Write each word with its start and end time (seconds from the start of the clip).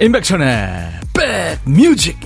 임백천의 0.00 0.92
백뮤직 1.12 2.18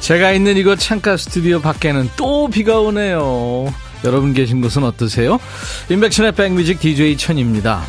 제가 0.00 0.32
있는 0.32 0.56
이곳 0.56 0.76
창가 0.76 1.16
스튜디오 1.16 1.60
밖에는 1.60 2.10
또 2.16 2.48
비가 2.48 2.80
오네요. 2.80 3.72
여러분 4.04 4.34
계신 4.34 4.60
곳은 4.60 4.84
어떠세요? 4.84 5.38
인백션의 5.88 6.32
백뮤직 6.32 6.80
DJ 6.80 7.16
천입니다. 7.16 7.82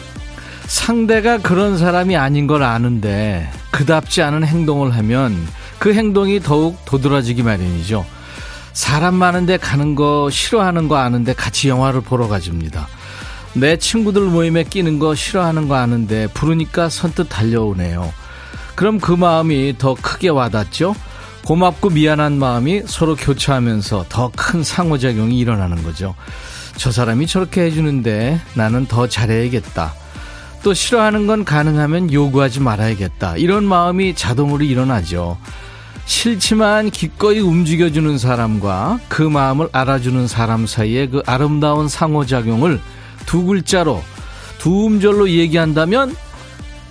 상대가 0.66 1.38
그런 1.38 1.78
사람이 1.78 2.16
아닌 2.16 2.48
걸 2.48 2.64
아는데 2.64 3.50
그답지 3.72 4.22
않은 4.22 4.46
행동을 4.46 4.96
하면 4.96 5.36
그 5.80 5.94
행동이 5.94 6.40
더욱 6.40 6.84
도드라지기 6.86 7.44
마련이죠. 7.44 8.06
사람 8.74 9.16
많은데 9.16 9.58
가는 9.58 9.94
거 9.96 10.30
싫어하는 10.32 10.88
거 10.88 10.96
아는데 10.98 11.34
같이 11.34 11.70
영화를 11.70 12.02
보러 12.02 12.28
가집니다. 12.28 12.88
내 13.54 13.78
친구들 13.78 14.24
모임에 14.24 14.64
끼는 14.64 14.98
거 14.98 15.14
싫어하는 15.14 15.68
거 15.68 15.76
아는데 15.76 16.28
부르니까 16.34 16.90
선뜻 16.90 17.28
달려오네요. 17.30 18.12
그럼 18.76 19.00
그 19.00 19.12
마음이 19.12 19.76
더 19.78 19.94
크게 19.94 20.30
와닿죠? 20.30 20.96
고맙고 21.46 21.90
미안한 21.92 22.40
마음이 22.40 22.84
서로 22.88 23.16
교차하면서 23.16 24.06
더 24.10 24.32
큰 24.36 24.64
상호작용이 24.64 25.38
일어나는 25.38 25.84
거죠. 25.84 26.16
저 26.78 26.92
사람이 26.92 27.28
저렇게 27.28 27.62
해주는데 27.62 28.40
나는 28.56 28.86
더 28.86 29.08
잘해야겠다. 29.08 29.94
또 30.64 30.74
싫어하는 30.74 31.28
건 31.28 31.44
가능하면 31.44 32.12
요구하지 32.12 32.62
말아야겠다. 32.62 33.38
이런 33.38 33.66
마음이 33.66 34.16
자동으로 34.16 34.64
일어나죠. 34.64 35.38
싫지만 36.06 36.90
기꺼이 36.90 37.40
움직여주는 37.40 38.18
사람과 38.18 39.00
그 39.08 39.22
마음을 39.22 39.70
알아주는 39.72 40.28
사람 40.28 40.66
사이의 40.66 41.10
그 41.10 41.24
아름다운 41.26 41.88
상호작용을 41.88 42.80
두 43.26 43.46
글자로 43.46 44.04
두 44.58 44.88
음절로 44.88 45.30
얘기한다면 45.30 46.16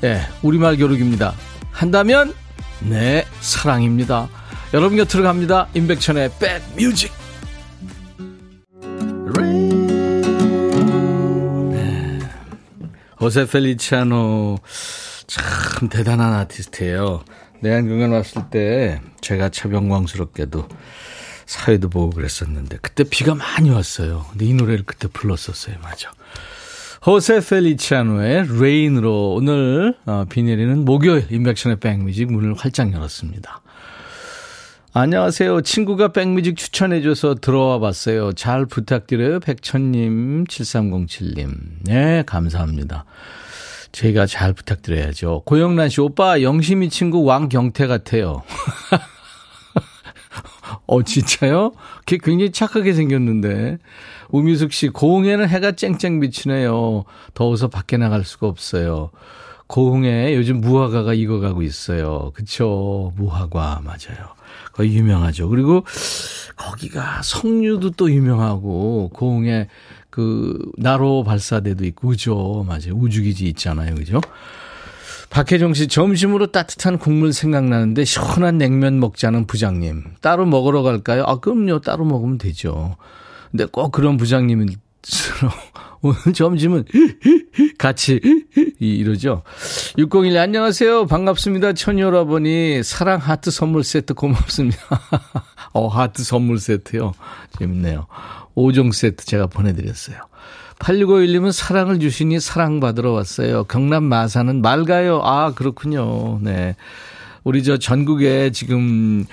예, 0.05 0.22
우리말 0.42 0.77
교육입니다. 0.77 1.34
한다면 1.70 2.34
네, 2.80 3.25
사랑입니다. 3.41 4.28
여러분 4.75 4.97
곁으로 4.97 5.22
갑니다. 5.22 5.69
임백천의 5.75 6.30
백뮤직. 6.38 7.22
호세 13.23 13.47
펠리치아노 13.47 14.59
참 15.28 15.89
대단한 15.89 16.33
아티스트예요. 16.33 17.23
내한공연 17.61 18.11
왔을 18.11 18.51
때 18.51 19.01
제가 19.20 19.51
참 19.51 19.73
영광스럽게도 19.73 20.67
사회도 21.47 21.89
보고 21.89 22.11
그랬었는데 22.11 22.78
그때 22.83 23.05
비가 23.05 23.37
많이 23.37 23.70
왔어요. 23.70 24.27
근데 24.31 24.47
이 24.47 24.55
노래를 24.55 24.83
그때 24.84 25.06
불렀었어요. 25.06 25.77
맞아. 25.81 26.11
호세 27.06 27.39
펠리치아노의 27.48 28.61
Rain으로 28.61 29.34
오늘 29.34 29.95
어, 30.05 30.25
비 30.28 30.43
내리는 30.43 30.84
목요일 30.84 31.28
임백천의 31.30 31.78
백뮤직 31.78 32.33
문을 32.33 32.55
활짝 32.55 32.93
열었습니다. 32.93 33.62
안녕하세요. 34.94 35.62
친구가 35.62 36.08
백뮤직 36.08 36.58
추천해줘서 36.58 37.36
들어와 37.36 37.78
봤어요. 37.78 38.34
잘 38.34 38.66
부탁드려요. 38.66 39.41
백천님, 39.41 40.44
7307님. 40.44 41.54
네, 41.84 42.22
감사합니다. 42.26 43.06
제가 43.92 44.26
잘 44.26 44.52
부탁드려야죠. 44.52 45.44
고영란 45.47 45.88
씨, 45.88 46.02
오빠, 46.02 46.42
영심이 46.42 46.91
친구 46.91 47.25
왕경태 47.25 47.86
같아요. 47.86 48.42
어, 50.86 51.02
진짜요? 51.02 51.72
걔 52.04 52.19
굉장히 52.19 52.52
착하게 52.52 52.92
생겼는데. 52.92 53.78
우미숙 54.28 54.75
씨, 54.75 54.88
고흥에는 54.91 55.48
해가 55.48 55.72
쨍쨍 55.72 56.20
비치네요. 56.20 57.04
더워서 57.32 57.69
밖에 57.69 57.97
나갈 57.97 58.25
수가 58.25 58.47
없어요. 58.47 59.10
고흥에 59.69 60.34
요즘 60.36 60.60
무화과가 60.60 61.14
익어가고 61.14 61.62
있어요. 61.62 62.31
그쵸? 62.34 63.10
무화과, 63.16 63.81
맞아요. 63.82 64.41
거의 64.72 64.94
유명하죠. 64.97 65.49
그리고 65.49 65.84
거기가 66.56 67.22
석류도 67.22 67.91
또 67.91 68.10
유명하고 68.10 69.10
고흥에 69.12 69.69
그 70.10 70.59
나로 70.77 71.25
발사대도 71.25 71.84
있고 71.87 72.09
그죠. 72.09 72.65
맞아요. 72.66 72.94
우주기지 72.94 73.47
있잖아요. 73.49 73.94
그죠? 73.94 74.21
박혜정 75.31 75.72
씨 75.72 75.88
점심으로 75.88 76.49
따뜻한 76.53 76.99
국물 76.99 77.32
생각나는데 77.32 78.05
시원한 78.05 78.59
냉면 78.59 79.00
먹자는 79.00 79.47
부장님. 79.47 80.05
따로 80.21 80.44
먹으러 80.44 80.82
갈까요? 80.82 81.25
아, 81.27 81.41
그럼요. 81.41 81.81
따로 81.81 82.05
먹으면 82.05 82.37
되죠. 82.37 82.97
근데 83.50 83.65
꼭 83.65 83.93
그런 83.93 84.19
부장님은 84.19 84.69
오늘 84.69 85.72
점심은 86.34 86.84
같이 87.78 88.20
이러죠. 88.80 89.42
601 89.98 90.36
안녕하세요. 90.36 91.06
반갑습니다. 91.06 91.74
천여러분이 91.74 92.82
사랑 92.82 93.18
하트 93.18 93.50
선물 93.50 93.84
세트 93.84 94.14
고맙습니다. 94.14 94.78
어, 95.72 95.86
하트 95.86 96.24
선물 96.24 96.58
세트요. 96.58 97.14
재밌네요. 97.58 98.06
5종 98.56 98.92
세트 98.92 99.24
제가 99.24 99.46
보내드렸어요. 99.46 100.16
8651님은 100.80 101.52
사랑을 101.52 102.00
주시니 102.00 102.40
사랑받으러 102.40 103.12
왔어요. 103.12 103.64
경남 103.64 104.02
마산은 104.04 104.62
맑아요. 104.62 105.20
아, 105.22 105.52
그렇군요. 105.54 106.40
네. 106.42 106.74
우리 107.44 107.62
저 107.62 107.78
전국에 107.78 108.50
지금 108.50 109.24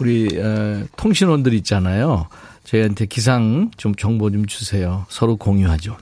우리 0.00 0.28
어, 0.38 0.84
통신원들 0.96 1.54
있잖아요. 1.54 2.28
저희한테 2.64 3.06
기상 3.06 3.70
좀 3.78 3.94
정보 3.94 4.30
좀 4.30 4.44
주세요. 4.44 5.06
서로 5.08 5.36
공유하죠. 5.36 5.96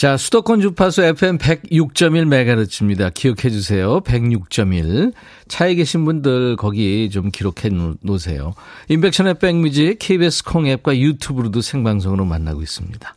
자, 0.00 0.16
수도권 0.16 0.62
주파수 0.62 1.02
FM 1.02 1.36
106.1MHz입니다. 1.36 3.12
기억해 3.12 3.50
주세요. 3.50 4.00
106.1. 4.00 5.12
차에 5.46 5.74
계신 5.74 6.06
분들 6.06 6.56
거기 6.56 7.10
좀 7.10 7.30
기록해 7.30 7.68
놓으세요. 8.00 8.54
인백션의 8.88 9.34
백뮤직 9.34 9.98
KBS 9.98 10.44
콩 10.44 10.66
앱과 10.66 10.96
유튜브로도 10.96 11.60
생방송으로 11.60 12.24
만나고 12.24 12.62
있습니다. 12.62 13.14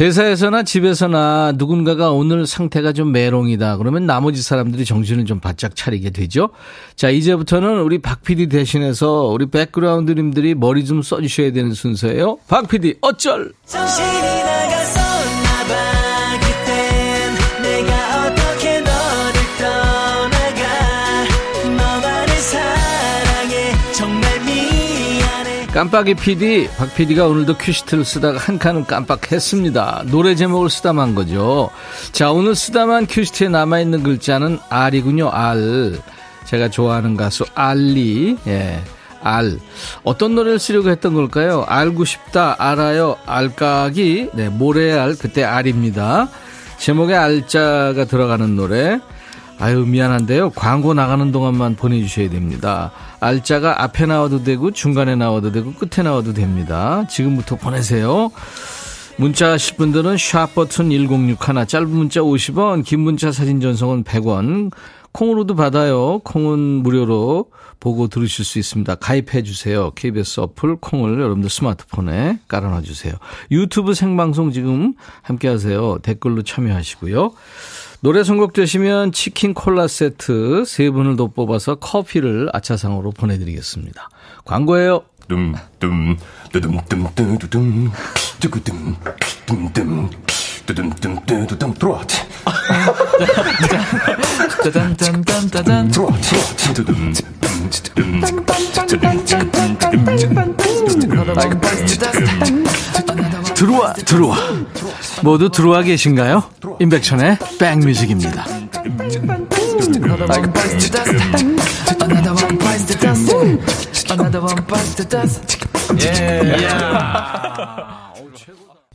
회사에서나 0.00 0.62
집에서나 0.62 1.52
누군가가 1.56 2.12
오늘 2.12 2.46
상태가 2.46 2.94
좀 2.94 3.12
메롱이다. 3.12 3.76
그러면 3.76 4.06
나머지 4.06 4.40
사람들이 4.40 4.86
정신을 4.86 5.26
좀 5.26 5.38
바짝 5.38 5.76
차리게 5.76 6.08
되죠. 6.08 6.48
자, 6.96 7.10
이제부터는 7.10 7.82
우리 7.82 7.98
박 7.98 8.22
PD 8.22 8.46
대신해서 8.46 9.24
우리 9.24 9.44
백그라운드님들이 9.50 10.54
머리 10.54 10.86
좀 10.86 11.02
써주셔야 11.02 11.52
되는 11.52 11.74
순서예요. 11.74 12.38
박 12.48 12.68
PD, 12.68 12.94
어쩔! 13.02 13.52
정신이 13.66 14.44
나 14.44 14.59
깜빡이 25.72 26.14
PD, 26.14 26.68
박 26.76 26.92
PD가 26.96 27.28
오늘도 27.28 27.56
큐시트를 27.56 28.04
쓰다가 28.04 28.38
한 28.40 28.58
칸은 28.58 28.86
깜빡했습니다. 28.86 30.02
노래 30.10 30.34
제목을 30.34 30.68
쓰다만 30.68 31.14
거죠. 31.14 31.70
자, 32.10 32.32
오늘 32.32 32.56
쓰다만 32.56 33.06
큐시트에 33.06 33.48
남아있는 33.48 34.02
글자는 34.02 34.58
R이군요, 34.68 35.30
R. 35.32 36.00
제가 36.46 36.70
좋아하는 36.70 37.16
가수 37.16 37.44
알리, 37.54 38.36
예. 38.48 38.82
알. 39.22 39.58
어떤 40.02 40.34
노래를 40.34 40.58
쓰려고 40.58 40.90
했던 40.90 41.14
걸까요? 41.14 41.64
알고 41.68 42.04
싶다, 42.04 42.56
알아요, 42.58 43.16
알까기, 43.24 44.30
네, 44.32 44.48
모래알, 44.48 45.14
그때 45.16 45.44
알입니다. 45.44 46.28
제목에 46.78 47.14
알자가 47.14 48.06
들어가는 48.06 48.56
노래. 48.56 48.98
아유, 49.60 49.84
미안한데요. 49.86 50.50
광고 50.50 50.94
나가는 50.94 51.30
동안만 51.30 51.76
보내주셔야 51.76 52.28
됩니다. 52.30 52.90
알자가 53.20 53.82
앞에 53.84 54.06
나와도 54.06 54.42
되고, 54.44 54.70
중간에 54.70 55.14
나와도 55.14 55.52
되고, 55.52 55.72
끝에 55.74 56.02
나와도 56.02 56.32
됩니다. 56.32 57.06
지금부터 57.08 57.56
보내세요. 57.56 58.30
문자 59.16 59.52
하실 59.52 59.76
분들은 59.76 60.16
샵 60.16 60.54
버튼 60.54 60.90
1061, 60.90 61.66
짧은 61.66 61.90
문자 61.90 62.20
50원, 62.20 62.84
긴 62.84 63.00
문자 63.00 63.30
사진 63.30 63.60
전송은 63.60 64.04
100원, 64.04 64.70
콩으로도 65.12 65.56
받아요. 65.56 66.20
콩은 66.20 66.58
무료로 66.58 67.50
보고 67.80 68.08
들으실 68.08 68.44
수 68.44 68.58
있습니다. 68.58 68.94
가입해 68.96 69.42
주세요. 69.42 69.90
KBS 69.94 70.40
어플 70.40 70.76
콩을 70.76 71.20
여러분들 71.20 71.50
스마트폰에 71.50 72.38
깔아놔 72.46 72.82
주세요. 72.82 73.14
유튜브 73.50 73.94
생방송 73.94 74.52
지금 74.52 74.94
함께 75.22 75.48
하세요. 75.48 75.98
댓글로 76.02 76.42
참여하시고요. 76.42 77.32
노래 78.02 78.24
선곡되시면 78.24 79.12
치킨 79.12 79.52
콜라 79.52 79.86
세트 79.86 80.64
세 80.66 80.90
분을 80.90 81.16
더 81.16 81.26
뽑아서 81.26 81.74
커피를 81.74 82.48
아차상으로 82.52 83.10
보내드리겠습니다. 83.10 84.08
광고예요. 84.44 85.02
둠둠 85.28 86.16
두둠둠 86.50 87.38
두둠 87.38 87.90
두구둠 88.40 88.96
둠둠 89.46 90.10
뚜둔뚜둔뚜둔 90.66 91.74
들어와. 91.74 92.00
짜잔짠짠짜잔. 94.62 95.90
들어와. 95.90 96.12
뚜둔. 96.74 97.12
들어와, 103.60 103.92
들어와. 103.92 104.38
모두 105.22 105.50
들어와 105.50 105.82
계신가요? 105.82 106.44
임백천의 106.80 107.36
백뮤직입니다. 107.58 108.46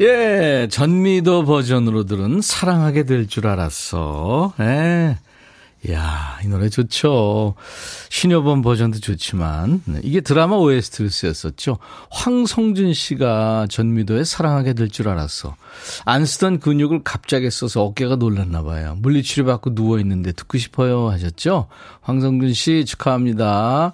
예, 0.02 0.68
전미도 0.70 1.46
버전으로 1.46 2.06
들은 2.06 2.42
사랑하게 2.42 3.04
될 3.06 3.28
줄 3.28 3.48
알았어. 3.48 4.54
예. 4.60 5.18
이야, 5.88 6.40
이 6.44 6.48
노래 6.48 6.68
좋죠. 6.70 7.54
신여번 8.10 8.62
버전도 8.64 9.00
좋지만, 9.00 9.84
네, 9.86 10.00
이게 10.04 10.20
드라마 10.22 10.56
OST를 10.56 11.12
쓰였었죠. 11.12 11.78
황성준 12.10 12.94
씨가 12.94 13.68
전미도에 13.70 14.24
사랑하게 14.24 14.74
될 14.74 14.90
줄 14.90 15.10
알았어. 15.10 15.56
안 16.06 16.26
쓰던 16.26 16.60
근육을 16.60 17.04
갑자기 17.04 17.52
써서 17.52 17.84
어깨가 17.84 18.16
놀랐나 18.16 18.64
봐요. 18.64 18.96
물리치료 19.00 19.46
받고 19.46 19.72
누워있는데 19.74 20.32
듣고 20.32 20.58
싶어요 20.58 21.10
하셨죠? 21.10 21.68
황성준 22.02 22.54
씨 22.54 22.86
축하합니다. 22.86 23.92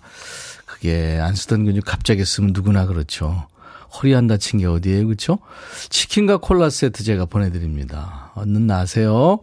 그게 0.66 1.20
안 1.22 1.34
쓰던 1.36 1.66
근육 1.66 1.84
갑자기 1.86 2.24
쓰면 2.24 2.52
누구나 2.54 2.86
그렇죠. 2.86 3.48
허리 3.96 4.16
안 4.16 4.28
다친 4.28 4.60
게 4.60 4.68
어디예요, 4.68 5.06
그렇죠? 5.08 5.40
치킨과 5.90 6.38
콜라 6.38 6.70
세트 6.70 7.04
제가 7.04 7.26
보내드립니다. 7.26 8.32
얼른 8.36 8.68
나세요. 8.68 9.40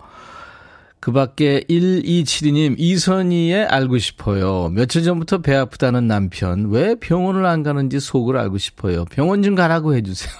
그 1.01 1.13
밖에 1.13 1.65
1272님, 1.69 2.75
이선희의 2.77 3.67
알고 3.67 3.99
싶어요. 3.99 4.69
며칠 4.71 5.05
전부터 5.05 5.39
배 5.39 5.55
아프다는 5.55 6.09
남편. 6.09 6.71
왜 6.71 6.97
병원을 6.97 7.47
안 7.47 7.63
가는지 7.63 8.01
속을 8.01 8.37
알고 8.37 8.59
싶어요. 8.59 9.05
병원 9.05 9.43
좀 9.43 9.55
가라고 9.55 9.95
해주세요. 9.95 10.33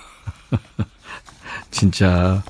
진짜, 1.71 2.43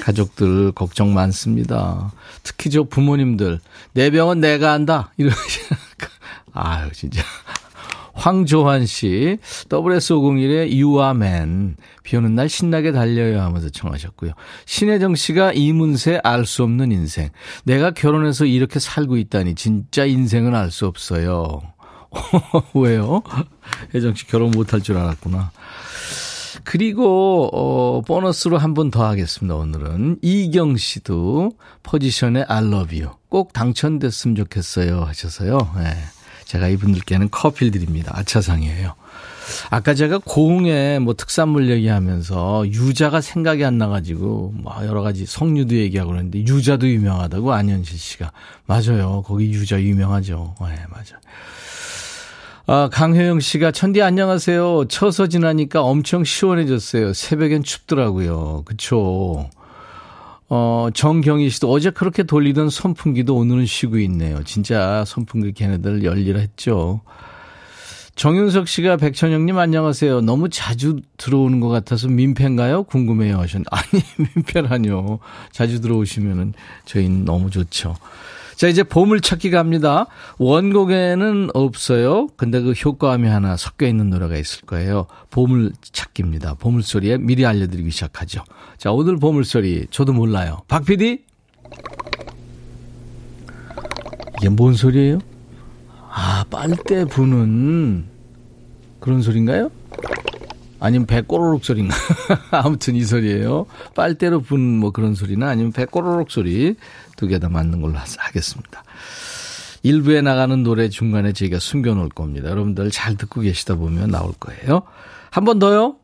가족들 0.00 0.72
걱정 0.72 1.12
많습니다. 1.12 2.12
특히 2.42 2.70
저 2.70 2.84
부모님들. 2.84 3.60
내 3.92 4.10
병은 4.10 4.40
내가 4.40 4.72
한다. 4.72 5.12
이러시니까. 5.16 6.08
아유, 6.52 6.90
진짜. 6.92 7.22
황조환 8.14 8.86
씨, 8.86 9.38
WS501의 9.68 10.80
You 10.82 11.00
Are 11.02 11.10
Man, 11.16 11.76
비 12.02 12.16
오는 12.16 12.34
날 12.34 12.48
신나게 12.48 12.92
달려요 12.92 13.40
하면서 13.42 13.68
청하셨고요. 13.68 14.32
신혜정 14.66 15.14
씨가 15.16 15.52
이문세 15.52 16.20
알 16.22 16.46
수 16.46 16.62
없는 16.62 16.92
인생. 16.92 17.28
내가 17.64 17.90
결혼해서 17.90 18.44
이렇게 18.46 18.78
살고 18.78 19.16
있다니 19.16 19.54
진짜 19.56 20.04
인생은 20.04 20.54
알 20.54 20.70
수 20.70 20.86
없어요. 20.86 21.60
왜요? 22.74 23.22
혜정 23.94 24.14
씨 24.14 24.26
결혼 24.26 24.50
못할 24.52 24.80
줄 24.80 24.96
알았구나. 24.96 25.50
그리고 26.62 27.50
어 27.52 28.00
보너스로 28.02 28.58
한 28.58 28.74
번 28.74 28.90
더 28.90 29.04
하겠습니다. 29.04 29.56
오늘은 29.56 30.18
이경 30.22 30.76
씨도 30.76 31.50
포지션의 31.82 32.44
I 32.48 32.64
love 32.64 33.00
you 33.02 33.12
꼭 33.28 33.52
당첨됐으면 33.52 34.36
좋겠어요 34.36 35.02
하셔서요. 35.02 35.58
네. 35.76 35.94
제가 36.44 36.68
이분들께는 36.68 37.30
커피를 37.30 37.70
드립니다. 37.72 38.12
아차상이에요. 38.14 38.94
아까 39.70 39.94
제가 39.94 40.18
고흥에 40.24 40.98
뭐 41.00 41.14
특산물 41.14 41.68
얘기하면서 41.70 42.68
유자가 42.68 43.20
생각이 43.20 43.64
안 43.64 43.78
나가지고 43.78 44.54
뭐 44.56 44.74
여러 44.86 45.02
가지 45.02 45.26
석류도 45.26 45.74
얘기하고 45.74 46.12
그러는데 46.12 46.40
유자도 46.40 46.88
유명하다고 46.88 47.52
안현실 47.52 47.98
씨가 47.98 48.32
맞아요. 48.66 49.22
거기 49.26 49.50
유자 49.52 49.80
유명하죠. 49.80 50.54
네, 50.60 50.76
맞아. 50.90 51.20
아, 52.66 52.88
강효영 52.90 53.40
씨가 53.40 53.72
천디 53.72 54.00
안녕하세요. 54.00 54.86
쳐서 54.88 55.26
지나니까 55.26 55.82
엄청 55.82 56.24
시원해졌어요. 56.24 57.12
새벽엔 57.12 57.62
춥더라고요. 57.62 58.62
그쵸. 58.64 59.50
어, 60.56 60.88
정경희 60.94 61.50
씨도 61.50 61.68
어제 61.68 61.90
그렇게 61.90 62.22
돌리던 62.22 62.70
선풍기도 62.70 63.34
오늘은 63.34 63.66
쉬고 63.66 63.98
있네요. 63.98 64.40
진짜 64.44 65.04
선풍기 65.04 65.52
걔네들 65.52 66.04
열일했죠. 66.04 67.00
정윤석 68.14 68.68
씨가 68.68 68.96
백천영님 68.98 69.58
안녕하세요. 69.58 70.20
너무 70.20 70.48
자주 70.48 71.00
들어오는 71.16 71.58
것 71.58 71.70
같아서 71.70 72.06
민폐인가요? 72.06 72.84
궁금해요 72.84 73.40
하셨는데 73.40 73.68
아니 73.72 74.02
민폐라뇨. 74.36 75.18
자주 75.50 75.80
들어오시면은 75.80 76.54
저희는 76.84 77.24
너무 77.24 77.50
좋죠. 77.50 77.96
자, 78.54 78.68
이제 78.68 78.84
보물찾기 78.84 79.50
갑니다. 79.50 80.06
원곡에는 80.38 81.50
없어요. 81.52 82.28
근데 82.36 82.60
그 82.60 82.70
효과음이 82.70 83.26
하나 83.26 83.56
섞여 83.56 83.88
있는 83.88 84.10
노래가 84.10 84.36
있을 84.36 84.60
거예요. 84.66 85.08
보물찾기입니다. 85.30 86.54
보물소리에 86.54 87.18
미리 87.18 87.44
알려드리기 87.44 87.90
시작하죠. 87.90 88.44
자, 88.78 88.92
오늘 88.92 89.16
보물소리 89.16 89.86
저도 89.90 90.12
몰라요. 90.12 90.58
박 90.68 90.84
PD? 90.84 91.24
이게 94.38 94.48
뭔 94.48 94.74
소리예요? 94.74 95.18
아, 96.10 96.44
빨대 96.50 97.04
부는 97.04 98.04
그런 99.00 99.22
소리인가요? 99.22 99.70
아니면 100.80 101.06
배 101.06 101.22
꼬르륵 101.22 101.64
소리인가? 101.64 101.94
아무튼 102.50 102.94
이 102.94 103.04
소리예요. 103.04 103.66
빨대로 103.94 104.40
부는 104.40 104.78
뭐 104.80 104.90
그런 104.90 105.14
소리나 105.14 105.48
아니면 105.48 105.72
배 105.72 105.86
꼬르륵 105.86 106.30
소리 106.30 106.76
두 107.16 107.26
개 107.28 107.38
다 107.38 107.48
맞는 107.48 107.80
걸로 107.80 107.94
하겠습니다. 107.96 108.84
일부에 109.82 110.20
나가는 110.20 110.62
노래 110.62 110.88
중간에 110.88 111.32
저희가 111.32 111.58
숨겨놓을 111.58 112.08
겁니다. 112.10 112.50
여러분들 112.50 112.90
잘 112.90 113.16
듣고 113.16 113.40
계시다 113.42 113.76
보면 113.76 114.10
나올 114.10 114.32
거예요. 114.38 114.82
한 115.30 115.44
번 115.44 115.58
더요. 115.58 115.96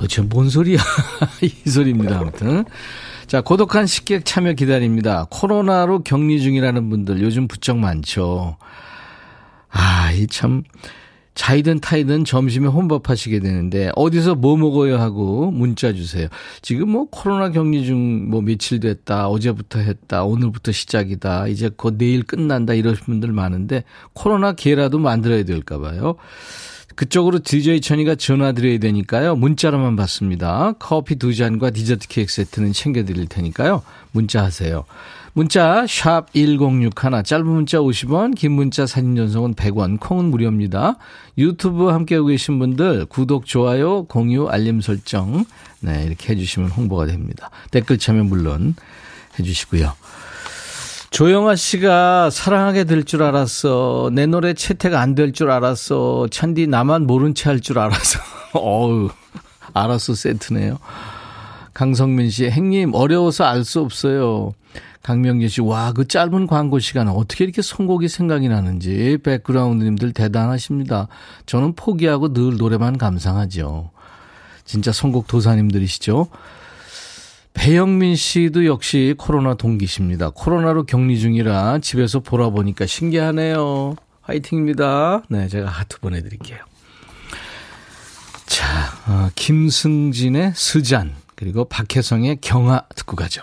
도대체 0.00 0.22
뭔 0.22 0.48
소리야? 0.48 0.78
이 1.42 1.68
소리입니다. 1.70 2.18
아무튼. 2.18 2.64
자, 3.26 3.42
고독한 3.42 3.86
식객 3.86 4.24
참여 4.24 4.54
기다립니다. 4.54 5.26
코로나로 5.30 6.02
격리 6.02 6.40
중이라는 6.40 6.88
분들 6.88 7.20
요즘 7.20 7.46
부쩍 7.46 7.76
많죠. 7.78 8.56
아, 9.68 10.10
이 10.12 10.26
참. 10.26 10.62
자이든 11.34 11.80
타이든 11.80 12.24
점심에 12.24 12.66
혼밥 12.66 13.08
하시게 13.08 13.38
되는데 13.40 13.90
어디서 13.94 14.34
뭐 14.34 14.56
먹어요 14.56 14.98
하고 14.98 15.50
문자 15.50 15.92
주세요. 15.92 16.28
지금 16.60 16.90
뭐 16.90 17.06
코로나 17.10 17.50
격리 17.50 17.84
중 17.84 18.28
뭐 18.30 18.40
며칠 18.42 18.80
됐다. 18.80 19.28
어제부터 19.28 19.78
했다. 19.78 20.24
오늘부터 20.24 20.72
시작이다. 20.72 21.46
이제 21.48 21.70
곧 21.74 21.96
내일 21.98 22.24
끝난다. 22.24 22.74
이러신 22.74 23.04
분들 23.04 23.32
많은데 23.32 23.84
코로나 24.12 24.52
기회라도 24.52 24.98
만들어야 24.98 25.44
될까 25.44 25.78
봐요. 25.78 26.16
그쪽으로 26.94 27.38
DJ 27.38 27.80
천이가 27.80 28.16
전화 28.16 28.52
드려야 28.52 28.78
되니까요. 28.78 29.36
문자로만 29.36 29.96
받습니다. 29.96 30.74
커피 30.78 31.16
두 31.16 31.34
잔과 31.34 31.70
디저트 31.70 32.08
케이크 32.08 32.32
세트는 32.32 32.72
챙겨드릴 32.72 33.26
테니까요. 33.26 33.82
문자 34.12 34.42
하세요. 34.42 34.84
문자 35.32 35.86
1061, 35.86 36.90
짧은 37.22 37.46
문자 37.46 37.78
50원, 37.78 38.34
긴 38.34 38.52
문자 38.52 38.84
사진 38.86 39.14
전송은 39.14 39.54
100원, 39.54 40.00
콩은 40.00 40.24
무료입니다. 40.24 40.96
유튜브 41.38 41.86
함께하고 41.86 42.26
계신 42.26 42.58
분들 42.58 43.06
구독, 43.06 43.46
좋아요, 43.46 44.04
공유, 44.04 44.48
알림 44.48 44.80
설정 44.80 45.44
네 45.80 46.04
이렇게 46.04 46.32
해주시면 46.32 46.70
홍보가 46.70 47.06
됩니다. 47.06 47.50
댓글 47.70 47.96
참여 47.98 48.24
물론 48.24 48.74
해주시고요. 49.38 49.92
조영아 51.10 51.56
씨가 51.56 52.30
사랑하게 52.30 52.84
될 52.84 53.04
줄 53.04 53.22
알았어. 53.22 54.10
내 54.12 54.26
노래 54.26 54.54
채택 54.54 54.94
안 54.94 55.14
될 55.14 55.32
줄 55.32 55.50
알았어. 55.50 56.28
찬디 56.30 56.68
나만 56.68 57.06
모른 57.06 57.34
채 57.34 57.50
할 57.50 57.60
줄 57.60 57.78
알았어. 57.78 58.20
어우, 58.54 59.10
알았어 59.74 60.14
세트네요. 60.14 60.78
강성민 61.74 62.30
씨, 62.30 62.48
행님 62.48 62.94
어려워서 62.94 63.44
알 63.44 63.64
수 63.64 63.80
없어요. 63.80 64.52
강명진 65.02 65.48
씨, 65.48 65.60
와, 65.62 65.92
그 65.92 66.06
짧은 66.06 66.46
광고 66.46 66.78
시간 66.78 67.08
어떻게 67.08 67.42
이렇게 67.44 67.62
선곡이 67.62 68.06
생각이 68.08 68.48
나는지 68.48 69.18
백그라운드님들 69.24 70.12
대단하십니다. 70.12 71.08
저는 71.46 71.74
포기하고 71.74 72.32
늘 72.34 72.56
노래만 72.58 72.98
감상하죠. 72.98 73.90
진짜 74.64 74.92
선곡 74.92 75.26
도사님들이시죠. 75.26 76.28
배영민 77.52 78.16
씨도 78.16 78.66
역시 78.66 79.14
코로나 79.18 79.54
동기십니다. 79.54 80.30
코로나로 80.30 80.84
격리 80.84 81.18
중이라 81.18 81.80
집에서 81.80 82.20
보라 82.20 82.50
보니까 82.50 82.86
신기하네요. 82.86 83.96
화이팅입니다. 84.22 85.22
네, 85.28 85.48
제가 85.48 85.68
하트 85.68 85.98
보내드릴게요. 86.00 86.58
자, 88.46 88.66
어, 89.06 89.30
김승진의 89.34 90.52
스잔, 90.54 91.14
그리고 91.34 91.64
박혜성의 91.64 92.38
경아 92.40 92.82
듣고 92.94 93.16
가죠. 93.16 93.42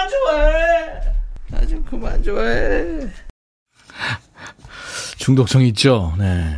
그만 0.00 0.08
좋아해 0.08 1.00
나 1.50 1.66
좀 1.66 1.84
그만 1.84 2.22
좋아해 2.22 3.08
중독성 5.18 5.62
있죠 5.62 6.14
네 6.18 6.56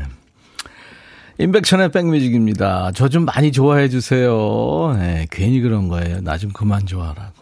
임백천의 1.38 1.90
백뮤직입니다. 1.90 2.92
저 2.92 3.08
좀 3.08 3.25
많이 3.25 3.50
좋아해 3.50 3.88
주세요. 3.88 4.94
네, 4.96 5.26
괜히 5.32 5.61
그런 5.61 5.88
거예요. 5.88 6.20
나 6.20 6.37
좀 6.38 6.52
그만 6.52 6.87
좋아하라고. 6.87 7.32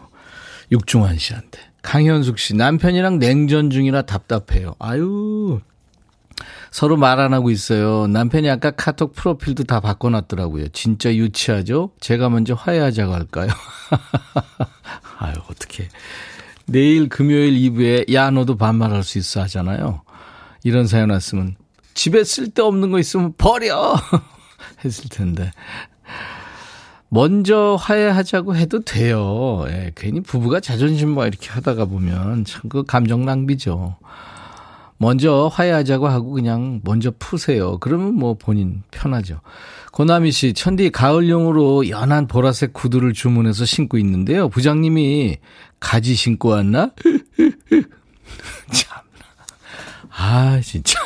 육중환 0.73 1.19
씨한테. 1.19 1.61
강현숙 1.83 2.39
씨, 2.39 2.55
남편이랑 2.57 3.19
냉전 3.19 3.69
중이라 3.69 4.03
답답해요. 4.03 4.75
아유, 4.79 5.61
서로 6.71 6.97
말 6.97 7.19
안 7.21 7.35
하고 7.35 7.51
있어요. 7.51 8.07
남편이 8.07 8.49
아까 8.49 8.71
카톡 8.71 9.13
프로필도 9.15 9.65
다 9.65 9.81
바꿔놨더라고요. 9.81 10.69
진짜 10.69 11.13
유치하죠? 11.15 11.91
제가 12.01 12.31
먼저 12.31 12.55
화해하자고 12.55 13.13
할까요? 13.13 13.49
아유, 15.21 15.35
어떡해. 15.51 15.89
내일 16.67 17.09
금요일 17.09 17.53
2부에 17.55 18.13
야, 18.15 18.31
너도 18.31 18.57
반말할 18.57 19.03
수 19.03 19.19
있어 19.19 19.43
하잖아요. 19.43 20.03
이런 20.65 20.87
사연 20.87 21.11
왔으면 21.11 21.57
집에 21.95 22.25
쓸데없는 22.25 22.91
거 22.91 22.99
있으면 22.99 23.35
버려! 23.37 23.95
했을 24.85 25.09
텐데. 25.11 25.51
먼저 27.09 27.77
화해하자고 27.79 28.57
해도 28.57 28.83
돼요. 28.85 29.65
예, 29.69 29.91
괜히 29.97 30.21
부부가 30.21 30.61
자존심 30.61 31.11
뭐 31.11 31.27
이렇게 31.27 31.51
하다가 31.51 31.85
보면 31.87 32.45
참 32.45 32.69
그 32.71 32.85
감정 32.85 33.25
낭비죠. 33.25 33.97
먼저 34.97 35.51
화해하자고 35.53 36.09
하고 36.09 36.31
그냥 36.31 36.81
먼저 36.85 37.11
푸세요. 37.19 37.79
그러면 37.79 38.15
뭐 38.15 38.35
본인 38.35 38.83
편하죠. 38.91 39.41
고나미 39.91 40.31
씨, 40.33 40.53
천디 40.53 40.91
가을용으로 40.91 41.89
연한 41.89 42.27
보라색 42.27 42.73
구두를 42.73 43.13
주문해서 43.13 43.65
신고 43.65 43.99
있는데요. 43.99 44.49
부장님이 44.49 45.39
가지 45.81 46.15
신고 46.15 46.51
왔나? 46.51 46.93
참. 48.73 49.01
아, 50.11 50.61
진짜. 50.63 50.99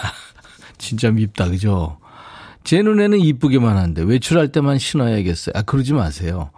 진짜 0.76 1.10
밉다, 1.10 1.48
그죠? 1.48 1.98
제 2.62 2.82
눈에는 2.82 3.18
이쁘기만 3.18 3.76
한데 3.76 4.02
외출할 4.02 4.52
때만 4.52 4.78
신어야겠어요. 4.78 5.52
아, 5.56 5.62
그러지 5.62 5.92
마세요. 5.94 6.50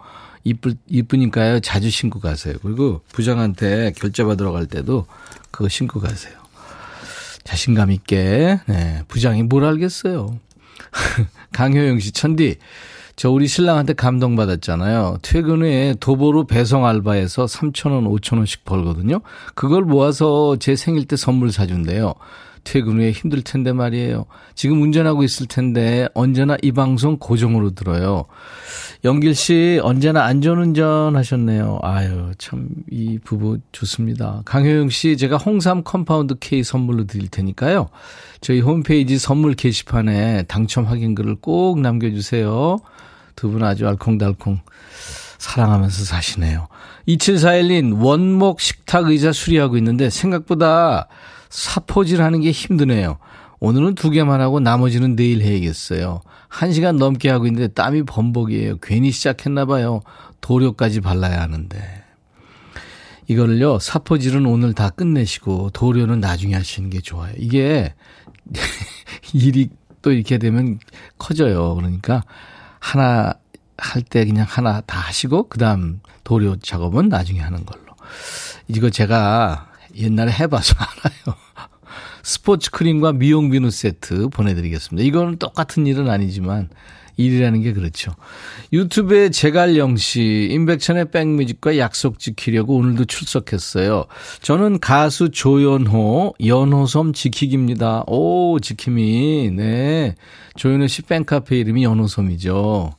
이쁘, 0.43 0.75
이쁘니까요. 0.87 1.59
자주 1.59 1.89
신고 1.89 2.19
가세요. 2.19 2.55
그리고 2.61 3.01
부장한테 3.11 3.93
결제 3.97 4.23
받으러 4.23 4.51
갈 4.51 4.65
때도 4.65 5.05
그거 5.51 5.69
신고 5.69 5.99
가세요. 5.99 6.33
자신감 7.43 7.91
있게, 7.91 8.59
네. 8.65 9.03
부장이 9.07 9.43
뭘 9.43 9.63
알겠어요. 9.63 10.39
강효영 11.53 11.99
씨, 11.99 12.11
천디. 12.11 12.57
저 13.15 13.31
우리 13.31 13.47
신랑한테 13.47 13.93
감동받았잖아요. 13.93 15.17
퇴근 15.23 15.61
후에 15.61 15.95
도보로 15.99 16.45
배송 16.45 16.85
알바해서 16.85 17.45
3,000원, 17.45 18.07
5,000원씩 18.07 18.59
벌거든요. 18.63 19.21
그걸 19.55 19.83
모아서 19.83 20.55
제 20.59 20.75
생일 20.75 21.05
때 21.05 21.15
선물 21.15 21.51
사준대요. 21.51 22.13
퇴근 22.69 22.97
후에 22.97 23.11
힘들 23.11 23.41
텐데 23.41 23.71
말이에요. 23.71 24.25
지금 24.53 24.81
운전하고 24.81 25.23
있을 25.23 25.47
텐데 25.47 26.09
언제나 26.13 26.57
이 26.61 26.73
방송 26.73 27.17
고정으로 27.17 27.71
들어요. 27.75 28.25
영길 29.05 29.35
씨 29.35 29.79
언제나 29.83 30.25
안전운전 30.25 31.15
하셨네요. 31.15 31.79
아유 31.81 32.31
참 32.37 32.67
이 32.91 33.19
부부 33.23 33.59
좋습니다. 33.71 34.41
강효영 34.45 34.89
씨 34.89 35.15
제가 35.15 35.37
홍삼 35.37 35.83
compound 35.83 36.35
K 36.39 36.63
선물로 36.63 37.05
드릴 37.05 37.29
테니까요. 37.29 37.87
저희 38.41 38.59
홈페이지 38.59 39.17
선물 39.17 39.53
게시판에 39.53 40.43
당첨 40.43 40.85
확인글을 40.85 41.35
꼭 41.35 41.79
남겨주세요. 41.79 42.79
두 43.35 43.49
분 43.51 43.63
아주 43.63 43.87
알콩달콩 43.87 44.59
사랑하면서 45.37 46.03
사시네요. 46.05 46.67
2741님 47.07 48.03
원목 48.03 48.59
식탁 48.59 49.07
의자 49.07 49.31
수리하고 49.31 49.77
있는데 49.77 50.09
생각보다 50.09 51.07
사포질 51.49 52.21
하는 52.21 52.41
게 52.41 52.51
힘드네요. 52.51 53.17
오늘은 53.59 53.95
두 53.95 54.09
개만 54.09 54.39
하고 54.41 54.59
나머지는 54.59 55.15
내일 55.15 55.41
해야겠어요. 55.41 56.21
한 56.47 56.71
시간 56.73 56.97
넘게 56.97 57.29
하고 57.29 57.47
있는데 57.47 57.67
땀이 57.69 58.03
범벅이에요. 58.03 58.77
괜히 58.77 59.11
시작했나 59.11 59.65
봐요. 59.65 60.01
도료까지 60.41 61.01
발라야 61.01 61.41
하는데. 61.41 62.03
이거를요, 63.27 63.79
사포질은 63.79 64.45
오늘 64.45 64.73
다 64.73 64.89
끝내시고 64.89 65.71
도료는 65.71 66.19
나중에 66.21 66.53
하시는 66.55 66.89
게 66.89 67.01
좋아요. 67.01 67.33
이게 67.37 67.93
일이 69.33 69.69
또 70.01 70.11
이렇게 70.11 70.37
되면 70.37 70.79
커져요. 71.17 71.75
그러니까 71.75 72.23
하나 72.79 73.33
할 73.77 74.01
때 74.01 74.25
그냥 74.25 74.45
하나 74.47 74.81
다 74.81 74.99
하시고 74.99 75.49
그 75.49 75.57
다음 75.59 75.99
도료 76.23 76.55
작업은 76.57 77.09
나중에 77.09 77.39
하는 77.39 77.65
걸로. 77.65 77.83
이거 78.67 78.89
제가 78.89 79.69
옛날에 79.97 80.31
해봐서 80.31 80.75
알아요. 80.79 81.37
스포츠 82.23 82.71
크림과 82.71 83.13
미용 83.13 83.49
비누 83.49 83.69
세트 83.69 84.29
보내드리겠습니다. 84.29 85.07
이거는 85.07 85.37
똑같은 85.37 85.87
일은 85.87 86.09
아니지만 86.09 86.69
일이라는 87.17 87.61
게 87.61 87.73
그렇죠. 87.73 88.13
유튜브에 88.71 89.29
제갈영 89.29 89.97
씨, 89.97 90.47
임백천의 90.51 91.09
백뮤직과 91.11 91.77
약속 91.77 92.19
지키려고 92.19 92.75
오늘도 92.75 93.05
출석했어요. 93.05 94.05
저는 94.41 94.79
가수 94.79 95.29
조연호, 95.31 96.35
연호섬 96.45 97.13
지키기입니다. 97.13 98.03
오, 98.07 98.59
지킴이. 98.59 99.51
네. 99.51 100.15
조연호 100.55 100.87
씨 100.87 101.01
팬카페 101.01 101.57
이름이 101.57 101.83
연호섬이죠. 101.83 102.91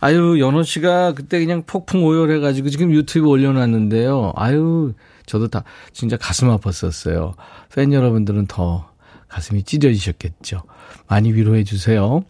아유, 0.00 0.38
연호 0.40 0.64
씨가 0.64 1.12
그때 1.12 1.38
그냥 1.38 1.62
폭풍 1.64 2.04
오열해가지고 2.04 2.68
지금 2.70 2.92
유튜브 2.92 3.28
올려놨는데요. 3.28 4.32
아유, 4.36 4.94
저도 5.26 5.48
다 5.48 5.64
진짜 5.92 6.16
가슴 6.16 6.48
아팠었어요. 6.48 7.34
팬 7.74 7.92
여러분들은 7.92 8.46
더 8.46 8.90
가슴이 9.28 9.62
찢어지셨겠죠. 9.64 10.62
많이 11.08 11.32
위로해 11.32 11.64
주세요. 11.64 12.24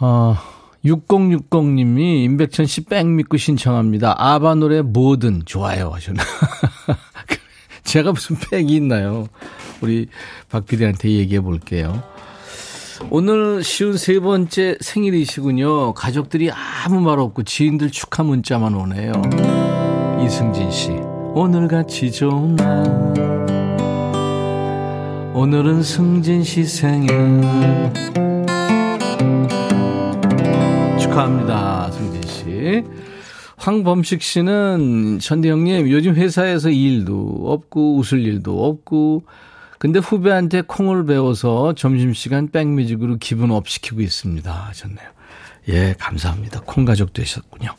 어, 0.00 0.36
6060님이 0.84 2.24
임백천 2.24 2.66
씨 2.66 2.82
백 2.84 3.06
믿고 3.06 3.36
신청합니다. 3.36 4.14
아바 4.16 4.54
노래 4.56 4.82
뭐든 4.82 5.42
좋아요 5.44 5.90
하셨나. 5.90 6.22
제가 7.84 8.12
무슨 8.12 8.36
팩이 8.36 8.72
있나요? 8.76 9.26
우리 9.80 10.08
박 10.50 10.66
PD한테 10.66 11.10
얘기해 11.10 11.40
볼게요. 11.40 12.02
오늘 13.10 13.62
쉬운 13.62 13.96
세 13.96 14.18
번째 14.20 14.76
생일이시군요. 14.80 15.94
가족들이 15.94 16.50
아무 16.50 17.00
말 17.00 17.18
없고 17.18 17.44
지인들 17.44 17.90
축하 17.90 18.22
문자만 18.22 18.74
오네요. 18.74 19.12
이승진 20.24 20.70
씨. 20.70 20.97
오늘같이 21.34 22.10
좋은 22.10 22.56
날. 22.56 22.84
오늘은 25.34 25.82
승진 25.82 26.42
씨 26.42 26.64
생일. 26.64 27.08
축하합니다 30.98 31.90
승진 31.92 32.22
씨. 32.22 32.84
황범식 33.56 34.22
씨는 34.22 35.18
천디 35.20 35.48
형님 35.48 35.90
요즘 35.90 36.14
회사에서 36.14 36.70
일도 36.70 37.44
없고 37.46 37.96
웃을 37.98 38.24
일도 38.24 38.64
없고 38.66 39.24
근데 39.78 39.98
후배한테 40.00 40.62
콩을 40.62 41.06
배워서 41.06 41.74
점심시간 41.74 42.48
백뮤직으로 42.50 43.18
기분 43.18 43.50
up 43.50 43.68
시키고 43.68 44.00
있습니다. 44.00 44.52
하셨네요. 44.52 45.08
예 45.68 45.94
감사합니다. 45.98 46.62
콩 46.64 46.84
가족 46.84 47.12
되셨군요 47.12 47.70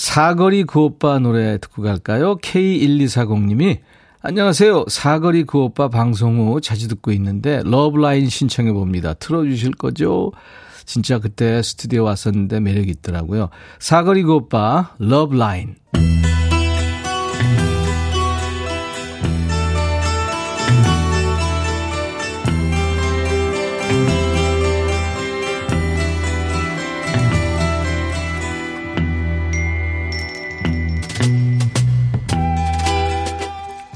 사거리 0.00 0.64
그 0.64 0.80
오빠 0.80 1.18
노래 1.18 1.58
듣고 1.58 1.82
갈까요? 1.82 2.36
K1240님이 2.38 3.80
안녕하세요. 4.22 4.86
사거리 4.88 5.44
그 5.44 5.58
오빠 5.58 5.88
방송 5.88 6.38
후 6.38 6.62
자주 6.62 6.88
듣고 6.88 7.12
있는데 7.12 7.60
러브라인 7.66 8.30
신청해 8.30 8.72
봅니다. 8.72 9.12
틀어주실 9.12 9.72
거죠? 9.72 10.32
진짜 10.86 11.18
그때 11.18 11.60
스튜디오 11.60 12.04
왔었는데 12.04 12.60
매력 12.60 12.88
있더라고요. 12.88 13.50
사거리 13.78 14.22
그 14.22 14.36
오빠 14.36 14.94
러브라인. 14.98 15.76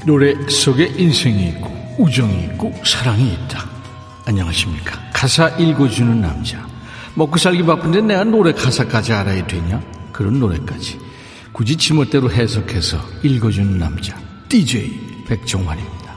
노래 0.05 0.35
속에 0.47 0.93
인생이 0.97 1.49
있고 1.49 1.95
우정이 1.97 2.43
있고 2.43 2.73
사랑이 2.85 3.33
있다. 3.33 3.65
안녕하십니까. 4.25 4.99
가사 5.11 5.49
읽어주는 5.49 6.21
남자. 6.21 6.65
먹고 7.15 7.37
살기 7.37 7.63
바쁜데 7.63 8.01
내가 8.01 8.23
노래 8.23 8.51
가사까지 8.51 9.13
알아야 9.13 9.45
되냐? 9.47 9.81
그런 10.11 10.39
노래까지. 10.39 10.99
굳이 11.51 11.75
지멋대로 11.75 12.31
해석해서 12.31 12.99
읽어주는 13.23 13.79
남자. 13.79 14.15
DJ 14.47 15.25
백종환입니다. 15.27 16.13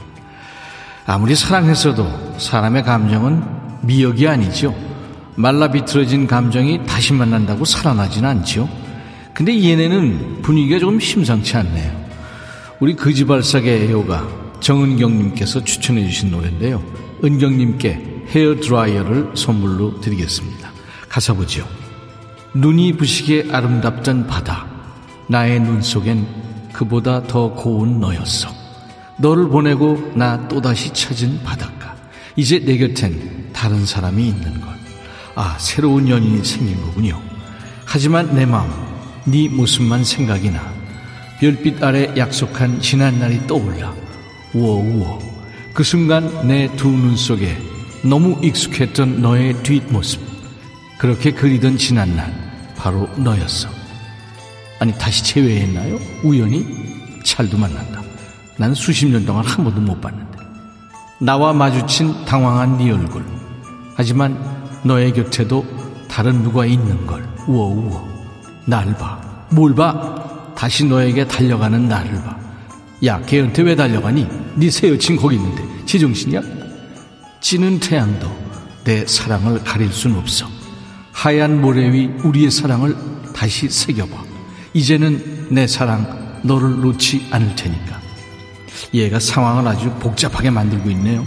아무리 1.07 1.35
사랑했어도 1.35 2.37
사람의 2.39 2.83
감정은 2.83 3.43
미역이 3.83 4.29
아니죠. 4.29 4.75
말라 5.37 5.71
비틀어진 5.71 6.27
감정이 6.27 6.85
다시 6.85 7.15
만난다고 7.15 7.65
살아나진 7.65 8.27
않죠. 8.27 8.69
근데 9.33 9.63
얘네는 9.63 10.43
분위기가 10.43 10.79
조금 10.79 11.01
심상치 11.01 11.57
않네요. 11.57 12.08
우리 12.81 12.95
거지발사계 12.95 13.89
애호가 13.89 14.29
정은경님께서 14.61 15.65
추천해 15.65 16.05
주신 16.09 16.31
노래인데요. 16.31 16.81
은경님께 17.25 18.27
헤어 18.29 18.55
드라이어를 18.61 19.33
선물로 19.35 20.01
드리겠습니다. 20.01 20.71
가사 21.09 21.33
보죠. 21.33 21.67
눈이 22.55 22.97
부시게 22.97 23.49
아름답던 23.51 24.29
바다. 24.29 24.67
나의 25.27 25.59
눈 25.59 25.83
속엔 25.83 26.25
그보다 26.73 27.25
더 27.25 27.53
고운 27.53 27.99
너였어. 27.99 28.49
너를 29.19 29.49
보내고 29.49 30.13
나 30.15 30.47
또다시 30.47 30.93
찾은 30.93 31.43
바닷가. 31.43 31.97
이제 32.37 32.61
내 32.61 32.79
곁엔 32.79 33.51
다른 33.53 33.85
사람이 33.85 34.25
있는 34.25 34.61
걸. 34.61 34.71
아, 35.35 35.57
새로운 35.59 36.09
연인이 36.09 36.45
생긴 36.45 36.81
거군요. 36.83 37.21
하지만 37.85 38.33
내 38.37 38.47
마음, 38.47 38.71
네 39.25 39.49
모습만 39.49 40.05
생각이 40.05 40.51
나. 40.51 40.78
별빛 41.41 41.83
아래 41.83 42.13
약속한 42.17 42.81
지난 42.81 43.19
날이 43.19 43.47
떠올라. 43.47 43.95
우어 44.55 44.75
우어. 44.77 45.19
그 45.73 45.85
순간 45.85 46.47
내 46.49 46.69
두 46.77 46.89
눈 46.89 47.17
속에 47.17 47.57
너무 48.03 48.39
익숙했던 48.43 49.21
너의 49.23 49.55
뒷모습. 49.63 50.21
그렇게 50.99 51.31
그리던 51.31 51.77
지난 51.79 52.17
날, 52.17 52.33
바로 52.77 53.09
너였어. 53.17 53.69
아니, 54.81 54.93
다시 54.99 55.23
재회했나요? 55.25 55.97
우연히? 56.25 56.67
찰도 57.25 57.57
만난다. 57.57 58.03
난 58.57 58.75
수십 58.75 59.07
년 59.07 59.25
동안 59.25 59.45
한 59.45 59.65
번도 59.65 59.81
못 59.81 60.01
봤는데. 60.01 60.39
나와 61.21 61.53
마주친 61.53 62.25
당황한 62.25 62.79
네 62.79 62.91
얼굴. 62.91 63.25
하지만 63.95 64.37
너의 64.83 65.13
곁에도 65.13 65.65
다른 66.09 66.43
누가 66.43 66.67
있는 66.67 67.07
걸. 67.07 67.23
우어, 67.47 67.67
우어. 67.67 68.09
날 68.67 68.93
봐. 68.97 69.21
뭘 69.51 69.75
봐? 69.75 70.28
다시 70.59 70.85
너에게 70.85 71.25
달려가는 71.25 71.89
나를 71.89 72.15
봐. 72.25 72.37
야, 73.05 73.23
걔한테 73.23 73.63
왜 73.63 73.77
달려가니? 73.77 74.27
네 74.57 74.69
새 74.71 74.89
여친 74.89 75.15
거기 75.15 75.37
있는데. 75.37 75.63
제정신이야? 75.87 76.43
찌는 77.41 77.79
태양도 77.79 78.29
내 78.83 79.07
사랑을 79.07 79.63
가릴 79.63 79.93
순 79.93 80.17
없어. 80.17 80.49
하얀 81.13 81.61
모래 81.61 81.93
위 81.93 82.11
우리의 82.25 82.51
사랑을 82.51 82.97
다시 83.33 83.69
새겨봐. 83.69 84.17
이제는 84.75 85.47
내 85.51 85.69
사랑 85.69 86.41
너를 86.43 86.81
놓지 86.81 87.29
않을 87.31 87.55
테니까. 87.55 88.01
얘가 88.95 89.21
상황을 89.21 89.69
아주 89.69 89.89
복잡하게 90.01 90.51
만들고 90.51 90.91
있네요. 90.91 91.25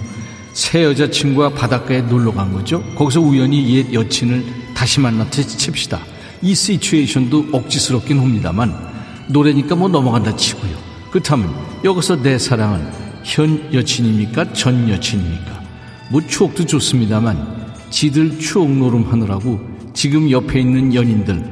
새 0.51 0.83
여자친구와 0.83 1.53
바닷가에 1.53 2.01
놀러 2.01 2.33
간 2.33 2.51
거죠. 2.51 2.83
거기서 2.95 3.21
우연히 3.21 3.77
옛 3.77 3.93
여친을 3.93 4.43
다시 4.75 4.99
만났다 4.99 5.41
칩시다. 5.41 6.01
이 6.41 6.53
시츄에이션도 6.53 7.47
억지스럽긴 7.53 8.19
합니다만 8.19 8.90
노래니까 9.27 9.75
뭐 9.75 9.87
넘어간다 9.89 10.35
치고요. 10.35 10.75
그렇다면 11.11 11.53
여기서 11.83 12.21
내 12.21 12.37
사랑은 12.37 12.87
현 13.23 13.73
여친입니까? 13.73 14.53
전 14.53 14.89
여친입니까? 14.89 15.61
뭐 16.09 16.21
추억도 16.25 16.65
좋습니다만 16.65 17.73
지들 17.89 18.39
추억 18.39 18.69
노름하느라고 18.69 19.59
지금 19.93 20.29
옆에 20.29 20.61
있는 20.61 20.93
연인들 20.93 21.43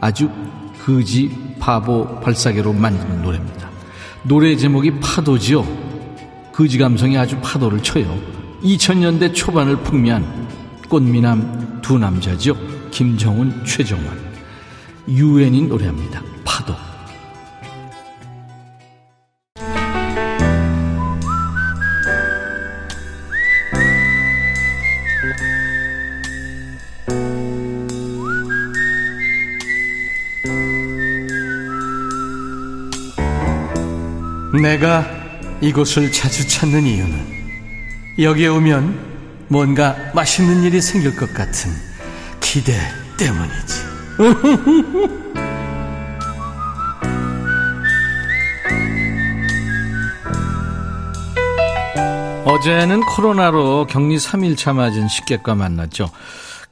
아주 0.00 0.30
거지 0.84 1.30
바보 1.58 2.20
발사계로 2.20 2.72
만드는 2.72 3.22
노래입니다. 3.22 3.68
노래 4.22 4.56
제목이 4.56 5.00
파도지요. 5.00 5.66
거지 6.52 6.78
감성이 6.78 7.16
아주 7.18 7.38
파도를 7.40 7.82
쳐요. 7.82 8.18
2000년대 8.62 9.34
초반을 9.34 9.76
풍미한 9.78 10.48
꽃미남 10.88 11.80
두 11.82 11.98
남자죠. 11.98 12.56
김정은, 12.90 13.64
최정환. 13.64 14.18
유엔이 15.08 15.62
노래합니다. 15.62 16.22
파도. 16.44 16.87
내가 34.60 35.06
이곳을 35.60 36.12
자주 36.12 36.46
찾는 36.48 36.84
이유는 36.84 37.38
여기에 38.18 38.48
오면 38.48 39.46
뭔가 39.48 39.96
맛있는 40.14 40.62
일이 40.62 40.80
생길 40.80 41.14
것 41.16 41.32
같은 41.32 41.70
기대 42.40 42.72
때문이지. 43.16 43.88
어제는 52.44 53.02
코로나로 53.02 53.86
격리 53.86 54.16
3일차 54.16 54.74
맞은 54.74 55.08
식객과 55.08 55.54
만났죠. 55.54 56.10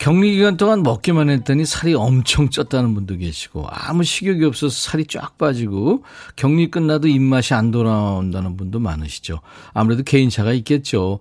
격리 0.07 0.37
기간 0.37 0.57
동안 0.57 0.85
먹기만 0.85 1.31
했더니 1.31 1.67
살이 1.67 1.93
엄청 1.95 2.49
쪘다는 2.49 2.95
분도 2.95 3.17
계시고 3.17 3.67
아무 3.69 4.05
식욕이 4.05 4.45
없어서 4.45 4.73
살이 4.73 5.05
쫙 5.05 5.37
빠지고 5.37 6.05
격리 6.37 6.71
끝나도 6.71 7.09
입맛이 7.09 7.55
안 7.55 7.73
돌아온다는 7.73 8.57
분도 8.57 8.79
많으시죠. 8.79 9.41
아무래도 9.75 10.05
개인차가 10.05 10.53
있겠죠. 10.53 11.19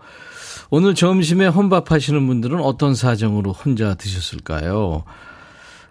오늘 0.69 0.93
점심에 0.93 1.47
혼밥 1.47 1.91
하시는 1.91 2.27
분들은 2.27 2.59
어떤 2.61 2.93
사정으로 2.93 3.53
혼자 3.53 3.95
드셨을까요? 3.95 5.03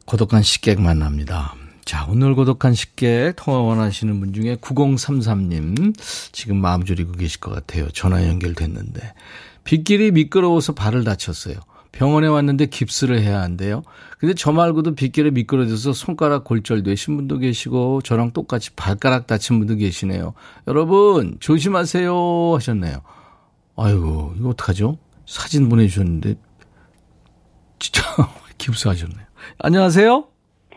고독한 0.04 0.44
식객 0.44 0.80
만납니다. 0.80 1.56
자, 1.84 2.06
오늘 2.08 2.36
고독한 2.36 2.74
식객 2.74 3.34
통화 3.34 3.58
원하시는 3.58 4.20
분 4.20 4.32
중에 4.32 4.54
9033님 4.54 5.96
지금 6.30 6.58
마음 6.58 6.84
졸이고 6.84 7.10
계실 7.14 7.40
것 7.40 7.52
같아요. 7.52 7.88
전화 7.90 8.24
연결됐는데. 8.24 9.14
빗길이 9.64 10.12
미끄러워서 10.12 10.74
발을 10.74 11.02
다쳤어요. 11.02 11.56
병원에 11.94 12.26
왔는데 12.26 12.66
깁스를 12.66 13.20
해야 13.20 13.40
한대요. 13.40 13.82
근데 14.18 14.34
저 14.34 14.50
말고도 14.50 14.96
빗길에 14.96 15.30
미끄러져서 15.30 15.92
손가락 15.92 16.42
골절되신 16.44 17.16
분도 17.16 17.38
계시고 17.38 18.00
저랑 18.02 18.32
똑같이 18.32 18.74
발가락 18.74 19.28
다친 19.28 19.58
분도 19.58 19.76
계시네요. 19.76 20.34
여러분 20.66 21.36
조심하세요 21.38 22.54
하셨네요. 22.56 22.96
아이고 23.76 24.34
이거 24.38 24.48
어떡하죠? 24.50 24.98
사진 25.24 25.68
보내주셨는데 25.68 26.34
진짜 27.78 28.02
깁스하셨네요. 28.58 29.24
안녕하세요. 29.60 30.24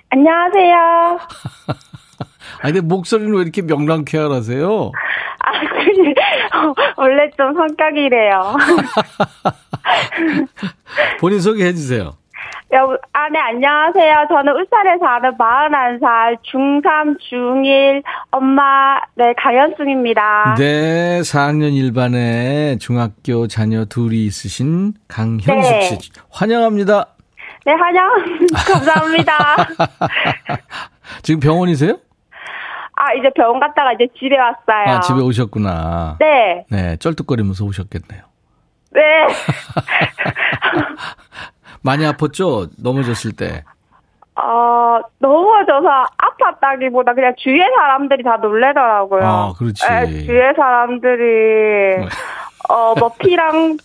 안녕하세요. 0.10 0.75
아 2.62 2.62
근데 2.62 2.82
목소리는 2.82 3.34
왜 3.34 3.41
이렇게 3.41 3.63
명랑쾌활하세요? 3.63 4.91
아, 5.39 5.51
그냥, 5.60 6.13
원래 6.98 7.30
좀 7.38 7.54
성격이래요. 7.54 8.56
본인 11.20 11.39
소개해 11.39 11.74
주세요. 11.74 12.13
여보, 12.74 12.93
아, 13.13 13.30
네, 13.32 13.39
안녕하세요. 13.39 14.26
저는 14.30 14.54
울산에 14.54 14.98
사는 15.00 15.38
41살, 15.38 16.38
중3, 16.43 17.17
중1, 17.32 18.04
엄마, 18.32 19.00
네, 19.15 19.34
강현숙입니다. 19.38 20.56
네, 20.58 21.22
4학년 21.22 21.72
1반에 21.72 22.78
중학교 22.80 23.48
자녀 23.48 23.86
둘이 23.86 24.26
있으신 24.26 24.93
강현숙 25.08 25.54
네. 25.54 25.82
씨. 25.82 25.98
환영합니다. 26.30 27.06
네, 27.65 27.74
환영. 27.74 28.10
감사합니다. 28.67 29.34
지금 31.24 31.39
병원이세요? 31.39 31.98
아, 33.08 33.13
이제 33.13 33.30
병원 33.36 33.60
갔다가 33.60 33.93
이제 33.93 34.08
집에 34.20 34.38
왔어요. 34.38 34.96
아, 34.98 35.00
집에 35.00 35.20
오셨구나. 35.22 36.17
네, 36.20 36.65
네, 36.70 36.98
쩔뚝거리면서 36.98 37.63
오셨겠네요. 37.65 38.22
네. 38.91 39.02
많이 41.82 42.04
아팠죠? 42.06 42.70
넘어졌을 42.82 43.32
때. 43.34 43.63
어, 44.36 45.00
넘어져서 45.20 45.88
아팠다기보다 46.17 47.15
그냥 47.15 47.34
주위의 47.38 47.65
사람들이 47.76 48.24
다 48.24 48.38
놀래더라고요. 48.38 49.24
아, 49.24 49.54
그렇지. 49.58 49.84
네, 49.88 50.26
주위의 50.26 50.54
사람들이, 50.56 51.98
네. 52.02 52.08
어, 52.70 52.93
뭐 53.00 53.12
피랑 53.20 53.78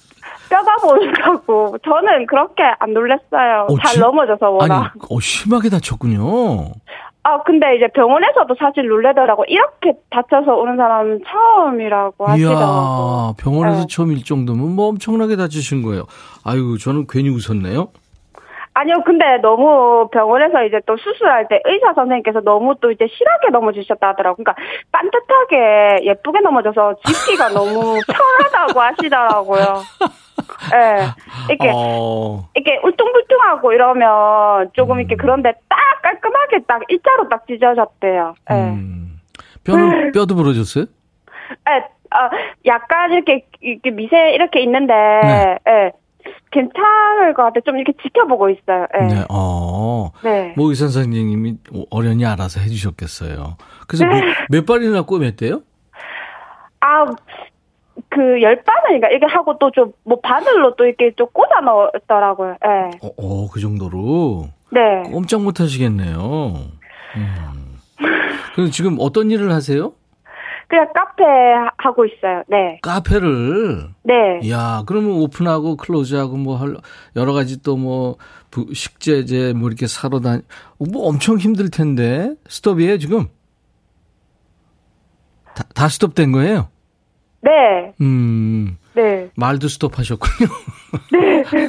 뼈가 0.51 0.77
보인다고. 0.83 1.79
저는 1.85 2.27
그렇게 2.27 2.63
안 2.81 2.93
놀랬어요. 2.93 3.67
어, 3.71 3.77
잘 3.83 3.93
진- 3.93 4.01
넘어져서 4.03 4.47
아니, 4.61 4.71
워낙. 4.73 4.93
어, 5.11 5.21
심하게 5.21 5.71
다쳤군요. 5.71 6.73
아, 7.25 7.43
근데 7.45 7.77
이제 7.77 7.87
병원에서도 7.95 8.55
사실 8.59 8.89
놀래더라고. 8.89 9.45
이렇게 9.47 9.93
다쳐서 10.11 10.55
오는 10.57 10.77
사람은 10.77 11.21
처음이라고 11.25 12.27
하시더라고. 12.27 12.63
이야, 12.63 13.35
병원에서 13.39 13.83
네. 13.83 13.87
처음 13.89 14.11
일 14.11 14.25
정도면 14.25 14.75
뭐 14.75 14.89
엄청나게 14.89 15.37
다치신 15.37 15.83
거예요. 15.83 16.07
아유, 16.45 16.79
저는 16.79 17.07
괜히 17.09 17.29
웃었네요. 17.29 17.89
아니요, 18.75 19.03
근데 19.05 19.39
너무 19.43 20.09
병원에서 20.11 20.65
이제 20.65 20.81
또 20.87 20.97
수술할 20.97 21.47
때 21.49 21.61
의사 21.65 21.93
선생님께서 21.93 22.41
너무 22.41 22.75
또 22.81 22.91
이제 22.91 23.07
실하게 23.07 23.51
넘어지셨다 23.51 24.09
하더라고. 24.09 24.43
그러니까 24.43 24.55
반듯하게 24.91 26.07
예쁘게 26.07 26.41
넘어져서 26.41 26.95
짚기가 27.05 27.51
너무 27.53 27.99
편하다고 28.07 28.81
하시더라고요. 28.81 29.63
예. 30.75 31.05
이렇게, 31.51 31.71
어, 31.75 32.49
이렇게 32.55 32.81
울퉁불퉁하고 32.83 33.73
이러면 33.73 34.71
조금 34.73 34.97
음. 34.97 35.01
이렇게 35.01 35.17
그런데 35.17 35.53
딱 35.69 35.79
깔끔하게 36.03 36.61
딱 36.67 36.83
일자로 36.89 37.29
딱 37.29 37.47
찢어졌대요. 37.47 38.35
예. 38.51 38.55
음. 38.55 39.21
뼈는, 39.65 40.13
뼈도 40.13 40.35
부러졌어요? 40.35 40.87
예, 41.69 41.77
어, 41.77 42.31
약간 42.67 43.13
이렇게, 43.13 43.47
이렇게 43.61 43.91
미세 43.91 44.33
이렇게 44.33 44.61
있는데, 44.61 44.95
네. 44.95 45.59
예. 45.69 45.93
괜찮을 46.53 47.35
것 47.35 47.43
같아. 47.45 47.61
좀 47.65 47.77
이렇게 47.77 47.93
지켜보고 48.03 48.51
있어요. 48.51 48.87
예. 49.01 49.07
네, 49.07 49.25
어. 49.29 50.11
네. 50.23 50.55
뭐 50.57 50.69
의사 50.69 50.87
선생님이 50.87 51.57
어련히 51.91 52.25
알아서 52.25 52.61
해주셨겠어요. 52.61 53.57
그래서 53.89 54.05
몇, 54.07 54.23
몇 54.51 54.67
발이나 54.67 55.03
꼬맸대요? 55.03 55.63
아, 56.81 57.05
그, 58.09 58.43
열 58.43 58.63
바늘인가, 58.63 59.09
이게 59.11 59.27
하고 59.27 59.59
또 59.59 59.71
좀, 59.71 59.93
뭐, 60.05 60.21
바늘로 60.21 60.75
또 60.77 60.85
이렇게 60.85 61.13
좀 61.17 61.27
꽂아 61.33 61.61
넣었더라고요. 61.61 62.57
예. 62.65 63.07
어, 63.07 63.11
어, 63.17 63.49
그 63.51 63.61
정도로 63.61 64.49
네. 64.71 65.03
꼼짝 65.11 65.43
못 65.43 65.61
하시겠네요. 65.61 66.55
음. 67.17 67.79
그럼 68.55 68.71
지금 68.71 68.97
어떤 69.01 69.31
일을 69.31 69.53
하세요? 69.53 69.93
그냥 70.73 70.89
카페 70.95 71.23
하고 71.77 72.07
있어요. 72.07 72.43
네. 72.49 72.79
카페를. 72.81 73.91
네. 74.05 74.49
야, 74.49 74.83
그러면 74.87 75.11
오픈하고 75.11 75.77
클로즈하고 75.77 76.39
뭐 76.39 76.57
할, 76.57 76.79
여러 77.15 77.35
가지 77.35 77.63
또 77.63 77.77
뭐 77.77 78.17
식재재 78.73 79.53
뭐 79.55 79.69
이렇게 79.69 79.87
사러 79.87 80.21
다니, 80.21 80.41
뭐 80.79 81.09
엄청 81.09 81.37
힘들 81.37 81.69
텐데. 81.69 82.33
스톱이에요, 82.49 82.97
지금? 82.99 83.29
다, 85.55 85.65
다 85.75 85.91
스톱된 85.91 86.33
거예요? 86.33 86.69
네. 87.43 87.93
음, 88.01 88.79
네. 88.95 89.29
말도 89.35 89.69
스톱하셨군요. 89.69 90.49
네. 91.13 91.45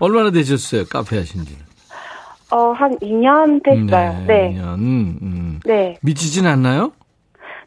얼마나 0.00 0.30
되셨어요, 0.30 0.84
카페 0.90 1.16
하신 1.16 1.46
지는? 1.46 1.67
어, 2.50 2.72
한 2.72 2.96
2년 2.98 3.62
됐어요. 3.62 4.24
네. 4.26 4.50
네. 4.50 4.60
음, 4.60 5.18
음. 5.22 5.60
네. 5.64 5.96
미치진 6.02 6.46
않나요? 6.46 6.92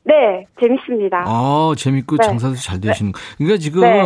네. 0.03 0.47
재밌습니다. 0.59 1.23
아, 1.25 1.73
재밌고 1.77 2.17
네. 2.17 2.25
장사도 2.25 2.55
잘 2.55 2.81
되시는 2.81 3.11
거. 3.11 3.19
그러니까 3.37 3.59
지금 3.59 3.81
네. 3.81 4.03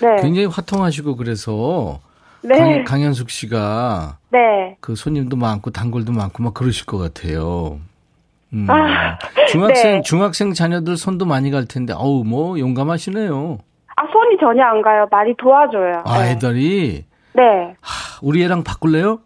네. 0.00 0.22
굉장히 0.22 0.46
화통하시고 0.46 1.16
그래서 1.16 2.00
네. 2.42 2.58
강, 2.58 2.84
강현숙 2.84 3.30
씨가 3.30 4.18
네. 4.30 4.76
그 4.80 4.94
손님도 4.94 5.36
많고 5.36 5.70
단골도 5.70 6.12
많고 6.12 6.42
막 6.42 6.54
그러실 6.54 6.86
것 6.86 6.98
같아요. 6.98 7.80
음. 8.52 8.66
아, 8.70 9.18
중학생 9.48 9.96
네. 9.96 10.02
중학생 10.02 10.52
자녀들 10.52 10.96
손도 10.96 11.24
많이 11.24 11.50
갈 11.50 11.64
텐데 11.66 11.92
어우 11.96 12.22
뭐 12.24 12.58
용감하시네요. 12.58 13.58
아, 13.96 14.02
손이 14.12 14.36
전혀 14.40 14.62
안 14.62 14.82
가요. 14.82 15.06
많이 15.10 15.34
도와줘요. 15.36 16.02
아 16.04 16.22
네. 16.22 16.30
애들이 16.32 17.04
네. 17.32 17.42
하, 17.80 18.18
우리 18.22 18.44
애랑 18.44 18.62
바꿀래요? 18.62 19.18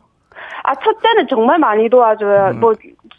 아, 0.69 0.75
첫째는 0.75 1.29
정말 1.29 1.59
많이 1.59 1.89
도와줘요. 1.89 2.53
뭐, 2.55 2.75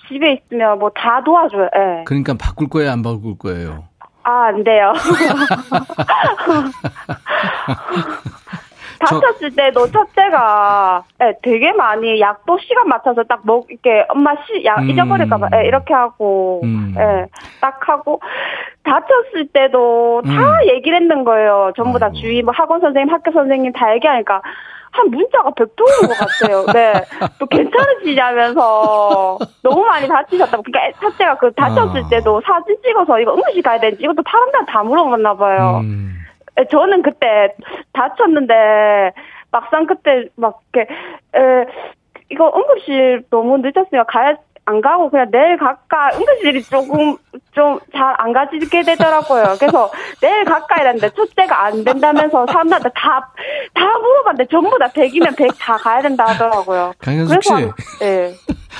집에 0.07 0.33
있으면 0.33 0.77
뭐 0.77 0.91
다 0.91 1.23
도와줘요. 1.23 1.69
예. 1.75 2.03
그러니까 2.05 2.35
바꿀 2.39 2.69
거예요, 2.69 2.91
안 2.91 3.01
바꿀 3.01 3.37
거예요? 3.39 3.85
아, 4.23 4.45
안 4.49 4.63
돼요. 4.63 4.93
다쳤을 8.99 9.55
때도 9.55 9.89
첫째가 9.91 11.03
예, 11.21 11.33
되게 11.41 11.71
많이 11.71 12.19
약도 12.19 12.57
시간 12.59 12.87
맞춰서 12.89 13.23
딱 13.23 13.39
먹, 13.43 13.65
이렇게 13.69 14.05
엄마 14.09 14.33
시, 14.45 14.63
약 14.65 14.79
음. 14.79 14.89
잊어버릴까봐 14.89 15.49
예, 15.55 15.67
이렇게 15.67 15.93
하고, 15.93 16.59
음. 16.63 16.93
예, 16.97 17.25
딱 17.61 17.79
하고, 17.87 18.19
다쳤을 18.83 19.47
때도 19.53 20.21
다 20.25 20.31
음. 20.31 20.67
얘기를 20.67 20.99
했는 20.99 21.23
거예요. 21.23 21.71
전부 21.77 21.97
다 21.97 22.07
아이고. 22.07 22.19
주위, 22.19 22.41
뭐 22.43 22.53
학원 22.55 22.81
선생님, 22.81 23.09
학교 23.13 23.31
선생님 23.31 23.71
다 23.71 23.93
얘기하니까, 23.95 24.41
한 24.91 25.09
문자가 25.09 25.49
100통 25.51 25.81
온것 25.81 26.17
같아요. 26.17 26.65
네. 26.73 26.93
또 27.39 27.45
괜찮으시냐면서 27.45 29.37
너무 29.63 29.85
많이 29.85 30.07
다치셨다고. 30.07 30.63
그러니까 30.63 30.99
첫째가 30.99 31.37
그 31.37 31.51
다쳤을 31.53 32.03
아. 32.05 32.09
때도 32.09 32.41
사진 32.45 32.75
찍어서 32.83 33.19
이거 33.19 33.33
응급실 33.33 33.61
가야 33.61 33.79
되는지 33.79 34.03
이것도 34.03 34.23
사람들한테 34.27 34.71
다 34.71 34.83
물어봤나 34.83 35.35
봐요. 35.35 35.81
음. 35.83 36.15
에, 36.57 36.65
저는 36.65 37.01
그때 37.01 37.55
다쳤는데 37.93 39.13
막상 39.51 39.85
그때 39.85 40.27
막 40.35 40.61
이렇게 40.73 40.91
에, 41.35 41.65
이거 42.29 42.51
응급실 42.55 43.25
너무 43.29 43.57
늦었으면 43.57 44.05
가야 44.07 44.35
안 44.69 44.81
가고 44.81 45.09
그냥 45.09 45.29
내일 45.31 45.57
갈까 45.57 46.09
응급실이 46.15 46.63
조금 46.63 47.17
좀 47.55 47.79
잘 47.91 48.15
안 48.19 48.31
가지게 48.33 48.83
되더라고요. 48.83 49.55
그래서 49.59 49.89
내일 50.21 50.45
갈까 50.45 50.81
이랬는데 50.81 51.09
첫째가 51.15 51.65
안 51.65 51.83
된다면서 51.83 52.45
사람들한테 52.47 52.89
다 52.95 53.21
다 53.73 53.85
물어봤는데 53.97 54.47
전부 54.51 54.77
다 54.79 54.87
100이면 54.87 55.35
100 55.37 55.47
다 55.59 55.77
가야 55.77 56.01
된다 56.01 56.25
하더라고요. 56.27 56.93
강현숙 56.99 57.43
씨, 57.43 57.51
예. 58.03 58.33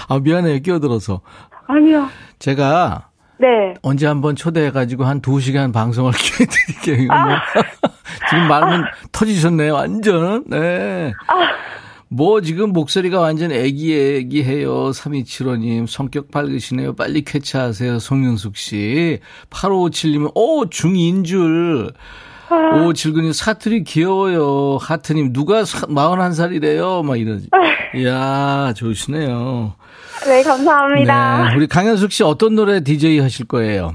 아 0.08 0.20
미안해요 0.20 0.60
끼어들어서 0.60 1.22
아니요. 1.68 2.08
제가 2.40 3.08
네. 3.38 3.74
언제 3.82 4.06
한번 4.08 4.36
초대해가지고 4.36 5.06
한 5.06 5.22
두 5.22 5.40
시간 5.40 5.72
방송할 5.72 6.14
기회 6.14 6.46
드릴게요. 6.46 7.08
뭐. 7.08 7.18
지금 8.30 8.48
말은 8.48 8.84
터지셨네요, 9.12 9.74
완전. 9.74 10.44
네. 10.48 11.14
뭐 12.10 12.42
지금 12.42 12.74
목소리가 12.74 13.20
완전 13.20 13.52
애기 13.52 13.96
애기해요. 13.96 14.90
3275님 14.90 15.88
성격 15.88 16.32
밝으시네요. 16.32 16.96
빨리 16.96 17.24
쾌차하세요. 17.24 18.00
송윤숙 18.00 18.58
씨. 18.58 19.20
8557님은 19.52 20.32
오 20.34 20.66
중2인 20.66 21.24
줄. 21.24 21.92
오 22.52 22.94
질근이 22.94 23.32
사투리 23.32 23.84
귀여워요. 23.84 24.78
하트님 24.82 25.34
누가 25.34 25.62
41살이래요. 25.62 27.06
막 27.06 27.20
이러지. 27.20 27.50
이야 27.96 28.74
좋으시네요. 28.76 29.76
네, 30.26 30.42
감사합니다. 30.44 31.50
네. 31.50 31.56
우리 31.56 31.68
강현숙 31.68 32.12
씨 32.12 32.24
어떤 32.24 32.56
노래 32.56 32.84
DJ 32.84 33.20
하실 33.20 33.46
거예요? 33.48 33.94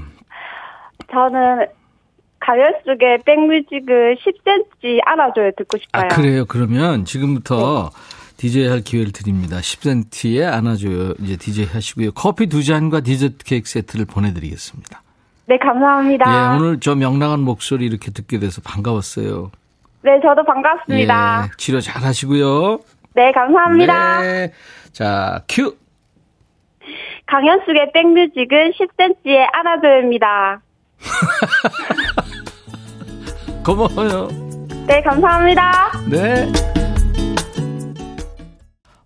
저는 1.11 1.67
가요속의 2.45 3.23
백뮤직을 3.25 4.17
10cm 4.17 4.99
알아줘요 5.03 5.51
듣고 5.57 5.77
싶어요. 5.79 6.03
아, 6.03 6.07
그래요. 6.07 6.45
그러면 6.45 7.03
지금부터 7.05 7.89
DJ 8.37 8.67
할 8.67 8.81
기회를 8.81 9.11
드립니다. 9.11 9.57
10cm에 9.57 10.45
안아줘요. 10.51 11.15
이제 11.21 11.37
DJ 11.37 11.65
하시고요. 11.65 12.11
커피 12.11 12.47
두 12.47 12.63
잔과 12.63 13.01
디저트 13.01 13.45
케이크 13.45 13.67
세트를 13.67 14.05
보내드리겠습니다. 14.05 15.01
네, 15.47 15.57
감사합니다. 15.57 16.25
예, 16.27 16.57
오늘 16.57 16.79
저 16.79 16.95
명랑한 16.95 17.39
목소리 17.39 17.85
이렇게 17.85 18.11
듣게 18.11 18.39
돼서 18.39 18.61
반가웠어요. 18.63 19.51
네, 20.01 20.19
저도 20.21 20.43
반갑습니다. 20.43 21.45
예, 21.45 21.51
치료 21.57 21.79
잘 21.79 22.03
하시고요. 22.03 22.79
네, 23.13 23.31
감사합니다. 23.31 24.21
네. 24.21 24.51
자, 24.91 25.41
큐. 25.49 25.75
강현숙의 27.27 27.91
백뮤직은 27.93 28.73
10cm에 28.73 29.47
안아줘요입니다. 29.51 30.61
고마워요. 33.65 34.27
네, 34.85 35.01
감사합니다. 35.01 35.99
네. 36.07 36.51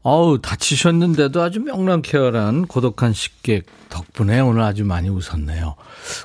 어우, 0.02 0.40
다치셨는데도 0.42 1.42
아주 1.42 1.62
명랑쾌활한 1.62 2.68
고독한 2.68 3.14
식객 3.14 3.66
덕분에 3.90 4.42
오늘 4.42 4.62
아주 4.62 4.84
많이 4.84 5.08
웃었네요. 5.08 5.76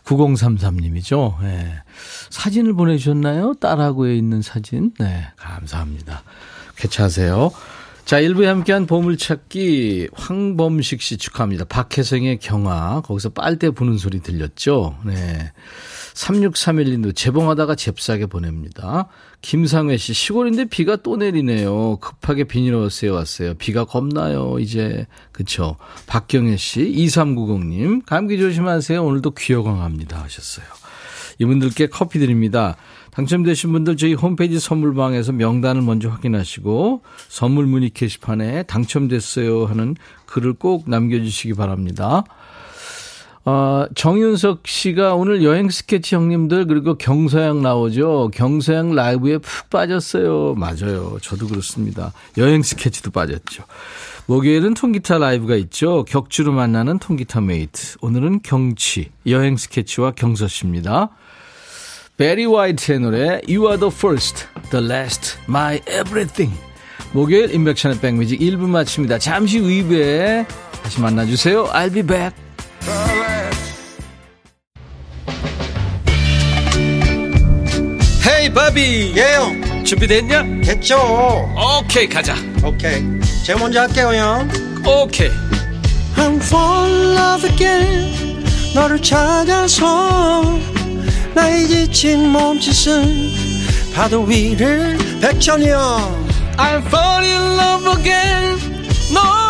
9033님이죠. 0.05 1.43
예. 1.45 1.83
사진을 2.31 2.75
보내주셨나요? 2.75 3.55
딸하고에 3.61 4.17
있는 4.17 4.43
사진. 4.43 4.93
네, 4.99 5.29
감사합니다. 5.37 6.25
쾌차하세요. 6.77 7.53
자, 8.05 8.21
1부에 8.21 8.47
함께한 8.47 8.87
보물찾기 8.87 10.09
황범식 10.13 11.01
씨 11.01 11.17
축하합니다. 11.19 11.67
박혜성의 11.67 12.39
경화. 12.39 13.03
거기서 13.03 13.29
빨대 13.31 13.71
부는 13.71 13.97
소리 13.97 14.21
들렸죠? 14.21 14.97
네. 15.05 15.53
3631님도 16.15 17.15
재봉하다가 17.15 17.75
잽싸게 17.75 18.27
보냅니다. 18.27 19.09
김상회 19.43 19.97
씨, 19.97 20.15
시골인데 20.15 20.67
비가 20.67 20.97
또 20.97 21.17
내리네요. 21.17 21.97
급하게 21.97 22.45
비닐하우스에 22.45 23.09
왔어요. 23.09 23.55
비가 23.55 23.85
겁나요, 23.85 24.59
이제. 24.59 25.07
그쵸. 25.33 25.77
박경혜 26.07 26.57
씨, 26.57 26.81
2390님, 26.81 28.07
감기 28.07 28.39
조심하세요. 28.39 29.05
오늘도 29.05 29.33
귀여강합니다. 29.33 30.23
하셨어요. 30.23 30.67
이분들께 31.41 31.89
커피 31.89 32.21
드립니다. 32.21 32.77
당첨되신 33.11 33.73
분들 33.73 33.97
저희 33.97 34.15
홈페이지 34.15 34.59
선물방에서 34.59 35.33
명단을 35.33 35.83
먼저 35.83 36.09
확인하시고 36.09 37.03
선물 37.29 37.67
문의 37.67 37.91
게시판에 37.91 38.65
당첨됐어요 38.65 39.67
하는 39.67 39.95
글을 40.27 40.55
꼭 40.55 40.89
남겨주시기 40.89 41.55
바랍니다. 41.55 42.25
어, 43.47 43.85
정윤석 43.95 44.67
씨가 44.67 45.15
오늘 45.15 45.45
여행 45.45 45.69
스케치 45.69 46.15
형님들 46.15 46.67
그리고 46.67 46.97
경서양 46.97 47.61
나오죠. 47.63 48.31
경서양 48.33 48.95
라이브에 48.95 49.39
푹 49.39 49.69
빠졌어요. 49.69 50.55
맞아요. 50.55 51.19
저도 51.21 51.49
그렇습니다. 51.49 52.13
여행 52.39 52.63
스케치도 52.63 53.11
빠졌죠. 53.11 53.65
목요일은 54.27 54.73
통기타 54.73 55.19
라이브가 55.19 55.57
있죠. 55.57 56.05
격주로 56.05 56.53
만나는 56.53 56.99
통기타 56.99 57.43
mate. 57.43 57.99
오늘은 58.01 58.41
경치, 58.43 59.11
여행 59.27 59.59
스케치와 59.59 60.13
경서 60.13 60.49
씨입니다. 60.49 61.11
베리 62.17 62.47
화이트의 62.47 63.01
노래 63.01 63.41
You 63.47 63.67
are 63.67 63.79
the 63.79 63.93
first, 63.93 64.47
the 64.71 64.83
last, 64.83 65.37
my 65.49 65.81
everything. 65.89 66.57
목요일 67.13 67.53
임백천의 67.55 67.99
백뮤직 68.01 68.41
1부 68.41 68.69
마칩니다. 68.69 69.19
잠시 69.19 69.59
후 69.59 69.67
2부에 69.67 70.47
다시 70.83 71.01
만나주세요. 71.01 71.67
I'll 71.67 71.93
be 71.93 72.03
back. 72.03 72.44
헤이 78.27 78.53
바비 78.53 79.15
예영. 79.17 79.85
준비됐냐? 79.85 80.43
됐죠. 80.65 81.49
오케이 81.81 82.09
가자. 82.09 82.35
오케이. 82.63 83.03
제가 83.45 83.59
먼저 83.59 83.81
할게요 83.81 84.15
형. 84.15 84.51
오케이. 84.87 85.31
I'm 86.17 86.37
fall 86.43 86.91
in 86.91 87.17
love 87.17 87.51
again. 87.51 88.45
너를 88.75 89.01
찾아서 89.01 90.59
나의 91.35 91.69
지친 91.69 92.29
몸짓은 92.31 93.33
파도 93.95 94.23
위를 94.23 94.99
백천이 95.21 95.69
형. 95.69 96.27
I'm 96.57 96.85
fall 96.87 97.25
in 97.25 97.59
love 97.59 98.01
again. 98.01 98.59
너 99.13 99.44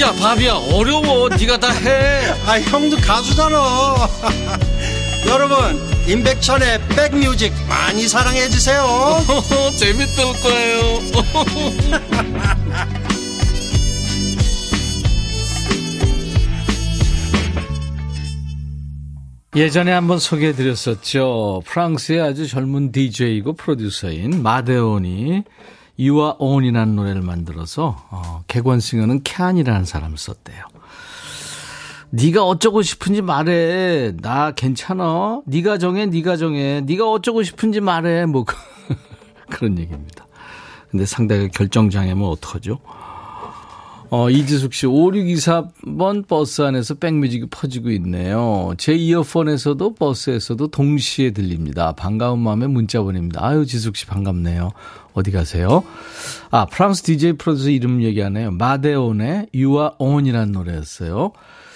야 0.00 0.12
바비야 0.12 0.54
어려워. 0.54 1.28
네가 1.28 1.58
다 1.58 1.70
해. 1.72 2.30
아 2.46 2.60
형도 2.60 2.96
가수잖아. 2.98 3.58
여러분 5.26 5.80
임백천의 6.08 6.80
백뮤직 6.88 7.52
많이 7.68 8.06
사랑해 8.06 8.48
주세요. 8.48 8.86
재밌을 9.76 10.24
거예요. 10.40 11.00
예전에 19.56 19.90
한번 19.90 20.20
소개해 20.20 20.52
드렸었죠. 20.52 21.62
프랑스의 21.66 22.20
아주 22.20 22.46
젊은 22.46 22.92
DJ이고 22.92 23.54
프로듀서인 23.54 24.42
마데온이 24.42 25.42
You're 25.98 26.36
On이라는 26.38 26.94
노래를 26.96 27.22
만들어서 27.22 27.96
어, 28.10 28.42
객원싱어는 28.46 29.22
카이안이라는 29.24 29.84
사람을 29.84 30.16
썼대요. 30.16 30.64
네가 32.10 32.44
어쩌고 32.44 32.82
싶은지 32.82 33.20
말해. 33.20 34.12
나 34.22 34.52
괜찮아. 34.52 35.42
네가 35.44 35.78
정해. 35.78 36.06
네가 36.06 36.36
정해. 36.36 36.80
네가 36.80 37.10
어쩌고 37.10 37.42
싶은지 37.42 37.80
말해. 37.80 38.26
뭐 38.26 38.44
그런 39.50 39.78
얘기입니다. 39.78 40.26
근데 40.90 41.04
상대가 41.04 41.48
결정장애면 41.48 42.26
어떡하죠? 42.26 42.78
어, 44.10 44.30
이지숙 44.30 44.72
씨, 44.72 44.86
5624번 44.86 46.26
버스 46.26 46.62
안에서 46.62 46.94
백뮤직이 46.94 47.46
퍼지고 47.50 47.90
있네요. 47.90 48.72
제 48.78 48.94
이어폰에서도 48.94 49.94
버스에서도 49.94 50.68
동시에 50.68 51.32
들립니다. 51.32 51.92
반가운 51.92 52.38
마음에 52.38 52.66
문자 52.66 53.02
보냅니다. 53.02 53.44
아유, 53.44 53.66
지숙 53.66 53.96
씨 53.96 54.06
반갑네요. 54.06 54.70
어디 55.12 55.30
가세요? 55.30 55.82
아, 56.50 56.64
프랑스 56.66 57.02
DJ 57.02 57.34
프로듀서 57.34 57.68
이름 57.68 58.02
얘기하네요. 58.02 58.52
마데온의 58.52 59.48
You 59.54 59.78
Are 59.78 59.90
On이라는 59.98 60.52
노래였어요. 60.52 61.32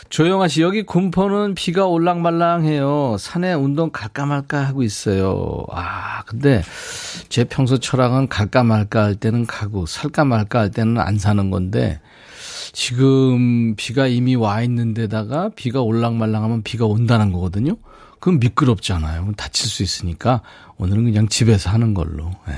조영아 0.08 0.48
씨, 0.48 0.62
여기 0.62 0.84
군포는 0.84 1.54
비가 1.54 1.86
올랑말랑해요. 1.86 3.16
산에 3.18 3.52
운동 3.52 3.90
갈까 3.90 4.24
말까 4.24 4.60
하고 4.60 4.82
있어요. 4.82 5.64
아, 5.70 6.22
근데 6.24 6.62
제 7.28 7.44
평소 7.44 7.78
철학은 7.78 8.28
갈까 8.28 8.62
말까 8.62 9.02
할 9.02 9.16
때는 9.16 9.46
가고 9.46 9.84
살까 9.84 10.24
말까 10.24 10.60
할 10.60 10.70
때는 10.70 10.98
안 10.98 11.18
사는 11.18 11.50
건데 11.50 12.00
지금 12.72 13.74
비가 13.76 14.06
이미 14.06 14.34
와 14.34 14.62
있는 14.62 14.94
데다가 14.94 15.50
비가 15.54 15.82
올랑말랑하면 15.82 16.62
비가 16.62 16.86
온다는 16.86 17.32
거거든요. 17.32 17.76
그럼 18.18 18.38
미끄럽잖아요. 18.40 19.32
다칠 19.36 19.68
수 19.68 19.82
있으니까 19.82 20.42
오늘은 20.78 21.04
그냥 21.04 21.28
집에서 21.28 21.70
하는 21.70 21.92
걸로. 21.92 22.30
네. 22.48 22.54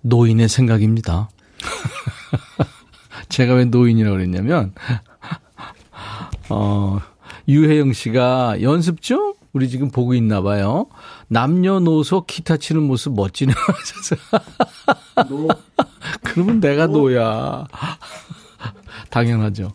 노인의 0.00 0.48
생각입니다. 0.48 1.28
제가 3.28 3.54
왜 3.54 3.64
노인이라고 3.64 4.16
그랬냐면 4.16 4.74
어, 6.48 7.00
유혜영 7.48 7.92
씨가 7.92 8.62
연습 8.62 9.00
중? 9.00 9.34
우리 9.52 9.68
지금 9.68 9.90
보고 9.90 10.14
있나 10.14 10.40
봐요. 10.42 10.86
남녀노소 11.28 12.24
기타 12.26 12.56
치는 12.56 12.82
모습 12.82 13.14
멋지네. 13.14 13.52
노. 15.28 15.48
그러면 16.24 16.60
내가 16.60 16.86
노. 16.86 17.10
노야. 17.10 17.66
당연하죠. 19.10 19.72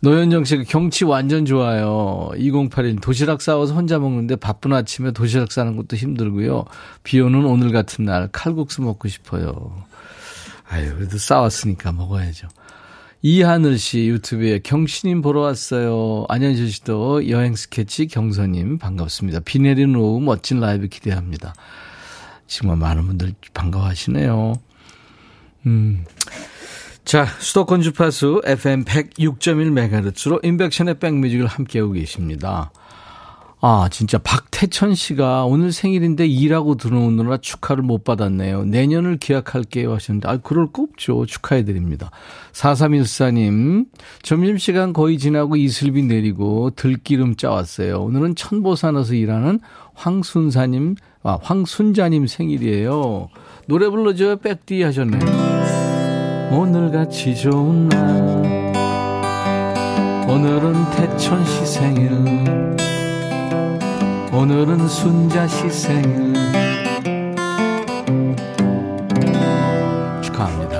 노현정 0.00 0.44
씨가 0.44 0.64
경치 0.68 1.04
완전 1.04 1.44
좋아요. 1.44 2.30
2081 2.36 2.96
도시락 2.96 3.42
싸와서 3.42 3.74
혼자 3.74 3.98
먹는데 3.98 4.36
바쁜 4.36 4.72
아침에 4.72 5.12
도시락 5.12 5.52
싸는 5.52 5.76
것도 5.76 5.96
힘들고요. 5.96 6.64
비 7.02 7.20
오는 7.20 7.44
오늘 7.44 7.72
같은 7.72 8.04
날 8.04 8.28
칼국수 8.32 8.82
먹고 8.82 9.08
싶어요. 9.08 9.84
아유, 10.68 10.94
그래도 10.94 11.18
싸웠으니까 11.18 11.92
먹어야죠. 11.92 12.48
이하늘 13.24 13.78
씨 13.78 14.08
유튜브에 14.08 14.58
경신님 14.58 15.22
보러 15.22 15.42
왔어요. 15.42 16.24
안현실 16.28 16.72
씨도 16.72 17.28
여행 17.28 17.54
스케치 17.54 18.08
경서님 18.08 18.78
반갑습니다. 18.78 19.40
비 19.40 19.60
내리는 19.60 19.94
오후 19.94 20.20
멋진 20.20 20.58
라이브 20.58 20.88
기대합니다. 20.88 21.54
정말 22.48 22.78
많은 22.78 23.06
분들 23.06 23.34
반가워하시네요. 23.54 24.54
음. 25.66 26.04
자, 27.04 27.26
수도권 27.26 27.82
주파수 27.82 28.40
FM 28.44 28.84
106.1MHz로 28.84 30.44
인백션의 30.44 30.98
백뮤직을 30.98 31.46
함께하고 31.46 31.92
계십니다. 31.92 32.70
아, 33.64 33.88
진짜 33.92 34.18
박태천 34.18 34.96
씨가 34.96 35.44
오늘 35.44 35.70
생일인데 35.70 36.26
일하고 36.26 36.74
들어오느라 36.76 37.36
축하를 37.36 37.84
못 37.84 38.02
받았네요. 38.02 38.64
내년을 38.64 39.18
기약할게요 39.18 39.92
하셨는데, 39.94 40.28
아, 40.28 40.36
그럴 40.38 40.72
거 40.72 40.82
없죠. 40.82 41.26
축하해드립니다. 41.26 42.10
4314님, 42.52 43.86
점심시간 44.22 44.92
거의 44.92 45.18
지나고 45.18 45.56
이슬비 45.56 46.02
내리고 46.02 46.70
들기름 46.70 47.36
짜왔어요. 47.36 48.00
오늘은 48.02 48.34
천보산에서 48.34 49.14
일하는 49.14 49.60
황순사님, 49.94 50.96
아, 51.22 51.38
황순자님 51.40 52.26
생일이에요. 52.26 53.28
노래 53.66 53.88
불러줘요. 53.88 54.38
백디 54.38 54.82
하셨네요. 54.82 55.81
오늘같이 56.52 57.34
좋은 57.34 57.88
날, 57.88 58.02
오늘은 60.28 60.90
태천 60.90 61.42
씨 61.46 61.64
생일. 61.64 62.10
오늘은 64.30 64.86
순자 64.86 65.46
씨 65.48 65.70
생일 65.70 66.34
축하합니다. 70.22 70.76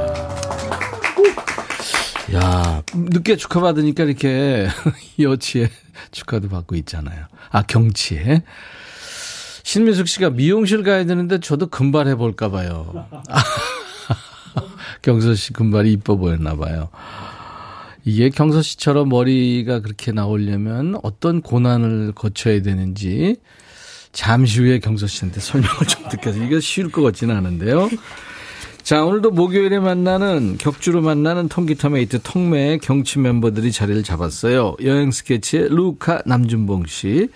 야 2.35 2.83
늦게 2.95 3.37
축하받으니까 3.37 4.05
이렇게 4.05 4.69
여치에 5.19 5.71
축하도 6.11 6.51
받고 6.51 6.77
있잖아요. 6.77 7.25
아 7.51 7.63
경치에 7.63 8.43
신민숙 9.63 10.07
씨가 10.07 10.31
미용실 10.31 10.83
가야 10.83 11.05
되는데 11.05 11.41
저도 11.41 11.69
금발 11.69 12.09
해 12.09 12.15
볼까 12.15 12.51
봐요. 12.51 13.07
경서 15.03 15.35
씨 15.35 15.53
금발이 15.53 15.93
이뻐 15.93 16.17
보였나 16.17 16.57
봐요. 16.57 16.89
이게 18.05 18.31
경서 18.31 18.63
씨처럼 18.63 19.09
머리가 19.09 19.81
그렇게 19.81 20.13
나오려면 20.13 20.99
어떤 21.03 21.41
고난을 21.41 22.13
거쳐야 22.13 22.63
되는지 22.63 23.37
잠시 24.13 24.61
후에 24.61 24.79
경서 24.79 25.07
씨한테 25.07 25.41
설명을 25.41 25.87
좀 25.87 26.09
듣겠습니다. 26.09 26.47
이게 26.47 26.61
쉬울 26.61 26.91
것 26.91 27.03
같지는 27.03 27.37
않은데요. 27.37 27.89
자, 28.83 29.05
오늘도 29.05 29.31
목요일에 29.31 29.79
만나는, 29.79 30.59
격주로 30.59 31.03
만나는 31.03 31.49
통기타 31.49 31.91
메이트 31.91 32.23
통메의 32.23 32.81
경치 32.81 33.21
멤버들이 33.21 33.71
자리를 33.71 34.03
잡았어요. 34.03 34.75
여행 34.83 35.13
스케치의 35.13 35.69
루카 35.69 36.23
남준봉 36.27 36.87
씨. 36.87 37.29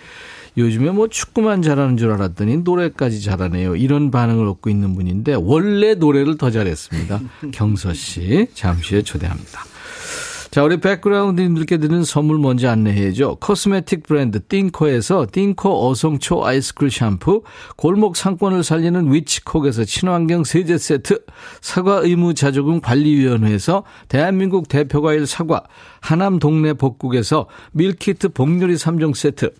요즘에 0.57 0.89
뭐 0.91 1.07
축구만 1.07 1.61
잘하는 1.61 1.97
줄 1.97 2.11
알았더니 2.11 2.57
노래까지 2.57 3.21
잘하네요. 3.21 3.75
이런 3.75 4.09
반응을 4.09 4.47
얻고 4.47 4.69
있는 4.69 4.95
분인데, 4.95 5.35
원래 5.35 5.93
노래를 5.93 6.37
더 6.37 6.49
잘했습니다. 6.49 7.21
경서 7.53 7.93
씨. 7.93 8.47
잠시 8.53 8.95
후에 8.95 9.03
초대합니다. 9.03 9.61
자, 10.49 10.63
우리 10.63 10.77
백그라운드님들께 10.77 11.77
드리는 11.77 12.03
선물 12.03 12.39
먼저 12.39 12.69
안내해야죠. 12.69 13.37
코스메틱 13.41 14.03
브랜드 14.03 14.39
띵코에서 14.39 15.27
띵코 15.31 15.87
어성초 15.87 16.43
아이스크림 16.43 16.89
샴푸, 16.89 17.43
골목 17.75 18.15
상권을 18.15 18.63
살리는 18.63 19.13
위치콕에서 19.13 19.83
친환경 19.83 20.43
세제 20.43 20.79
세트, 20.79 21.23
사과 21.61 21.99
의무 21.99 22.33
자조금 22.33 22.81
관리위원회에서 22.81 23.83
대한민국 24.07 24.67
대표과일 24.67 25.27
사과, 25.27 25.61
하남 25.99 26.39
동네 26.39 26.73
복국에서 26.73 27.47
밀키트 27.73 28.29
복요리 28.29 28.75
3종 28.75 29.13
세트, 29.13 29.53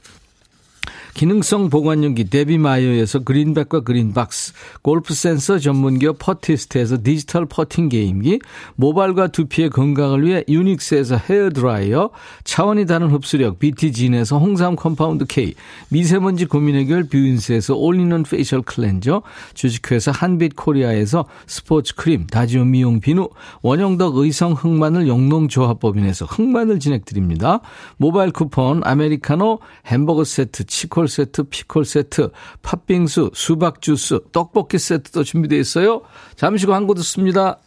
기능성 1.18 1.72
보관용기 1.72 2.26
데비마이어에서 2.26 3.24
그린백과 3.24 3.80
그린박스, 3.80 4.54
골프 4.84 5.16
센서 5.16 5.58
전문기업 5.58 6.20
퍼티스트에서 6.20 6.98
디지털 7.04 7.48
퍼팅 7.48 7.90
게임기, 7.90 8.38
모발과 8.76 9.30
두피의 9.30 9.72
건강을 9.72 10.24
위해 10.24 10.44
유닉스에서 10.48 11.18
헤어드라이어, 11.18 12.12
차원이 12.44 12.86
다른 12.86 13.10
흡수력 13.10 13.58
BT진에서 13.58 14.38
홍삼 14.38 14.76
컴파운드 14.76 15.26
K, 15.26 15.56
미세먼지 15.90 16.46
고민 16.46 16.76
해결 16.76 17.06
뷰인스에서 17.06 17.74
all-in-one 17.74 18.22
facial 18.22 18.62
cleanser, 18.62 19.24
주식회사 19.56 20.12
한빛 20.12 20.56
코리아에서 20.56 21.26
스포츠 21.48 21.96
크림, 21.96 22.28
다지오 22.28 22.64
미용 22.66 23.00
비누, 23.00 23.28
원형덕 23.64 24.18
의성 24.18 24.52
흑마늘 24.52 25.08
영농조합법인에서 25.08 26.26
흑마늘 26.26 26.80
진행드립니다. 26.80 27.62
모바일 27.98 28.32
쿠폰, 28.32 28.82
아메리카노, 28.84 29.58
햄버거 29.88 30.24
세트, 30.24 30.66
치콜 30.66 31.07
세트, 31.08 31.44
피콜 31.44 31.86
세트, 31.86 32.32
팥빙수, 32.62 33.32
수박 33.34 33.82
주스, 33.82 34.20
떡볶이 34.32 34.78
세트도 34.78 35.24
준비되어 35.24 35.60
있어요. 35.60 36.02
잠시 36.36 36.66
후 36.66 36.72
광고 36.72 36.94
듣습니다. 36.96 37.58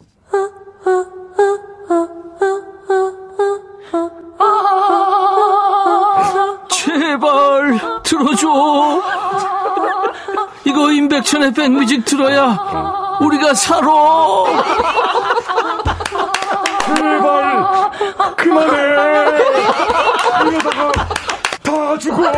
제발 6.69 7.79
들어줘. 8.03 9.01
이거 10.65 10.91
임백천의 10.91 11.53
백뮤직 11.53 12.05
들어야 12.05 13.17
우리가 13.21 13.53
살아. 13.53 13.87
제발 16.95 17.91
그만해. 18.37 18.91
다 21.91 21.97
죽어. 21.97 22.31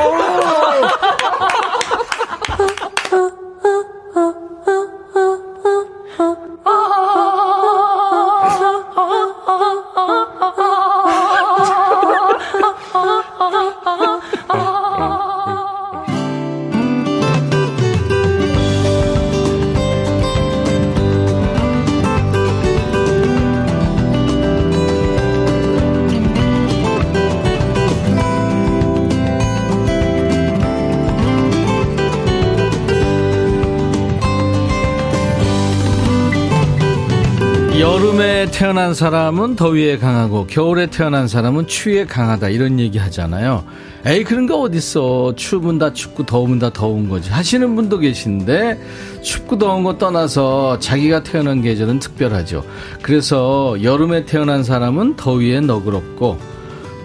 태어난 38.94 39.12
사람은 39.12 39.56
더위에 39.56 39.98
강하고 39.98 40.46
겨울에 40.46 40.86
태어난 40.86 41.28
사람은 41.28 41.66
추위에 41.66 42.06
강하다 42.06 42.50
이런 42.50 42.80
얘기 42.80 43.00
하잖아요. 43.00 43.64
에이 44.06 44.24
그런 44.24 44.46
거 44.46 44.60
어딨어. 44.62 45.34
추우면 45.36 45.80
다 45.80 45.94
춥고 45.94 46.28
더우면 46.28 46.60
다 46.60 46.72
더운 46.72 47.10
거지. 47.10 47.32
하시는 47.32 47.76
분도 47.76 47.98
계신데 47.98 48.80
춥고 49.24 49.58
더운 49.58 49.84
거 49.84 49.98
떠나서 49.98 50.78
자기가 50.78 51.24
태어난 51.24 51.64
계절은 51.64 52.00
특별하죠. 52.00 52.64
그래서 53.02 53.76
여름에 53.82 54.26
태어난 54.26 54.64
사람은 54.64 55.16
더위에 55.16 55.62
너그럽고 55.62 56.38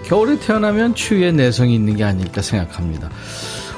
겨울에 0.05 0.37
태어나면 0.37 0.93
추위에 0.93 1.31
내성이 1.31 1.73
있는 1.73 1.95
게 1.95 2.03
아닐까 2.03 2.43
생각합니다. 2.43 3.09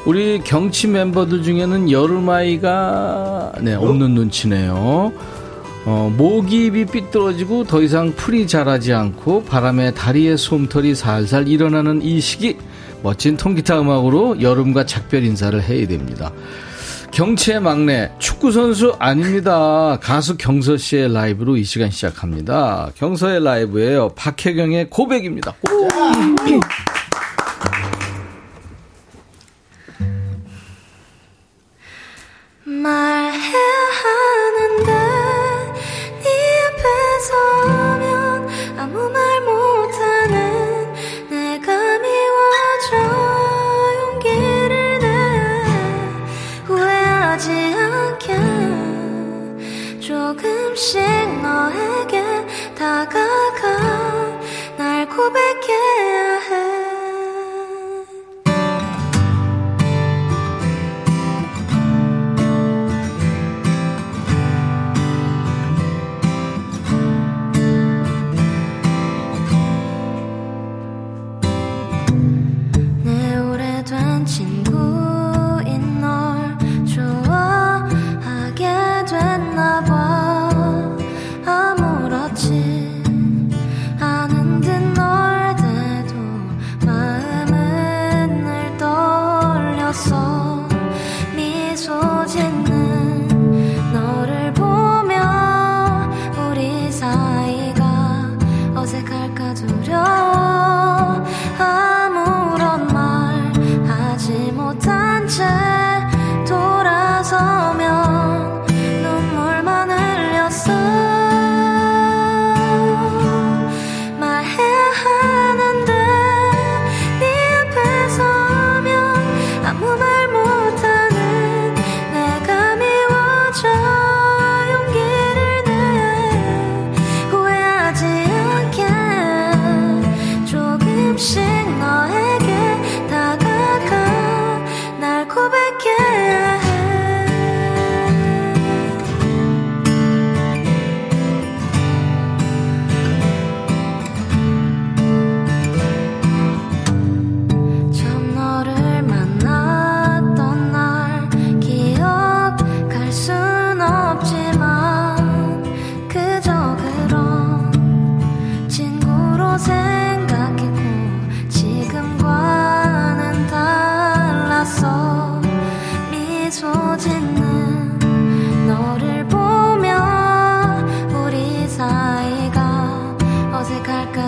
우리 0.05 0.41
경치 0.43 0.87
멤버들 0.87 1.43
중에는 1.43 1.89
여름아이가 1.89 3.53
네, 3.61 3.75
없는 3.75 4.15
눈치네요. 4.15 5.13
어, 5.85 6.13
모기잎이 6.15 6.85
삐뚤어지고 6.85 7.63
더 7.63 7.81
이상 7.81 8.13
풀이 8.15 8.47
자라지 8.47 8.93
않고 8.93 9.43
바람에 9.45 9.93
다리에 9.93 10.37
솜털이 10.37 10.93
살살 10.93 11.47
일어나는 11.47 12.01
이 12.03 12.21
시기 12.21 12.57
멋진 13.01 13.35
통기타 13.35 13.81
음악으로 13.81 14.41
여름과 14.41 14.85
작별 14.85 15.23
인사를 15.23 15.59
해야 15.61 15.87
됩니다. 15.87 16.31
경치의 17.11 17.59
막내 17.59 18.09
축구 18.19 18.51
선수 18.51 18.95
아닙니다. 18.97 19.97
가수 20.01 20.37
경서 20.37 20.77
씨의 20.77 21.13
라이브로 21.13 21.57
이 21.57 21.63
시간 21.63 21.91
시작합니다. 21.91 22.91
경서의 22.95 23.43
라이브예요. 23.43 24.09
박혜경의 24.15 24.89
고백입니다. 24.89 25.55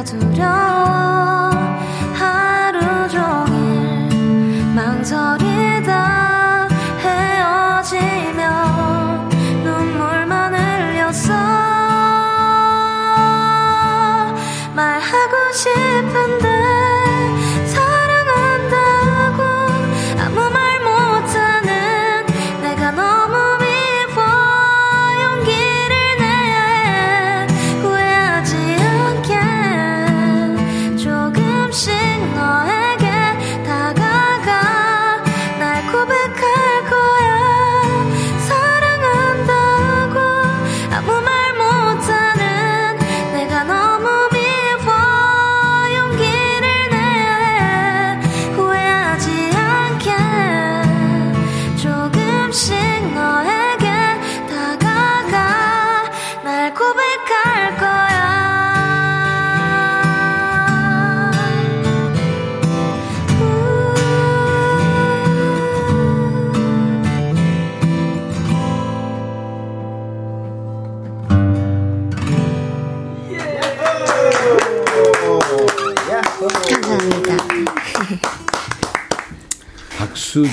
어색할 0.04 0.63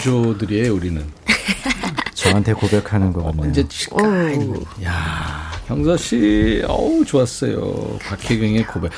박수조들이에요, 0.01 0.75
우리는. 0.75 1.05
저한테 2.15 2.53
고백하는 2.55 3.13
것 3.13 3.25
같네요. 3.25 3.51
이제 3.51 3.65
야, 4.85 5.51
경서 5.67 5.97
씨, 5.97 6.63
어우 6.67 7.05
좋았어요. 7.05 7.99
박혜경의 8.09 8.67
고백. 8.67 8.91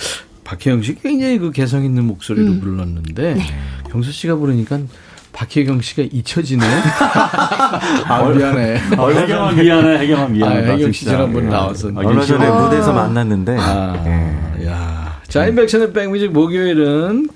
박혜경 0.45 0.83
씨 0.83 0.95
굉장히 0.97 1.39
그 1.39 1.51
개성 1.51 1.85
있는 1.85 2.05
목소리로 2.05 2.47
음. 2.47 2.61
불렀는데 2.61 3.35
네. 3.35 3.43
경서 3.91 4.11
씨가 4.11 4.35
부르니까 4.37 4.81
박혜경 5.33 5.81
씨가 5.81 6.03
잊혀지네. 6.11 6.65
아, 8.07 8.29
미안해. 8.29 8.81
어, 8.99 9.11
혜경아 9.11 9.53
미안해, 9.53 9.99
혜경아 9.99 10.29
미안해. 10.29 10.71
아, 10.71 10.73
혜경 10.75 10.93
씨. 10.93 11.07
지난번 11.07 11.45
예. 11.45 11.49
나와서 11.49 11.91
얼마 11.95 12.25
전에 12.25 12.47
아. 12.47 12.61
무대에서 12.61 12.93
만났는데. 12.93 13.57
아, 13.59 14.03
예. 14.59 14.67
야. 14.67 15.23
자, 15.29 15.47
인백션의 15.47 15.93
백뮤직 15.93 16.33
목요일은 16.33 17.29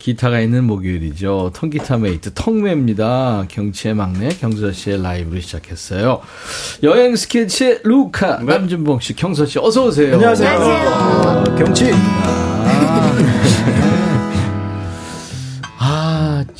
기타가 0.00 0.40
있는 0.40 0.64
목요일이죠. 0.64 1.52
통기타 1.54 1.98
메이트 1.98 2.32
통메입니다. 2.34 3.44
경치의 3.48 3.94
막내 3.94 4.30
경서 4.30 4.72
씨의 4.72 5.02
라이브로 5.02 5.40
시작했어요. 5.40 6.22
여행 6.82 7.14
스케치의 7.14 7.80
루카 7.84 8.38
남준봉 8.38 9.00
씨, 9.00 9.14
경서 9.14 9.44
씨 9.44 9.58
어서 9.58 9.86
오세요. 9.86 10.14
안녕하세요. 10.14 10.58
어, 10.58 11.44
경치. 11.56 11.92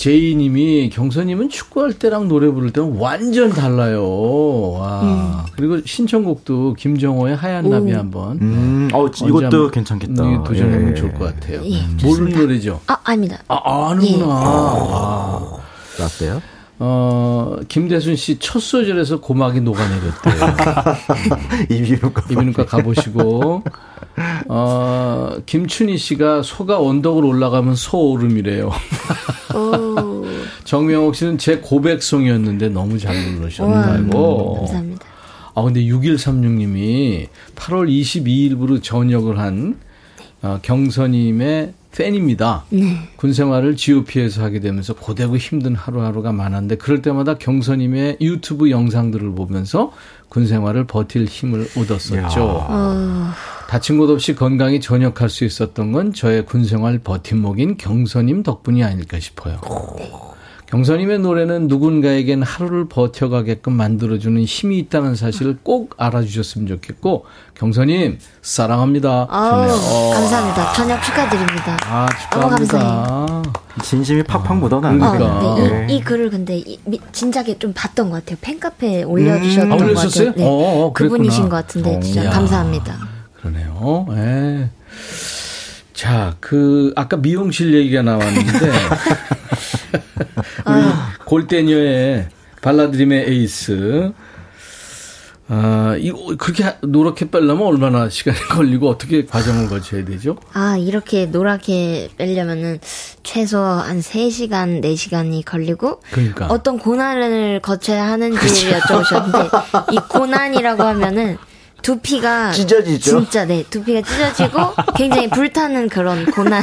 제이님이 0.00 0.88
경서님은 0.88 1.50
축구할 1.50 1.92
때랑 1.92 2.26
노래 2.26 2.50
부를 2.50 2.70
때는 2.70 2.96
완전 2.96 3.50
달라요. 3.50 4.72
와. 4.72 5.44
그리고 5.54 5.78
신청곡도 5.84 6.72
김정호의 6.78 7.36
하얀 7.36 7.68
나비 7.68 7.92
한번. 7.92 8.38
음, 8.40 8.88
어, 8.94 9.06
이것도 9.08 9.44
한번 9.44 9.70
괜찮겠다. 9.70 10.24
이 10.24 10.38
도전해보면 10.42 10.90
예. 10.92 10.94
좋을 10.94 11.12
것 11.12 11.24
같아요. 11.34 11.60
예, 11.66 11.82
모르는 12.02 12.32
노래죠? 12.32 12.80
아, 12.86 12.96
아닙니다. 13.04 13.42
아, 13.48 13.90
아는구나. 13.90 14.24
아. 14.26 15.58
어때요? 16.00 16.40
어, 16.82 17.56
김대순 17.68 18.16
씨 18.16 18.38
첫 18.38 18.58
소절에서 18.60 19.20
고막이 19.20 19.60
녹아내렸대요. 19.60 20.34
이비인후과. 21.70 22.22
이비인후과 22.30 22.64
가보시고, 22.64 23.62
어, 24.48 25.36
김춘희 25.44 25.98
씨가 25.98 26.42
소가 26.42 26.80
언덕을 26.80 27.22
올라가면 27.24 27.74
소오름이래요. 27.74 28.70
오, 29.54 30.24
정명옥 30.64 31.14
씨는 31.16 31.36
제 31.36 31.58
고백송이었는데 31.58 32.70
너무 32.70 32.98
잘 32.98 33.14
우와, 33.14 33.34
부르셨다고. 33.36 34.54
감사합니다. 34.56 35.06
아, 35.54 35.62
근데 35.62 35.82
6136님이 35.82 37.26
8월 37.56 37.90
22일부로 37.90 38.82
전역을 38.82 39.38
한 39.38 39.78
어, 40.42 40.58
경선님의 40.62 41.74
팬입니다. 41.92 42.64
네. 42.70 43.08
군 43.16 43.32
생활을 43.32 43.76
GOP에서 43.76 44.42
하게 44.42 44.60
되면서 44.60 44.94
고되고 44.94 45.36
힘든 45.36 45.74
하루하루가 45.74 46.32
많았는데 46.32 46.76
그럴 46.76 47.02
때마다 47.02 47.36
경선님의 47.38 48.18
유튜브 48.20 48.70
영상들을 48.70 49.34
보면서 49.34 49.92
군 50.28 50.46
생활을 50.46 50.86
버틸 50.86 51.24
힘을 51.24 51.66
얻었었죠. 51.76 52.66
어, 52.68 53.30
다친 53.68 53.98
곳 53.98 54.10
없이 54.10 54.34
건강히 54.34 54.80
전역할 54.80 55.28
수 55.28 55.44
있었던 55.44 55.92
건 55.92 56.12
저의 56.12 56.46
군 56.46 56.64
생활 56.64 56.98
버팀목인 56.98 57.76
경선님 57.76 58.44
덕분이 58.44 58.84
아닐까 58.84 59.18
싶어요. 59.18 59.60
경선님의 60.70 61.18
노래는 61.18 61.66
누군가에겐 61.66 62.42
하루를 62.44 62.88
버텨가게끔 62.88 63.72
만들어주는 63.72 64.40
힘이 64.44 64.78
있다는 64.78 65.16
사실을 65.16 65.58
꼭 65.64 65.94
알아주셨으면 65.98 66.68
좋겠고 66.68 67.24
경선님 67.54 68.18
사랑합니다. 68.40 69.26
아우. 69.28 69.68
어. 69.68 70.10
감사합니다. 70.14 70.72
저녁 70.74 71.02
축하드립니다. 71.02 71.76
아 71.86 72.06
너무 72.32 72.64
축하합니다. 72.64 73.42
진심이 73.82 74.22
팍팍 74.22 74.58
묻어나네. 74.58 74.98
그러니까. 74.98 75.38
어, 75.40 75.58
네, 75.58 75.86
예. 75.88 75.92
이, 75.92 75.96
이 75.96 76.00
글을 76.04 76.30
근데 76.30 76.58
이, 76.58 76.78
미- 76.84 77.00
진작에 77.10 77.58
좀 77.58 77.72
봤던 77.74 78.10
것 78.10 78.24
같아요. 78.24 78.38
팬카페에 78.40 79.02
올려주셨던 79.02 79.72
아, 79.72 79.76
것? 79.76 79.94
같아요. 79.94 80.32
네. 80.36 80.44
어, 80.44 80.48
어. 80.86 80.92
그분이신 80.92 81.48
것 81.48 81.56
같은데 81.56 81.98
진짜 81.98 82.26
야. 82.26 82.30
감사합니다. 82.30 82.96
그러네요. 83.40 84.06
예. 84.12 84.70
자, 85.94 86.36
그 86.38 86.92
아까 86.96 87.16
미용실 87.16 87.74
얘기가 87.74 88.02
나왔는데 88.02 88.70
우리 90.66 91.24
골대녀의 91.24 92.28
발라드림의 92.62 93.24
에이스. 93.28 94.12
아, 95.52 95.96
이거 95.98 96.36
그렇게 96.38 96.62
하- 96.62 96.76
노랗게 96.80 97.28
빼려면 97.30 97.66
얼마나 97.66 98.08
시간이 98.08 98.38
걸리고 98.54 98.88
어떻게 98.88 99.26
과정을 99.26 99.68
거쳐야 99.68 100.04
되죠? 100.04 100.36
아, 100.52 100.76
이렇게 100.76 101.26
노랗게 101.26 102.10
빼려면은 102.16 102.78
최소 103.24 103.58
한 103.58 103.98
3시간, 103.98 104.80
4시간이 104.80 105.44
걸리고 105.44 106.02
그러니까. 106.12 106.46
어떤 106.46 106.78
고난을 106.78 107.60
거쳐야 107.62 108.06
하는지를 108.06 108.78
여쭤보셨는데 108.78 109.92
이 109.92 109.96
고난이라고 110.08 110.82
하면은 110.84 111.36
두피가 111.82 112.52
찢어지죠? 112.52 113.20
진짜 113.22 113.44
네 113.44 113.64
두피가 113.68 114.02
찢어지고 114.02 114.74
굉장히 114.96 115.28
불타는 115.30 115.88
그런 115.88 116.26
고난 116.30 116.62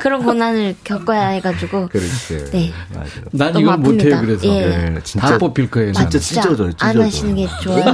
그런 0.00 0.22
고난을 0.24 0.76
겪어야 0.84 1.28
해가지고 1.28 1.88
그렇지. 1.88 2.50
네. 2.52 2.72
맞아요. 2.94 3.08
난 3.32 3.52
너무 3.52 3.64
이걸 3.66 3.76
못해요. 3.78 4.20
그래서 4.20 4.46
예. 4.46 4.66
네, 4.66 4.94
다 4.94 5.00
진짜 5.02 5.38
뽑힐 5.38 5.70
거예요. 5.70 5.92
진짜. 5.92 6.18
찢어져요, 6.18 6.72
안 6.78 6.92
찢어져. 6.92 7.02
하시는 7.06 7.34
게 7.36 7.48
좋아요. 7.62 7.84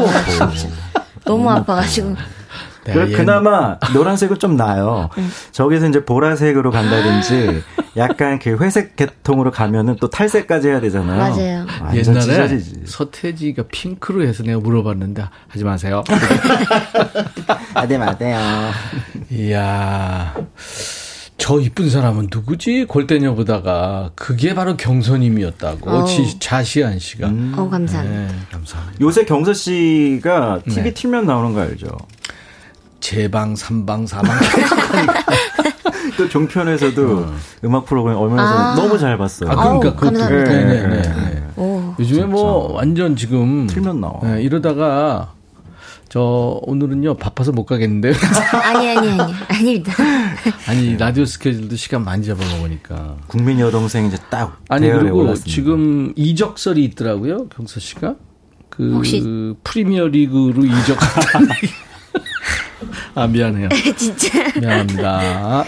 너무 1.25 1.51
아파가지고 1.51 2.17
네, 2.87 2.93
그, 2.93 3.01
얘는- 3.13 3.17
그나마 3.17 3.79
노란색은 3.95 4.39
좀 4.39 4.57
나아요. 4.57 5.11
저기서 5.53 5.89
이제 5.89 6.05
보라색으로 6.05 6.71
간다든지 6.71 7.63
약간 7.97 8.39
그 8.39 8.57
회색 8.61 8.97
계통으로 8.97 9.51
가면은 9.51 9.97
또 10.01 10.09
탈색까지 10.11 10.69
해야 10.69 10.81
되잖아요. 10.81 11.19
맞아요. 11.19 11.67
옛날에 11.95 12.21
찢어지지. 12.21 12.83
서태지가 12.87 13.65
핑크로 13.71 14.23
해서 14.23 14.43
내가 14.43 14.59
물어봤는데 14.61 15.25
하지 15.49 15.65
마세요. 15.65 16.03
아네 17.75 17.99
맞아요. 17.99 18.71
이야. 19.31 20.35
저 21.39 21.61
이쁜 21.61 21.91
사람은 21.91 22.29
누구지? 22.33 22.87
골대녀 22.89 23.35
보다가 23.35 24.11
그게 24.15 24.55
바로 24.55 24.77
경선님이었다고 24.77 25.91
어. 25.91 26.05
지, 26.05 26.39
자시안 26.41 26.99
씨가. 26.99 27.29
어 27.57 27.69
감사합니다. 27.71 28.03
네, 28.03 28.29
감사합니다. 28.51 28.99
요새 29.01 29.25
경서 29.27 29.53
씨가 29.53 30.61
TV 30.69 30.83
네. 30.85 30.95
틀면 30.95 31.27
나오는 31.27 31.53
거 31.53 31.61
알죠? 31.61 31.89
제방, 33.01 33.55
삼방, 33.57 34.07
사방. 34.07 34.37
또 36.17 36.29
종편에서도 36.29 37.27
음악 37.65 37.85
프로그램 37.87 38.17
얼마나 38.17 38.73
아. 38.73 38.75
너무 38.75 38.99
잘 38.99 39.19
봤어요. 39.19 39.51
아, 39.51 39.55
그러니까 39.55 39.89
아우, 39.89 39.97
그것도. 39.97 40.19
감사합니다. 40.19 40.51
네, 40.53 40.65
네, 40.65 40.87
네, 40.87 41.03
네. 41.03 41.43
오 41.57 41.95
요즘에 41.99 42.25
뭐 42.25 42.73
완전 42.73 43.17
지금 43.17 43.67
틀면 43.67 44.01
나와. 44.01 44.21
네, 44.23 44.43
이러다가 44.43 45.33
저 46.09 46.59
오늘은요 46.63 47.15
바빠서 47.17 47.53
못 47.53 47.67
가겠는데요. 47.67 48.15
아니 48.65 48.89
아니 48.97 49.09
아니 49.11 49.33
아닙니다. 49.49 49.93
아니 50.69 50.97
라디오 50.97 51.25
스케줄도 51.27 51.77
시간 51.77 52.05
많이 52.05 52.25
잡아먹으니까. 52.25 53.17
국민 53.27 53.61
여동생 53.61 54.07
이제 54.07 54.17
딱 54.31 54.59
아니 54.69 54.89
그리고 54.91 55.19
올랐습니다. 55.19 55.51
지금 55.53 56.13
이적설이 56.17 56.83
있더라고요 56.85 57.49
경서 57.49 57.81
씨가 57.81 58.15
그 58.71 58.95
혹시- 58.95 59.55
프리미어 59.65 60.07
리그로 60.07 60.63
얘기. 60.65 60.75
아 63.17 63.27
미안해요. 63.27 63.71
진짜. 63.97 64.29
미안합니다. 64.61 65.65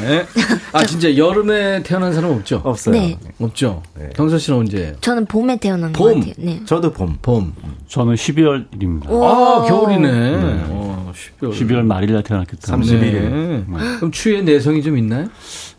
네. 0.00 0.24
아 0.72 0.86
진짜 0.86 1.14
여름에 1.16 1.82
태어난 1.82 2.12
사람 2.12 2.30
없죠? 2.30 2.62
없어요. 2.64 2.94
네. 2.94 3.18
없죠. 3.40 3.82
네. 3.98 4.10
경서 4.14 4.38
씨는 4.38 4.60
언제예요? 4.60 4.92
저는 5.00 5.26
봄에 5.26 5.56
태어난 5.56 5.92
봄. 5.92 6.06
것 6.06 6.14
같아요. 6.14 6.34
네. 6.38 6.60
저도 6.64 6.92
봄. 6.92 7.18
봄. 7.20 7.52
저는 7.88 8.14
12월입니다. 8.14 9.06
아 9.10 9.64
겨울이네. 9.68 10.08
어, 10.68 11.12
12월. 11.40 11.52
12월 11.52 11.82
말일 11.84 12.12
날 12.14 12.22
태어났기 12.22 12.56
때문에. 12.56 12.86
31일. 12.86 13.12
네. 13.12 13.64
그럼 13.96 14.12
추위에 14.12 14.42
내성이 14.42 14.80
좀 14.80 14.96
있나요? 14.96 15.28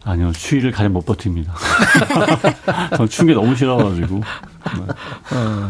아니요, 0.10 0.32
추위를 0.32 0.72
가장 0.72 0.91
못 0.93 1.05
버팁니다. 1.05 1.53
전 2.97 3.07
추운 3.07 3.28
게 3.28 3.34
너무 3.36 3.55
싫어가지고. 3.55 4.22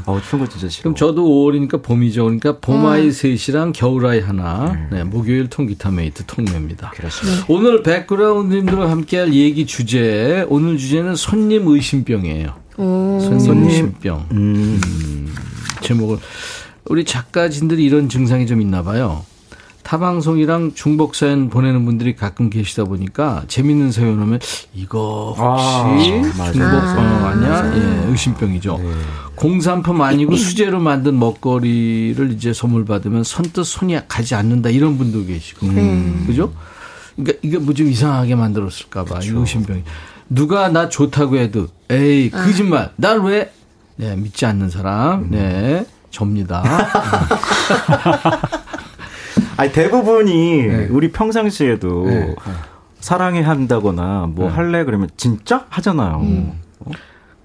어, 0.05 0.21
추운 0.27 0.41
거 0.43 0.49
진짜 0.49 0.69
싫어. 0.69 0.83
그럼 0.83 0.95
저도 0.95 1.25
5월이니까 1.25 1.83
봄이죠. 1.83 2.23
그러니까 2.23 2.57
봄아이 2.59 3.11
셋이랑 3.11 3.73
겨울아이 3.73 4.21
하나. 4.21 4.87
네, 4.91 5.03
목요일 5.03 5.49
통기타 5.49 5.91
메이트 5.91 6.25
통메입니다. 6.25 6.91
그렇습니다. 6.91 7.45
오늘 7.49 7.83
백그라운드님들과 7.83 8.89
함께할 8.89 9.33
얘기 9.33 9.65
주제 9.65 10.45
오늘 10.47 10.77
주제는 10.77 11.15
손님 11.15 11.67
의심병이에요. 11.67 12.55
손님, 12.77 13.39
손님. 13.39 13.63
의심병 13.65 14.27
음. 14.31 15.35
제목을 15.81 16.17
우리 16.85 17.03
작가진들이 17.03 17.83
이런 17.83 18.07
증상이 18.07 18.47
좀 18.47 18.61
있나 18.61 18.83
봐요. 18.83 19.25
타방송이랑 19.99 20.73
중복 20.75 21.15
사연 21.15 21.49
보내는 21.49 21.83
분들이 21.83 22.15
가끔 22.15 22.51
계시다 22.51 22.83
보니까 22.83 23.41
재밌는 23.47 23.91
사연 23.91 24.21
오면 24.21 24.39
이거 24.75 25.33
혹시 25.35 26.13
아, 26.13 26.37
맞아요. 26.37 26.53
중복번호 26.53 27.25
아니야? 27.25 27.73
예, 27.75 28.05
의심병이죠. 28.11 28.79
공산품 29.33 30.03
아니고 30.03 30.35
수제로 30.35 30.79
만든 30.79 31.17
먹거리를 31.17 32.31
이제 32.33 32.53
선물 32.53 32.85
받으면 32.85 33.23
선뜻 33.23 33.65
손이 33.65 33.97
가지 34.07 34.35
않는다 34.35 34.69
이런 34.69 34.99
분도 34.99 35.25
계시고 35.25 35.65
그죠? 36.27 36.53
그러니까 37.15 37.39
이게 37.41 37.57
뭐 37.57 37.73
좀 37.73 37.87
이상하게 37.87 38.35
만들었을까봐 38.35 39.21
이 39.23 39.29
의심병이 39.29 39.81
누가 40.29 40.69
나 40.69 40.87
좋다고 40.89 41.37
해도 41.37 41.67
에이 41.89 42.29
거짓말 42.29 42.91
날 42.95 43.21
왜? 43.21 43.51
네 43.95 44.15
믿지 44.15 44.45
않는 44.45 44.69
사람 44.69 45.31
네 45.31 45.83
접니다. 46.11 46.63
아니 49.57 49.71
대부분이 49.71 50.67
네. 50.67 50.87
우리 50.89 51.11
평상시에도 51.11 52.05
네. 52.05 52.35
사랑해 52.99 53.41
한다거나 53.41 54.27
뭐 54.29 54.49
네. 54.49 54.55
할래 54.55 54.83
그러면 54.83 55.09
진짜 55.17 55.65
하잖아요. 55.69 56.25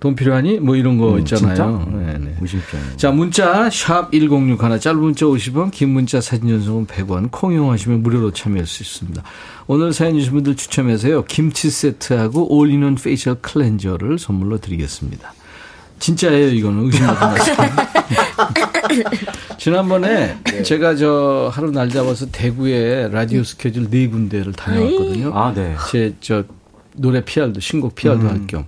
돈 0.05 0.15
필요하니? 0.15 0.61
뭐 0.61 0.77
이런 0.77 0.99
거 0.99 1.15
음, 1.15 1.21
있잖아요. 1.21 1.55
진짜? 1.55 1.67
네네. 1.67 2.37
의심병. 2.43 2.81
자, 2.99 3.11
문자 3.11 3.71
샵 3.71 4.13
1061, 4.13 4.79
짧은 4.79 5.01
문자 5.01 5.25
50원, 5.25 5.71
긴 5.71 5.95
문자 5.95 6.21
사진 6.21 6.51
전송은 6.51 6.87
100원, 6.87 7.31
콩 7.31 7.55
이용하시면 7.55 8.03
무료로 8.03 8.33
참여할 8.33 8.67
수 8.67 8.83
있습니다. 8.83 9.23
오늘 9.67 9.95
사연 9.95 10.19
주신 10.19 10.35
분들 10.35 10.57
추첨해서요. 10.57 11.25
김치 11.25 11.71
세트하고 11.71 12.55
all-in-one 12.55 12.97
facial 12.97 13.37
cleanser를 13.37 14.19
선물로 14.19 14.59
드리겠습니다. 14.59 15.33
진짜예요, 16.01 16.49
이거는. 16.49 16.85
의심하지 16.85 17.21
마세요. 17.21 17.57
지난번에 19.69 20.37
제가 20.63 20.95
저 20.95 21.49
하루 21.51 21.71
날 21.71 21.89
잡아서 21.89 22.27
대구에 22.31 23.09
라디오 23.09 23.43
스케줄 23.43 23.89
네 23.89 24.07
군데를 24.09 24.53
다녀왔거든요. 24.53 25.33
아, 25.35 25.55
네. 25.55 25.75
제 25.91 26.13
저 26.21 26.45
노래 26.97 27.25
PR도 27.25 27.61
신곡 27.61 27.95
PR도 27.95 28.29
할겸 28.29 28.67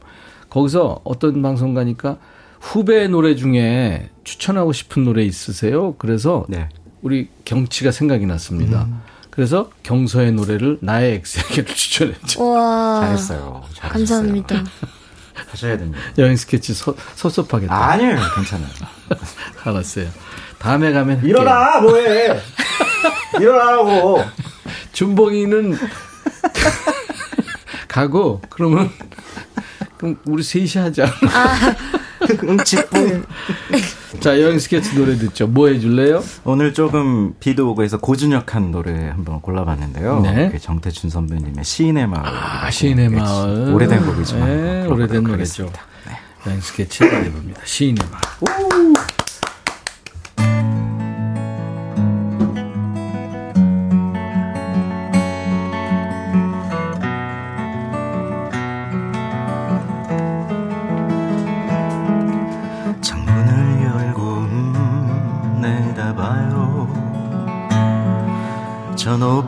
거기서 0.48 1.02
어떤 1.04 1.42
방송 1.42 1.74
가니까 1.74 2.16
후배 2.62 3.08
노래 3.08 3.36
중에 3.36 4.08
추천하고 4.24 4.72
싶은 4.72 5.04
노래 5.04 5.22
있으세요? 5.22 5.94
그래서 5.98 6.46
네. 6.48 6.70
우리 7.02 7.28
경치가 7.44 7.90
생각이 7.90 8.24
났습니다. 8.24 8.88
그래서 9.28 9.70
경서의 9.82 10.32
노래를 10.32 10.78
나의 10.80 11.16
엑스에게를 11.16 11.66
추천했죠. 11.76 12.42
와. 12.42 13.00
잘했어요. 13.02 13.62
잘하셨어요. 13.74 13.92
감사합니다. 13.92 14.64
하셔야 15.50 15.76
됩니다. 15.76 15.98
여행 16.16 16.36
스케치 16.36 16.72
섭- 16.72 16.96
섭섭하겠다. 17.16 17.74
아니에요. 17.90 18.16
괜찮아요. 18.34 18.68
알았어요. 19.62 20.06
다음에 20.58 20.92
가면 20.92 21.16
할게요. 21.16 21.30
일어나 21.30 21.80
뭐해? 21.80 22.40
일어나라고. 23.40 24.22
준봉이는 24.92 25.76
가고 27.88 28.40
그러면 28.48 28.90
그럼 29.98 30.18
우리 30.26 30.42
셋이 30.42 30.82
하자. 30.82 31.06
응치뿡. 32.42 33.24
자 34.20 34.40
여행 34.40 34.58
스케치 34.58 34.94
노래 34.96 35.16
듣죠. 35.16 35.46
뭐 35.46 35.68
해줄래요? 35.68 36.22
오늘 36.44 36.72
조금 36.72 37.34
비도 37.38 37.70
오고 37.70 37.82
해서 37.84 37.98
고준혁한 37.98 38.70
노래 38.70 38.92
한번 39.10 39.40
골라봤는데요. 39.40 40.20
네. 40.20 40.48
그 40.50 40.58
정태춘 40.58 41.10
선배님의 41.10 41.64
시인의 41.64 42.06
마을. 42.06 42.24
아, 42.26 42.70
시인의 42.70 43.10
마을. 43.10 43.72
오래된 43.74 44.04
곡이지만. 44.06 44.46
네, 44.46 44.86
오래된 44.86 45.22
노래죠. 45.22 45.70
네. 46.06 46.12
여행 46.46 46.60
스케치 46.60 47.04
해봅니다. 47.04 47.60
시인의 47.64 48.02
마을. 48.10 48.20
창 48.46 49.05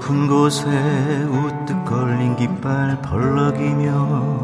저 0.08 0.14
높은 0.14 0.26
곳에 0.26 0.66
우뚝 1.26 1.84
걸린 1.84 2.34
깃발 2.34 2.98
벌럭이며 3.02 4.42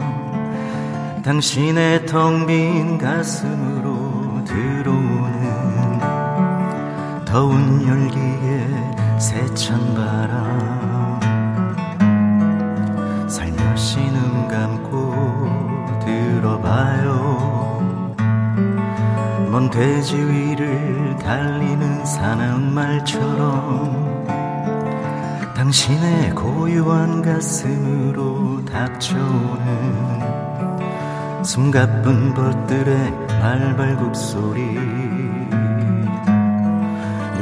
당신의 1.24 2.04
텅 2.04 2.46
빈 2.46 2.98
가슴으로 2.98 4.44
들어오는 4.44 6.00
더운 7.24 7.88
열기에 7.88 8.68
세찬 9.18 9.94
바람. 9.94 11.18
살며시 13.26 14.00
눈 14.10 14.46
감고 14.48 15.14
들어봐요. 16.04 17.14
먼 19.50 19.70
돼지 19.70 20.14
위를 20.16 21.16
달리는 21.16 22.04
사나운 22.04 22.74
말처럼 22.74 24.13
당신의 25.64 26.34
고요한 26.34 27.22
가슴으로 27.22 28.62
닥쳐오는 28.66 29.64
숨가쁜 31.42 32.34
벗들의 32.34 33.10
말발굽 33.26 34.14
소리. 34.14 34.74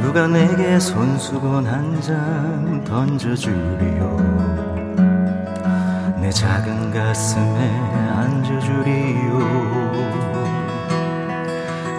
누가 0.01 0.25
내게 0.27 0.79
손수건 0.79 1.65
한장 1.65 2.81
던져주리요? 2.85 4.15
내 6.21 6.29
작은 6.31 6.91
가슴에 6.91 7.69
앉아주리요? 8.15 9.37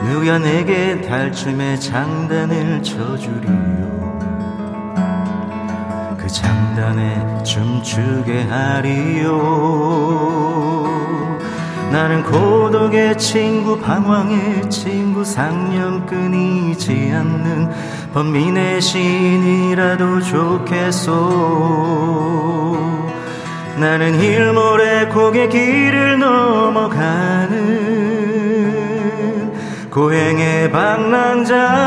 누가 0.09 0.39
내게 0.39 1.03
달춤의 1.03 1.79
장단을 1.81 2.83
쳐주리요? 2.83 3.85
그 3.85 4.04
장단에 6.35 7.43
춤추게 7.45 8.43
하리요. 8.43 9.35
나는 11.93 12.24
고독의 12.24 13.16
친구 13.18 13.78
방황의 13.78 14.68
친구 14.68 15.24
상념 15.24 16.05
끊이지 16.07 17.12
않는 17.14 17.70
번민의 18.12 18.80
시인이라도 18.80 20.20
좋겠소. 20.22 21.12
나는 23.76 24.18
일몰의 24.20 25.11
고개 25.11 25.49
길을 25.49 26.18
넘어가는 26.18 27.55
고행의 29.91 30.72
방랑자처럼 30.72 31.85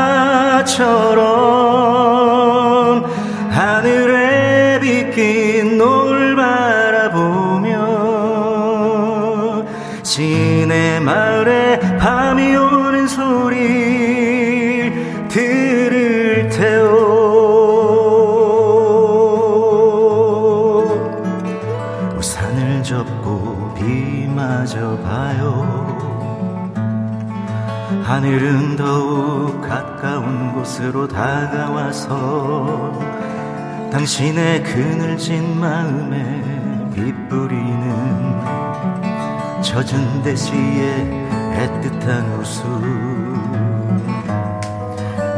하늘에 3.50 4.27
별이 4.88 5.10
낀 5.10 5.76
노을 5.76 6.34
바라보며 6.34 7.76
시내 10.02 10.98
마을에 11.00 11.78
밤이 11.98 12.56
오는 12.56 13.06
소리 13.06 13.58
들을 15.28 16.48
테오. 16.48 16.88
우산을 22.16 22.82
접고 22.82 23.74
비 23.74 24.26
맞아 24.34 24.80
봐요. 25.02 25.98
하늘은 28.04 28.76
더욱 28.76 29.60
가까운 29.60 30.54
곳으로 30.54 31.06
다가와서 31.06 33.07
당신의 33.90 34.62
그늘진 34.64 35.58
마음에 35.58 36.42
빛부리는 36.94 38.42
젖은 39.62 40.22
대시에 40.22 41.28
애틋한 41.56 42.38
웃음. 42.38 42.68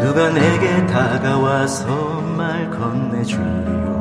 누가 0.00 0.30
내게 0.30 0.84
다가와서 0.86 2.20
말 2.36 2.68
건네주리요? 2.70 4.00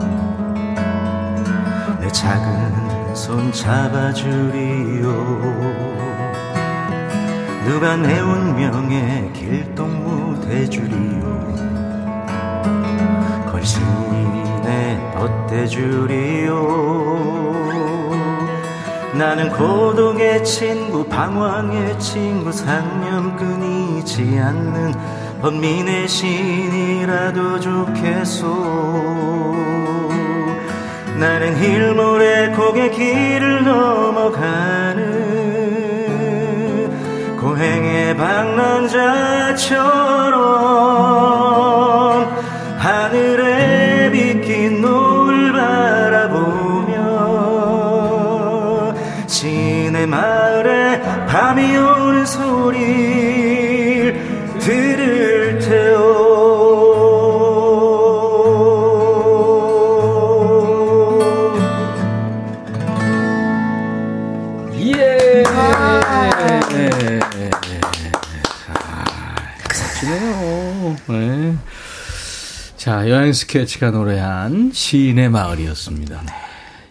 내 2.02 2.08
작은 2.08 3.16
손 3.16 3.52
잡아주리요? 3.52 5.04
누가 7.66 7.96
내 7.98 8.20
운명의 8.20 9.32
길동무 9.34 10.42
돼주리 10.42 11.69
요 13.60 13.62
걸신에 13.62 15.12
덧대주리요. 15.14 16.54
나는 19.14 19.50
고독의 19.50 20.44
친구 20.46 21.04
방황의 21.06 22.00
친구 22.00 22.54
상념 22.54 23.36
끊이지 23.36 24.40
않는 24.40 24.94
번민의 25.42 26.08
신이라도 26.08 27.60
좋겠소. 27.60 28.48
나는 31.18 31.58
힐모래 31.58 32.52
고개 32.52 32.90
길을 32.92 33.66
넘어가는 33.66 35.20
고행의 37.38 38.16
방랑자처럼 38.16 39.50
여행 73.10 73.34
스케치가 73.34 73.92
노래한 73.92 74.72
시인의 74.74 75.30
마을이었습니다. 75.30 76.22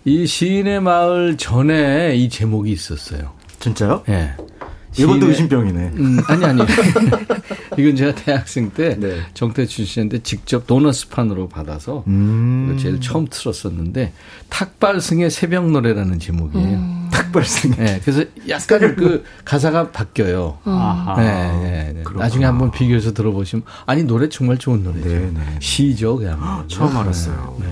이 0.04 0.26
시인의 0.26 0.80
마을 0.80 1.36
전에 1.36 2.16
이 2.16 2.28
제목이 2.28 2.72
있었어요. 2.72 3.32
진짜요? 3.60 4.02
예. 4.08 4.32
이것도 4.98 5.18
시인의- 5.20 5.28
의심병이네. 5.28 5.80
음, 5.96 6.18
아니, 6.26 6.44
아니. 6.44 6.62
이건 7.79 7.97
제가 7.97 8.14
대학생 8.14 8.70
때 8.70 8.97
네. 8.99 9.20
정태춘 9.35 9.85
씨한테 9.85 10.18
직접 10.22 10.66
도너스판으로 10.66 11.49
받아서 11.49 12.05
음. 12.07 12.76
제일 12.81 13.01
처음 13.01 13.26
틀었었는데 13.31 14.12
탁발승의 14.49 15.31
새벽 15.31 15.70
노래라는 15.70 16.18
제목이에요. 16.18 17.09
탁발승. 17.12 17.72
네, 17.76 18.01
그래서 18.05 18.24
약간 18.49 18.97
그 18.97 19.24
가사가 19.45 19.93
바뀌어요. 19.93 20.59
아하. 20.64 21.20
네, 21.20 21.33
네, 21.62 21.93
네. 21.95 22.03
나중에 22.16 22.45
한번 22.45 22.70
비교해서 22.70 23.12
들어보시면 23.12 23.64
아니 23.87 24.03
노래 24.03 24.29
정말 24.29 24.59
좋은 24.59 24.83
노래죠. 24.83 25.09
네, 25.09 25.31
네. 25.33 25.41
시죠, 25.61 26.16
그냥. 26.16 26.64
처음 26.68 26.97
알았어요. 26.97 27.57
네. 27.61 27.66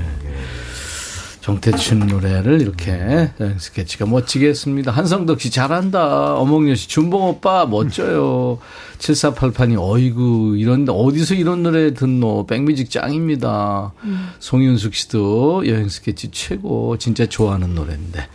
정태춘 1.41 2.01
노래를 2.09 2.61
이렇게 2.61 3.31
스케치가 3.59 4.05
멋지게 4.05 4.49
했습니다. 4.49 4.91
한성덕 4.91 5.41
씨 5.41 5.53
잘한다. 5.53 6.35
어몽여 6.35 6.75
씨 6.75 6.89
준봉 6.89 7.23
오빠 7.23 7.67
멋져요. 7.67 8.59
7488이 8.99 9.76
어이구 9.78 10.57
이런 10.59 10.88
어디서 10.88 11.34
이런 11.34 11.62
노래 11.62 11.94
듣노 11.94 12.47
백뮤직 12.47 12.90
짱입니다. 12.90 13.92
송윤숙 14.38 14.94
씨도 14.94 15.68
여행 15.68 15.88
스케치 15.88 16.30
최고 16.30 16.97
진짜 16.99 17.26
좋아하는 17.26 17.74
노래인데. 17.74 18.26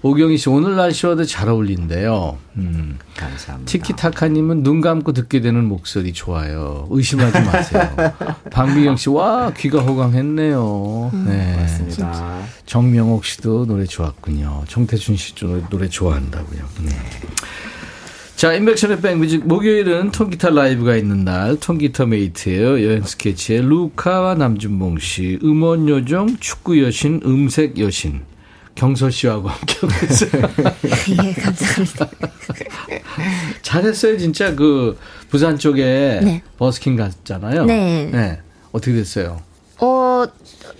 오경희 0.00 0.36
씨 0.38 0.48
오늘 0.48 0.76
날씨와도 0.76 1.24
잘 1.24 1.48
어울린대요. 1.48 2.38
음. 2.56 2.98
감사합니다. 3.16 3.70
티키타카님은 3.70 4.62
눈 4.62 4.80
감고 4.80 5.12
듣게 5.12 5.40
되는 5.40 5.64
목소리 5.64 6.12
좋아요. 6.12 6.86
의심하지 6.90 7.40
마세요. 7.40 7.90
방비경 8.52 8.96
씨, 8.96 9.10
와, 9.10 9.52
귀가 9.56 9.80
호강했네요. 9.80 11.10
네. 11.26 11.56
맞습니다. 11.56 12.42
정명옥 12.66 13.24
씨도 13.24 13.66
노래 13.66 13.86
좋았군요. 13.86 14.64
정태춘 14.68 15.16
씨도 15.16 15.68
노래 15.68 15.88
좋아한다고요. 15.88 16.60
네. 16.84 16.92
자, 18.38 18.52
인백션의 18.52 19.00
백뮤직 19.00 19.48
목요일은 19.48 20.12
통기타 20.12 20.50
라이브가 20.50 20.94
있는 20.94 21.24
날 21.24 21.58
통기타 21.58 22.06
메이트예요. 22.06 22.84
여행 22.84 23.02
스케치의 23.02 23.62
루카와 23.62 24.36
남준봉 24.36 25.00
씨, 25.00 25.40
음원 25.42 25.88
요정, 25.88 26.36
축구 26.38 26.80
여신, 26.80 27.20
음색 27.26 27.80
여신. 27.80 28.20
경서 28.76 29.10
씨하고 29.10 29.48
함께 29.48 29.74
하고 29.80 30.06
있어요. 30.06 30.42
예, 31.26 31.32
감사합니다. 31.32 32.08
잘했어요, 33.62 34.16
진짜. 34.18 34.54
그, 34.54 34.96
부산 35.28 35.58
쪽에 35.58 36.20
네. 36.22 36.42
버스킹 36.58 36.94
갔잖아요. 36.94 37.64
네. 37.64 38.38
어떻게 38.70 38.92
됐어요? 38.92 39.42
어, 39.80 40.24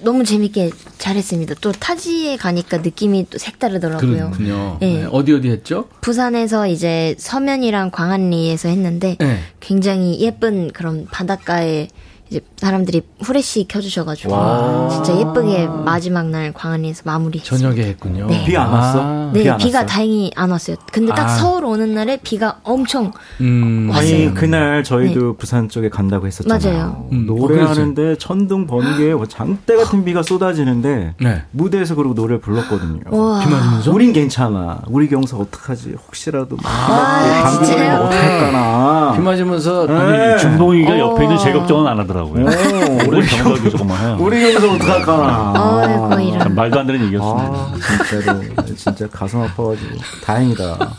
너무 0.03 0.25
재밌게 0.25 0.71
잘했습니다. 0.99 1.57
또 1.61 1.73
타지에 1.73 2.37
가니까 2.37 2.79
느낌이 2.79 3.27
또 3.31 3.39
색다르더라고요. 3.39 4.31
그렇군요. 4.31 4.77
네. 4.81 5.03
네. 5.03 5.09
어디 5.11 5.33
어디 5.33 5.49
했죠? 5.51 5.89
부산에서 6.01 6.67
이제 6.67 7.15
서면이랑 7.19 7.91
광안리에서 7.91 8.69
했는데 8.69 9.17
네. 9.19 9.39
굉장히 9.61 10.21
예쁜 10.21 10.73
그런 10.73 11.07
바닷가에 11.07 11.89
이제 12.31 12.41
사람들이 12.57 13.03
후레쉬 13.23 13.67
켜주셔가지고 13.69 14.33
와. 14.33 14.89
진짜 14.91 15.17
예쁘게 15.19 15.67
마지막 15.67 16.27
날 16.29 16.53
광안리에서 16.53 17.03
마무리했어요. 17.05 17.59
저녁에 17.59 17.89
했군요. 17.89 18.27
네. 18.27 18.45
비안 18.45 18.71
왔어? 18.71 19.01
아, 19.03 19.31
네, 19.33 19.43
비안 19.45 19.57
비가 19.57 19.79
왔어요? 19.79 19.87
다행히 19.89 20.31
안 20.37 20.51
왔어요. 20.51 20.77
근데 20.93 21.13
딱 21.15 21.25
아. 21.25 21.29
서울 21.29 21.65
오는 21.65 21.95
날에 21.95 22.19
비가 22.23 22.59
엄청 22.65 23.13
음. 23.41 23.89
왔어요. 23.91 24.15
아니 24.27 24.35
그날 24.35 24.85
저희도 24.85 25.37
부산 25.37 25.69
쪽에 25.71 25.89
간다고 25.89 26.27
했었잖아요. 26.27 26.59
네. 26.59 26.71
맞아요. 26.79 27.09
음, 27.13 27.25
노래하는데 27.27 28.17
천둥 28.19 28.67
번개에 28.67 29.15
장대 29.29 29.77
같은 29.77 30.05
비가 30.05 30.23
쏟아지는데 30.23 31.15
네. 31.21 31.43
무대에서 31.53 31.95
그리고 31.95 32.13
노래를 32.13 32.41
불렀거든요. 32.41 33.01
와. 33.11 33.41
비 33.41 33.49
맞으면서? 33.51 33.91
우린 33.93 34.13
괜찮아. 34.13 34.83
우리 34.89 35.09
경서 35.09 35.39
어떡하지? 35.39 35.95
혹시라도 36.07 36.57
막 36.57 36.67
아, 36.67 37.43
감기 37.45 37.59
걸리면 37.59 37.65
진짜요? 37.65 38.01
어떡할까나. 38.05 39.13
비 39.17 39.21
맞으면서 39.23 39.87
네. 39.87 40.37
준봉이가 40.37 40.99
옆에 40.99 41.23
있는 41.23 41.37
어. 41.37 41.39
제 41.39 41.53
걱정은 41.53 41.87
안 41.87 41.99
하더라고 42.01 42.18
요. 42.23 42.27
오, 42.27 43.09
우리 43.09 43.27
경박이 43.27 43.71
조금만 43.71 44.01
해요. 44.01 44.17
우리 44.21 44.53
경서 44.53 44.73
어떡할까나. 44.75 45.53
어이구 45.83 46.09
참 46.11 46.21
이런 46.23 46.55
말도 46.55 46.81
안 46.81 46.87
되는 46.87 47.05
얘기였습니다. 47.07 47.49
아, 47.51 47.75
진짜로 48.11 48.41
진짜 48.77 49.09
가슴 49.09 49.41
아파가지고 49.43 49.97
다행이다. 50.25 50.97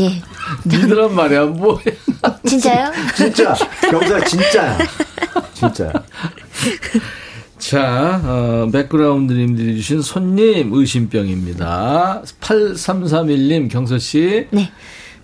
예 0.00 0.22
니들한 0.66 1.14
말이야 1.14 1.44
뭐야? 1.46 1.78
진짜요? 2.46 2.92
진짜 3.16 3.54
경사 3.90 4.24
진짜야. 4.24 4.78
진짜. 5.54 5.92
자, 7.58 8.20
어, 8.24 8.68
백그라운드님들이 8.72 9.76
주신 9.76 10.00
손님 10.00 10.72
의심병입니다. 10.72 12.22
8331님 12.40 13.70
경서 13.70 13.98
씨. 13.98 14.46
네. 14.50 14.70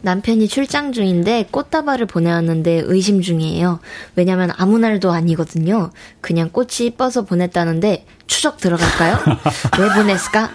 남편이 0.09 0.49
출장 0.49 0.93
중인데 0.93 1.49
꽃다발을 1.51 2.05
보내왔는데 2.07 2.83
의심 2.85 3.23
중이에요. 3.23 3.81
왜냐면 4.17 4.51
아무 4.57 4.79
날도 4.79 5.11
아니거든요. 5.11 5.91
그냥 6.21 6.51
꽃이 6.53 6.69
이뻐서 6.89 7.23
보냈다는데 7.25 8.05
추적 8.27 8.59
들어갈까요? 8.59 9.19
왜 9.81 9.89
보냈을까? 9.95 10.51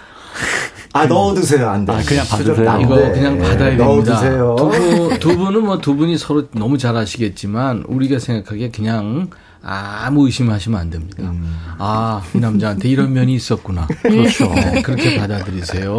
아 0.92 1.06
넣어두세요 1.06 1.68
안 1.68 1.84
돼. 1.84 1.92
아, 1.92 2.00
그냥 2.06 2.26
받으세요. 2.28 2.78
이거 2.80 2.96
돼. 2.96 3.10
그냥 3.12 3.38
받아야 3.38 3.76
넣어두세요. 3.76 4.56
됩니다. 4.56 4.78
두, 4.78 5.08
분, 5.08 5.18
두 5.18 5.36
분은 5.36 5.64
뭐 5.64 5.78
두 5.80 5.96
분이 5.96 6.16
서로 6.16 6.48
너무 6.52 6.78
잘 6.78 6.96
아시겠지만 6.96 7.84
우리가 7.88 8.18
생각하기에 8.20 8.70
그냥 8.70 9.30
아무 9.62 10.26
의심하시면 10.26 10.80
안 10.80 10.90
됩니다. 10.90 11.22
음. 11.24 11.58
아, 11.78 12.22
이 12.34 12.38
남자한테 12.38 12.88
이런 12.88 13.12
면이 13.12 13.34
있었구나. 13.34 13.86
그렇죠. 14.02 14.46
네, 14.54 14.80
그렇게 14.82 15.18
받아들이세요. 15.18 15.98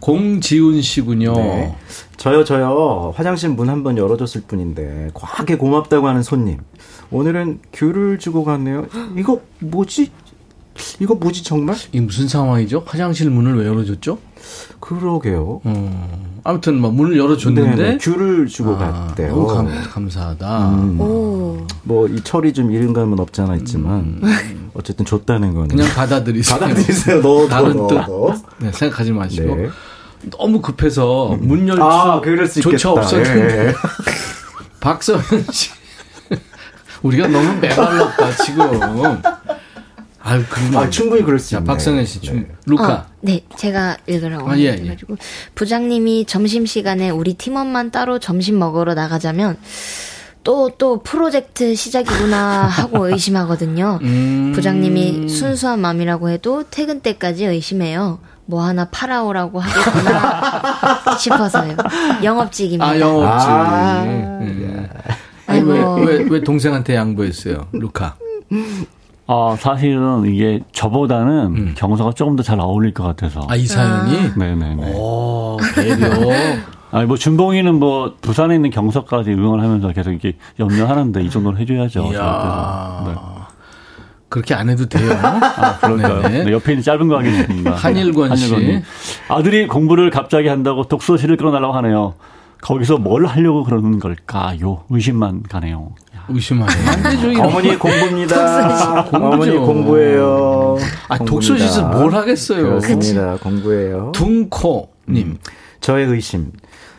공지훈 0.00 0.80
씨군요. 0.80 1.32
네. 1.34 1.76
저요 2.16 2.44
저요 2.44 3.12
화장실 3.16 3.50
문 3.50 3.68
한번 3.68 3.96
열어줬을 3.98 4.42
뿐인데 4.46 5.10
과하게 5.14 5.56
고맙다고 5.56 6.08
하는 6.08 6.22
손님. 6.22 6.58
오늘은 7.10 7.60
귤을 7.72 8.18
주고 8.18 8.44
갔네요. 8.44 8.86
이거 9.16 9.40
뭐지? 9.60 10.10
이거 11.00 11.14
뭐지 11.14 11.42
정말? 11.42 11.76
이 11.92 12.00
무슨 12.00 12.28
상황이죠? 12.28 12.84
화장실 12.86 13.30
문을 13.30 13.58
왜 13.58 13.66
열어줬죠? 13.66 14.18
그러게요. 14.78 15.60
음, 15.66 16.40
아무튼 16.44 16.80
뭐 16.80 16.90
문을 16.90 17.18
열어줬는데 17.18 17.74
네네, 17.76 17.98
귤을 17.98 18.46
주고 18.46 18.74
아, 18.76 18.78
갔대요. 18.78 19.30
너무 19.30 19.46
감, 19.48 19.66
감사하다. 19.90 20.68
음. 20.70 21.00
오. 21.00 21.66
뭐이 21.82 22.22
철이 22.22 22.52
좀 22.52 22.70
이른 22.70 22.92
감은 22.92 23.18
없잖아 23.18 23.56
있지만 23.56 24.20
어쨌든 24.74 25.04
줬다는 25.04 25.54
거는 25.54 25.70
음. 25.72 25.76
그냥 25.76 25.88
받아들이세요. 25.94 26.58
받아들이세요. 26.58 27.22
너, 27.22 27.48
다른 27.48 27.76
너, 27.76 27.86
뜻 27.88 27.94
너. 27.94 28.34
네, 28.58 28.70
생각하지 28.72 29.12
마시고 29.12 29.56
네. 29.56 29.68
너무 30.36 30.60
급해서 30.60 31.36
문 31.40 31.68
열수 31.68 31.82
아, 31.82 32.20
그럴 32.20 32.46
수 32.46 32.58
있겠다. 32.60 32.76
조차 32.76 32.90
없었는데 32.90 33.64
예, 33.64 33.68
예. 33.68 33.74
박서현 34.80 35.22
씨 35.52 35.70
우리가 37.02 37.28
너무 37.28 37.58
메말랐다 37.60 38.36
지금. 38.44 38.80
아유 40.20 40.44
그러면 40.50 40.76
아, 40.82 40.90
충분히 40.90 41.22
그럴 41.22 41.38
수자 41.38 41.58
있네. 41.58 41.66
박성현 41.66 42.04
씨, 42.04 42.20
중, 42.20 42.36
네. 42.40 42.48
루카. 42.66 42.92
어, 42.92 43.06
네, 43.20 43.44
제가 43.56 43.96
읽으라고 44.06 44.50
아, 44.50 44.58
예, 44.58 44.72
해가지고 44.72 45.16
부장님이 45.54 46.26
점심 46.26 46.66
시간에 46.66 47.08
우리 47.10 47.34
팀원만 47.34 47.90
따로 47.90 48.18
점심 48.18 48.58
먹으러 48.58 48.94
나가자면 48.94 49.56
또또 50.44 51.02
프로젝트 51.02 51.74
시작이구나 51.74 52.66
하고 52.66 53.08
의심하거든요. 53.10 54.00
음. 54.02 54.52
부장님이 54.54 55.28
순수한 55.28 55.80
마음이라고 55.80 56.30
해도 56.30 56.64
퇴근 56.70 57.00
때까지 57.00 57.44
의심해요. 57.46 58.18
뭐 58.50 58.62
하나 58.64 58.86
팔아오라고 58.90 59.60
하겠구나 59.60 61.14
싶어서요. 61.20 61.76
영업직입니다. 62.24 62.86
아 62.86 62.98
영업직. 62.98 63.48
아, 63.50 64.04
예. 64.06 64.88
아니 65.46 65.58
아이고. 65.70 65.94
왜왜 65.96 66.26
왜 66.30 66.40
동생한테 66.40 66.94
양보했어요, 66.96 67.66
루카? 67.72 68.14
아, 69.26 69.56
사실은 69.60 70.24
이게 70.24 70.60
저보다는 70.72 71.74
경서가 71.74 72.12
조금 72.12 72.36
더 72.36 72.42
잘 72.42 72.58
어울릴 72.58 72.94
것 72.94 73.04
같아서. 73.04 73.46
아 73.50 73.54
이 73.56 73.66
사연이. 73.66 74.30
네네네. 74.34 74.92
오 74.94 75.58
배려. 75.74 76.08
아니, 76.90 77.04
뭐, 77.04 77.18
준봉이는 77.18 77.74
뭐, 77.74 78.14
부산에 78.22 78.54
있는 78.54 78.70
경서까지 78.70 79.32
응원하면서 79.32 79.88
계속 79.92 80.10
이렇게 80.10 80.38
염려하는데 80.58 81.22
이 81.22 81.28
정도는 81.28 81.60
해줘야죠. 81.60 82.12
이야. 82.14 83.37
그렇게 84.28 84.54
안 84.54 84.68
해도 84.68 84.86
돼요. 84.86 85.10
아, 85.22 85.78
그런가요? 85.80 86.22
네. 86.28 86.44
네, 86.44 86.52
옆에 86.52 86.72
있는 86.72 86.82
짧은 86.82 87.08
거 87.08 87.18
하겠습니다. 87.18 87.72
한일권 87.76 88.36
씨. 88.36 88.52
한일권님. 88.52 88.82
아들이 89.28 89.66
공부를 89.66 90.10
갑자기 90.10 90.48
한다고 90.48 90.84
독서실을 90.84 91.36
끌어달라고 91.36 91.72
하네요. 91.74 92.14
거기서 92.60 92.98
뭘 92.98 93.24
하려고 93.26 93.64
그러는 93.64 93.98
걸까요? 94.00 94.84
의심만 94.90 95.44
가네요. 95.44 95.92
이런 96.28 97.40
어머니 97.46 97.76
공부입니다. 97.78 99.06
어머니 99.12 99.56
공부예요. 99.56 100.76
아. 101.08 101.18
독서실에서 101.18 101.86
뭘 101.88 102.12
하겠어요. 102.12 102.80
그렇습니다. 102.80 103.36
공부예요. 103.36 104.12
둥코님. 104.14 105.38
저의 105.80 106.06
의심. 106.06 106.50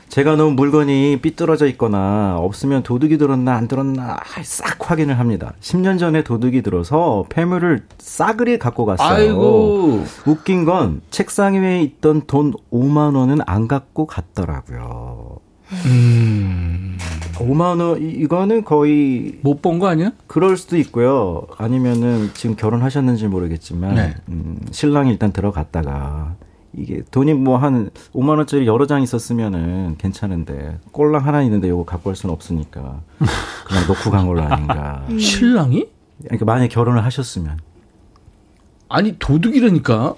제가 0.10 0.36
놓은 0.36 0.56
물건이 0.56 1.20
삐뚤어져 1.22 1.68
있거나 1.68 2.36
없으면 2.40 2.82
도둑이 2.84 3.18
들었나 3.20 3.54
안 3.56 3.68
들었나 3.68 4.18
싹 4.44 4.90
확인을 4.90 5.20
합니다. 5.20 5.54
10년 5.62 6.00
전에 6.00 6.24
도둑이 6.24 6.64
들어서 6.64 7.26
폐물을 7.30 7.84
싸그리 8.00 8.58
갖고 8.58 8.86
갔어요. 8.86 9.08
아이고. 9.16 10.04
웃긴 10.26 10.66
건 10.66 11.02
책상 11.12 11.54
위에 11.54 11.82
있던 11.84 12.24
돈 12.26 12.54
5만 12.74 13.16
원은 13.16 13.40
안 13.46 13.68
갖고 13.68 14.08
갔더라고요. 14.08 15.38
음. 15.86 16.98
5만 17.36 17.80
원 17.80 18.02
이- 18.02 18.10
이거는 18.10 18.64
거의 18.66 19.38
못 19.44 19.62
본 19.62 19.78
거 19.80 19.88
아니야? 19.88 20.12
그럴 20.26 20.58
수도 20.58 20.76
있고요. 20.78 21.44
아니면은 21.58 22.32
지금 22.34 22.56
결혼하셨는지 22.56 23.28
모르겠지만 23.28 23.94
네. 23.96 24.16
음, 24.30 24.60
신랑이 24.72 25.12
일단 25.12 25.32
들어갔다가 25.32 26.34
이게 26.74 27.02
돈이 27.12 27.34
뭐 27.34 27.58
한 27.58 27.90
5만 28.14 28.38
원짜리 28.38 28.68
여러 28.68 28.86
장 28.86 29.02
있었으면은 29.02 29.96
괜찮은데 29.98 30.80
꼴랑 30.92 31.26
하나 31.26 31.42
있는데 31.44 31.68
요거 31.70 31.86
갖고 31.86 32.10
갈 32.10 32.16
수는 32.16 32.34
없으니까 32.34 33.02
그냥 33.66 33.88
놓고 33.88 34.12
간 34.12 34.28
걸로 34.28 34.42
아닌가. 34.44 35.04
신랑이? 35.20 35.88
그러니까 36.24 36.46
만약 36.46 36.66
에 36.66 36.68
결혼을 36.68 37.04
하셨으면 37.06 37.60
아니 38.90 39.18
도둑이라니까. 39.20 40.16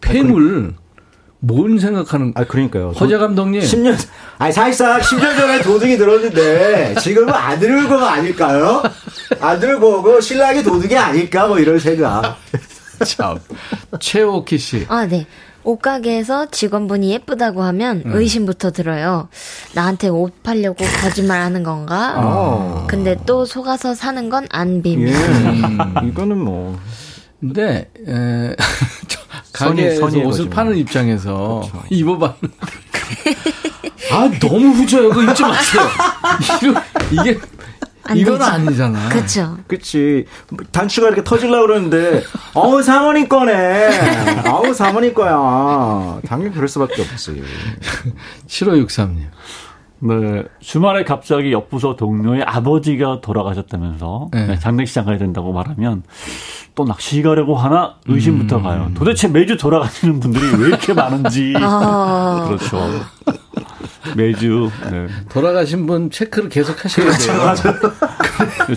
폐물. 0.00 0.74
뭔 1.40 1.78
생각하는? 1.78 2.32
아 2.36 2.44
그러니까요. 2.44 2.90
허재 2.92 3.18
감독님. 3.18 3.60
10년 3.60 3.96
아니 4.38 4.50
사실상 4.52 4.98
10년 5.00 5.36
전에 5.36 5.60
도둑이 5.60 5.98
들었는데 5.98 6.94
지금은 7.00 7.32
안 7.34 7.58
들을 7.58 7.86
거가 7.86 8.14
아닐까요? 8.14 8.82
안 9.40 9.60
들을 9.60 9.78
거고 9.78 10.20
신랑이 10.20 10.62
도둑이 10.62 10.96
아닐까 10.96 11.46
뭐 11.46 11.58
이런 11.58 11.78
생각. 11.78 12.36
참. 13.06 13.38
최오키 14.00 14.58
씨. 14.58 14.84
아, 14.88 15.06
네. 15.06 15.26
옷가게에서 15.64 16.50
직원분이 16.50 17.10
예쁘다고 17.10 17.62
하면 17.62 18.02
음. 18.04 18.12
의심부터 18.14 18.70
들어요. 18.72 19.28
나한테 19.74 20.08
옷 20.08 20.42
팔려고 20.42 20.84
거짓말 21.00 21.40
하는 21.40 21.62
건가? 21.62 22.14
어. 22.18 22.84
근데 22.86 23.16
또 23.24 23.46
속아서 23.46 23.94
사는 23.94 24.28
건안 24.28 24.82
빔. 24.82 25.08
예. 25.08 25.12
음. 25.12 25.78
이거는 26.08 26.38
뭐 26.38 26.78
근데 27.40 27.90
에, 28.06 28.54
저 29.08 29.20
선의- 29.20 29.52
가게에서 29.52 30.00
선의의 30.00 30.26
옷을 30.26 30.44
뭐. 30.46 30.54
파는 30.54 30.76
입장에서 30.76 31.62
입어봤는데 31.88 32.56
아 34.12 34.30
너무 34.40 34.68
후져요. 34.68 35.08
그거 35.08 35.22
입지 35.30 35.42
마세요. 35.42 35.82
이거, 36.62 36.82
이게 37.22 37.38
안 38.04 38.16
이건 38.16 38.38
되죠. 38.38 38.44
아니잖아. 38.50 39.08
그쵸. 39.08 39.56
그치. 39.66 40.26
단추가 40.72 41.08
이렇게 41.08 41.24
터질라 41.24 41.60
그러는데, 41.60 42.22
어우, 42.54 42.82
사모님 42.82 43.28
거네. 43.28 44.42
어우, 44.46 44.74
사모님 44.74 45.14
거야. 45.14 46.20
당연히 46.26 46.52
그럴 46.54 46.68
수밖에 46.68 47.02
없지. 47.02 47.42
7563님. 48.46 49.28
네. 50.04 50.44
주말에 50.60 51.02
갑자기 51.02 51.50
옆부서 51.52 51.96
동료의 51.96 52.42
아버지가 52.42 53.22
돌아가셨다면서 53.22 54.28
네. 54.32 54.46
네, 54.48 54.58
장례식장 54.58 55.06
가야 55.06 55.16
된다고 55.16 55.52
말하면 55.52 56.02
또 56.74 56.84
낚시 56.84 57.22
가려고 57.22 57.56
하나 57.56 57.96
의심부터 58.06 58.60
가요. 58.60 58.90
도대체 58.94 59.28
매주 59.28 59.56
돌아가시는 59.56 60.20
분들이 60.20 60.44
왜 60.60 60.68
이렇게 60.68 60.92
많은지. 60.92 61.54
아. 61.58 62.44
그렇죠. 62.46 62.80
매주 64.14 64.70
네. 64.90 65.06
돌아가신 65.30 65.86
분 65.86 66.10
체크를 66.10 66.50
계속 66.50 66.84
하셔야 66.84 67.10
돼요. 67.10 67.54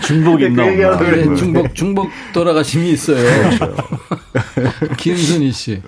중복이 0.00 0.46
있나 0.46 0.64
그 0.64 0.72
얘기하려고 0.72 1.04
없나. 1.04 1.16
네, 1.16 1.34
중복 1.36 1.74
중복 1.74 2.08
돌아가심이 2.32 2.90
있어요. 2.90 3.50
김순희 4.96 5.52
씨. 5.52 5.82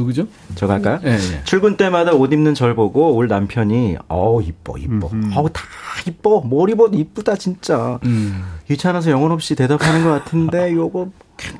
누구죠? 0.00 0.26
저 0.54 0.66
갈까요? 0.66 1.00
예, 1.04 1.10
예. 1.12 1.44
출근 1.44 1.76
때마다 1.76 2.12
옷 2.12 2.32
입는 2.32 2.54
절 2.54 2.74
보고 2.74 3.14
올 3.14 3.28
남편이, 3.28 3.96
어우, 4.08 4.42
이뻐, 4.42 4.76
이뻐. 4.78 5.10
어우, 5.36 5.50
다 5.50 5.62
이뻐. 6.06 6.40
뭘 6.40 6.70
입어도 6.70 6.96
이쁘다, 6.96 7.36
진짜. 7.36 7.98
음. 8.04 8.42
귀찮아서 8.66 9.10
영혼 9.10 9.32
없이 9.32 9.54
대답하는 9.54 10.04
것 10.04 10.10
같은데, 10.10 10.72
요거 10.74 11.10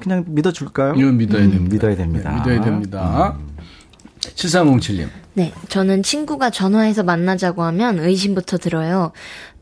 그냥 0.01 0.25
믿어줄까요? 0.29 0.95
이건 0.95 1.17
믿어야 1.17 1.45
음, 1.45 1.51
됩니다. 1.53 1.75
믿어야 1.75 1.97
됩니다. 1.97 2.31
네, 2.31 2.37
믿어야 2.37 2.61
됩니다. 2.65 3.37
7307님. 4.21 5.09
네, 5.35 5.53
저는 5.69 6.03
친구가 6.03 6.51
전화해서 6.51 7.03
만나자고 7.03 7.63
하면 7.63 7.99
의심부터 8.01 8.59
들어요. 8.59 9.13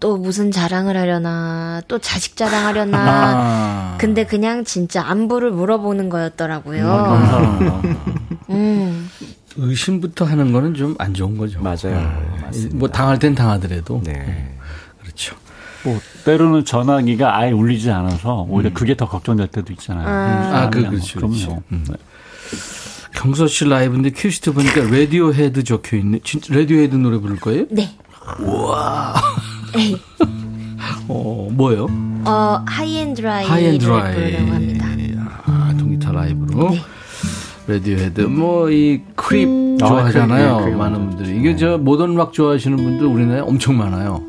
또 0.00 0.16
무슨 0.16 0.50
자랑을 0.50 0.96
하려나, 0.96 1.82
또 1.88 1.98
자식 1.98 2.36
자랑하려나. 2.36 2.98
아. 2.98 3.96
근데 3.98 4.24
그냥 4.24 4.64
진짜 4.64 5.02
안부를 5.04 5.50
물어보는 5.50 6.08
거였더라고요. 6.08 6.88
아. 6.90 7.82
음, 8.50 9.10
의심부터 9.56 10.24
하는 10.24 10.52
거는 10.52 10.74
좀 10.74 10.94
안 10.98 11.12
좋은 11.14 11.36
거죠. 11.36 11.60
맞아요. 11.60 12.12
맞습니다. 12.42 12.76
뭐 12.76 12.88
당할 12.88 13.18
땐 13.18 13.34
당하더라도. 13.34 14.00
네. 14.04 14.54
그렇죠. 15.02 15.36
뭐 15.84 16.00
때로는 16.24 16.64
전화기가 16.64 17.36
아예 17.36 17.50
울리지 17.52 17.90
않아서 17.90 18.46
오히려 18.48 18.72
그게 18.72 18.96
더 18.96 19.06
걱정될 19.08 19.48
때도 19.48 19.72
있잖아요. 19.74 20.06
아, 20.08 20.70
그, 20.70 20.78
그냥 20.78 20.92
그렇죠. 20.92 21.18
그럼요. 21.18 21.34
그렇죠. 21.34 21.62
음. 21.72 21.84
경서 23.18 23.48
씨 23.48 23.64
라이브인데 23.64 24.10
큐시트 24.10 24.52
보니까 24.52 24.82
라디오 24.82 25.34
헤드 25.34 25.64
적혀 25.64 25.96
있네. 25.96 26.20
진짜 26.22 26.54
라디오 26.54 26.78
헤드 26.78 26.94
노래 26.94 27.18
부를 27.18 27.36
거예요? 27.36 27.64
네. 27.70 27.90
에이, 29.76 29.96
어, 31.08 31.48
뭐요? 31.52 31.86
어, 32.24 32.62
하이앤드라이를 32.64 33.50
하이앤드라이. 33.50 34.14
부르려고 34.14 34.52
합니다. 34.52 34.86
아, 35.46 35.74
통기타 35.76 36.12
라이브로. 36.12 36.70
네. 36.70 36.80
라디오 37.66 37.96
헤드. 37.96 38.20
뭐, 38.20 38.70
이 38.70 39.02
Creep 39.16 39.48
음. 39.48 39.78
좋아하잖아요. 39.78 40.48
아, 40.50 40.54
Creep, 40.58 40.64
Creep. 40.66 40.76
많은 40.78 41.10
분들이. 41.10 41.38
이게 41.40 41.56
저 41.56 41.76
modern 41.76 42.14
rock 42.14 42.32
좋아하시는 42.32 42.76
분들 42.76 43.04
우리나라에 43.06 43.40
엄청 43.40 43.76
많아요. 43.78 44.22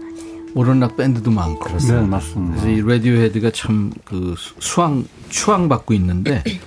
modern 0.56 0.80
rock 0.80 0.98
밴드도 0.98 1.30
많고. 1.30 1.78
네, 1.78 2.02
맞습니다. 2.02 2.62
그래서 2.64 2.70
이 2.70 2.82
Radiohead가 2.92 3.52
참 3.52 3.92
그 4.04 4.34
수왕, 4.60 5.06
추앙받고 5.30 5.94
있는데, 5.94 6.44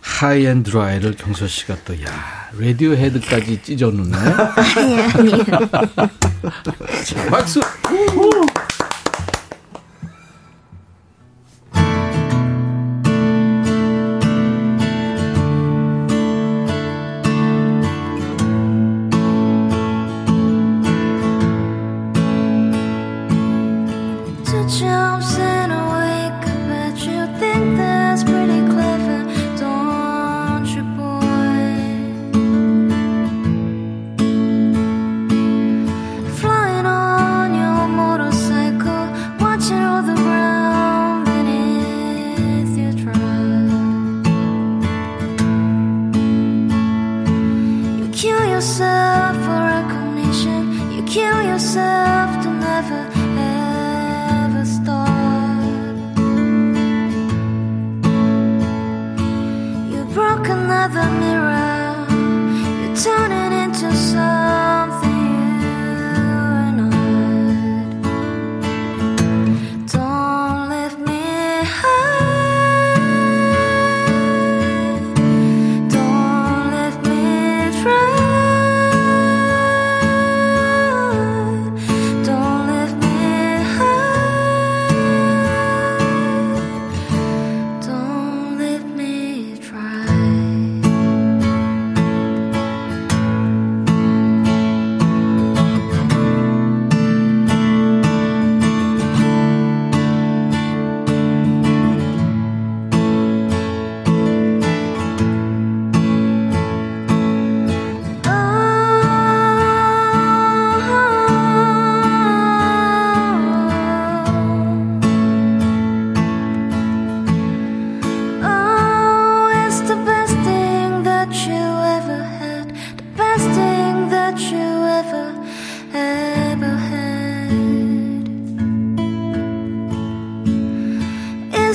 High 0.00 0.46
and 0.46 0.62
Dry를 0.62 1.14
경서 1.16 1.46
씨가 1.46 1.76
또, 1.84 1.94
야, 2.02 2.48
Radiohead까지 2.58 3.62
찢어놓네. 3.62 4.16
아니, 4.16 5.00
아니. 5.00 5.30
자, 7.04 7.26
박수! 7.30 7.60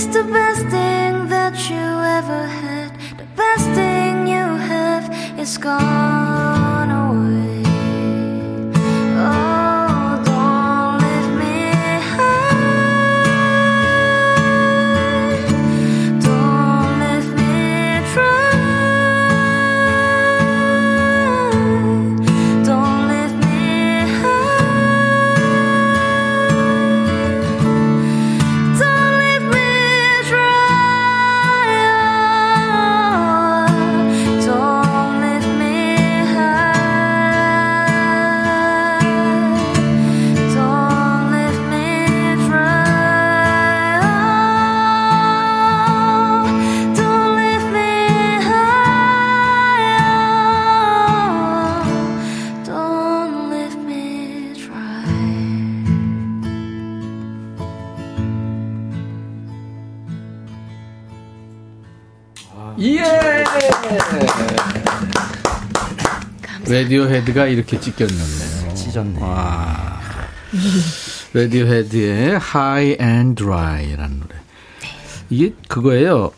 It's 0.06 0.16
the 0.16 0.24
best 0.24 0.62
thing 0.68 1.30
that 1.30 1.68
you 1.68 1.88
ever 2.18 2.46
had, 2.46 2.92
the 3.18 3.26
best 3.36 3.66
thing 3.72 4.28
you 4.28 4.46
have 4.70 5.10
is 5.40 5.58
gone 5.58 6.35
Radiohead가 66.70 67.46
이렇게 67.48 67.80
찢겼는데요. 67.80 68.74
찢었네. 68.74 69.22
와. 69.22 70.00
Radiohead의 71.34 72.40
High 72.40 72.98
and 73.00 73.36
Dry라는 73.36 74.20
노래. 74.20 74.36
이게 75.30 75.54
그거예요. 75.68 76.32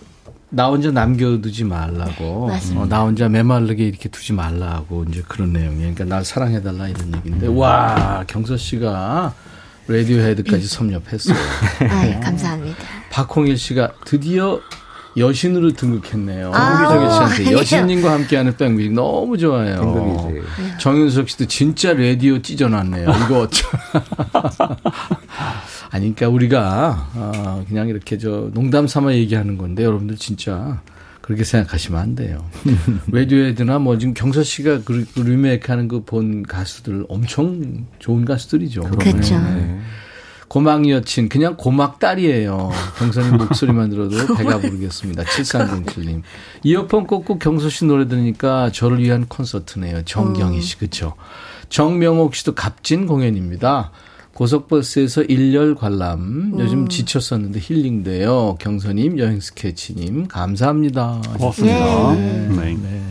나 0.50 0.68
혼자 0.68 0.92
남겨두지 0.92 1.64
말라고. 1.66 2.48
맞습니다. 2.48 2.82
어, 2.82 2.86
나 2.88 3.02
혼자 3.04 3.30
메마르게 3.30 3.86
이렇게 3.86 4.10
두지 4.10 4.34
말라고 4.34 5.06
이제 5.10 5.24
그런 5.28 5.54
내용이에요. 5.54 5.94
그러니까 5.94 6.04
날 6.06 6.26
사랑해달라 6.26 6.88
이런 6.88 7.16
얘기인데, 7.16 7.48
와, 7.48 8.24
경서 8.28 8.58
씨가 8.58 9.34
Radiohead까지 9.88 10.68
섭렵했어요. 10.68 11.38
아, 11.90 12.08
예, 12.08 12.20
감사합니다. 12.20 12.78
박홍일 13.12 13.58
씨가 13.58 13.94
드디어 14.06 14.60
여신으로 15.18 15.74
등극했네요. 15.74 16.52
아, 16.54 16.76
홍기정희 16.86 17.14
씨한테. 17.14 17.52
여신님과 17.58 18.12
함께하는 18.12 18.56
백뮤직 18.58 18.94
너무 18.94 19.38
좋아요. 19.38 19.76
등극이지. 19.78 20.42
정윤석 20.80 21.30
씨도 21.30 21.46
진짜 21.48 21.94
라디오 21.94 22.40
찢어놨네요. 22.42 23.10
이거 23.26 23.40
어쩌. 23.42 23.68
아니, 25.90 26.14
그러니까 26.14 26.28
우리가 26.30 27.10
어, 27.16 27.64
그냥 27.68 27.88
이렇게 27.88 28.18
저 28.18 28.50
농담 28.54 28.88
삼아 28.88 29.14
얘기하는 29.14 29.58
건데 29.58 29.84
여러분들 29.84 30.18
진짜 30.18 30.82
그렇게 31.22 31.44
생각하시면 31.44 32.00
안 32.00 32.16
돼요. 32.16 32.46
라디오헤드나 33.12 33.80
뭐 33.80 33.98
지금 33.98 34.14
경서 34.14 34.44
씨가 34.44 34.82
그 34.86 35.06
리메이크하는 35.16 35.88
그 35.88 36.02
본 36.06 36.44
가수들 36.44 37.06
엄청 37.10 37.86
좋은 38.00 38.24
가수들이죠. 38.24 38.82
그렇죠. 38.82 39.38
네. 39.40 39.80
고막 40.48 40.88
여친 40.90 41.28
그냥 41.30 41.58
고막 41.58 42.00
딸이에요. 42.00 42.72
경선님 42.98 43.38
목소리만 43.38 43.90
들어도 43.90 44.16
배가 44.36 44.60
부르겠습니다. 44.60 45.24
7307님. 45.24 46.22
이어폰 46.64 47.06
꽂고 47.08 47.38
경서 47.40 47.70
씨 47.70 47.86
노래 47.86 48.08
들으니까 48.08 48.72
저를 48.72 49.00
위한 49.00 49.26
콘서트네요. 49.28 50.04
정경희 50.06 50.62
씨 50.62 50.78
그렇죠. 50.78 51.14
정명옥 51.70 52.36
씨도 52.36 52.56
값진 52.56 53.08
공연입니다. 53.08 53.92
고속버스에서 54.34 55.24
일렬 55.24 55.74
관람. 55.76 56.54
요즘 56.60 56.88
지쳤었는데 56.88 57.60
힐링돼요. 57.60 58.56
경선님, 58.60 59.18
여행 59.18 59.40
스케치님 59.40 60.28
감사합니다. 60.28 61.22
고맙습니다. 61.40 62.14
네. 62.14 63.02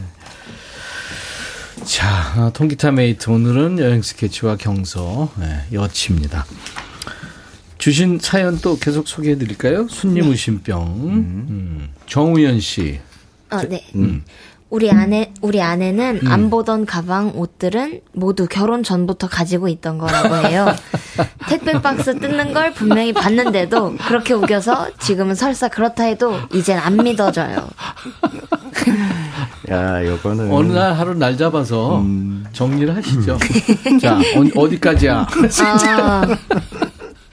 자, 1.84 2.08
아, 2.36 2.50
통기타 2.54 2.92
메이트 2.92 3.28
오늘은 3.28 3.78
여행 3.80 4.02
스케치와 4.02 4.56
경서 4.56 5.30
네, 5.38 5.62
여치입니다. 5.72 6.46
주신 7.86 8.18
사연 8.20 8.58
또 8.62 8.76
계속 8.76 9.06
소개해 9.06 9.38
드릴까요? 9.38 9.86
손님 9.86 10.28
의심병. 10.28 10.82
음. 10.82 11.88
정우현 12.08 12.58
씨. 12.58 12.98
어, 13.48 13.60
네. 13.62 13.80
우리 14.70 14.90
아내, 14.90 15.32
우리 15.40 15.62
아내는 15.62 16.26
안 16.26 16.50
보던 16.50 16.84
가방, 16.84 17.30
옷들은 17.36 18.00
모두 18.12 18.48
결혼 18.48 18.82
전부터 18.82 19.28
가지고 19.28 19.68
있던 19.68 19.98
거라고 19.98 20.34
해요. 20.48 20.66
택배 21.48 21.80
박스 21.80 22.18
뜯는 22.18 22.52
걸 22.52 22.74
분명히 22.74 23.12
봤는데도 23.12 23.94
그렇게 24.08 24.34
우겨서 24.34 24.88
지금은 24.98 25.36
설사 25.36 25.68
그렇다 25.68 26.02
해도 26.02 26.36
이젠 26.52 26.80
안 26.80 26.96
믿어져요. 26.96 27.68
야, 29.70 30.04
요거는. 30.04 30.52
어느 30.52 30.72
날 30.72 30.92
하루 30.92 31.14
날 31.14 31.36
잡아서 31.36 32.04
정리를 32.52 32.96
하시죠. 32.96 33.38
자, 34.02 34.16
어, 34.16 34.60
어디까지야? 34.60 35.28
아, 35.62 36.36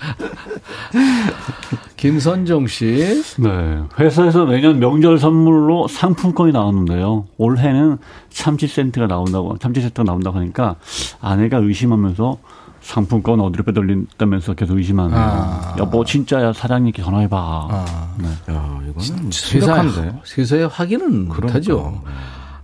김선정 1.98 2.68
씨. 2.68 3.24
네. 3.40 3.80
회사에서 4.00 4.46
매년 4.46 4.80
명절 4.80 5.18
선물로 5.18 5.88
상품권이 5.88 6.52
나왔는데요. 6.52 7.26
올해는 7.38 7.98
참치 8.30 8.68
세트가 8.68 9.08
나온다고, 9.08 9.58
참치 9.58 9.82
세트가 9.82 10.04
나온다고 10.04 10.38
하니까 10.40 10.76
아내가 11.22 11.58
의심하면서 11.58 12.38
상품권 12.82 13.40
어디로 13.40 13.64
빼돌린다면서 13.64 14.54
계속 14.56 14.78
의심하네요. 14.78 15.18
아. 15.18 15.76
여보 15.80 16.04
진짜야 16.04 16.52
사장님께 16.52 17.02
전화해봐. 17.02 17.38
아. 17.72 18.14
네. 18.18 18.28
야, 18.54 18.80
이거는 18.90 19.32
세상에, 19.32 19.90
심각한데. 19.90 20.20
세상에 20.26 20.64
확인은 20.64 21.28
못하죠. 21.30 22.02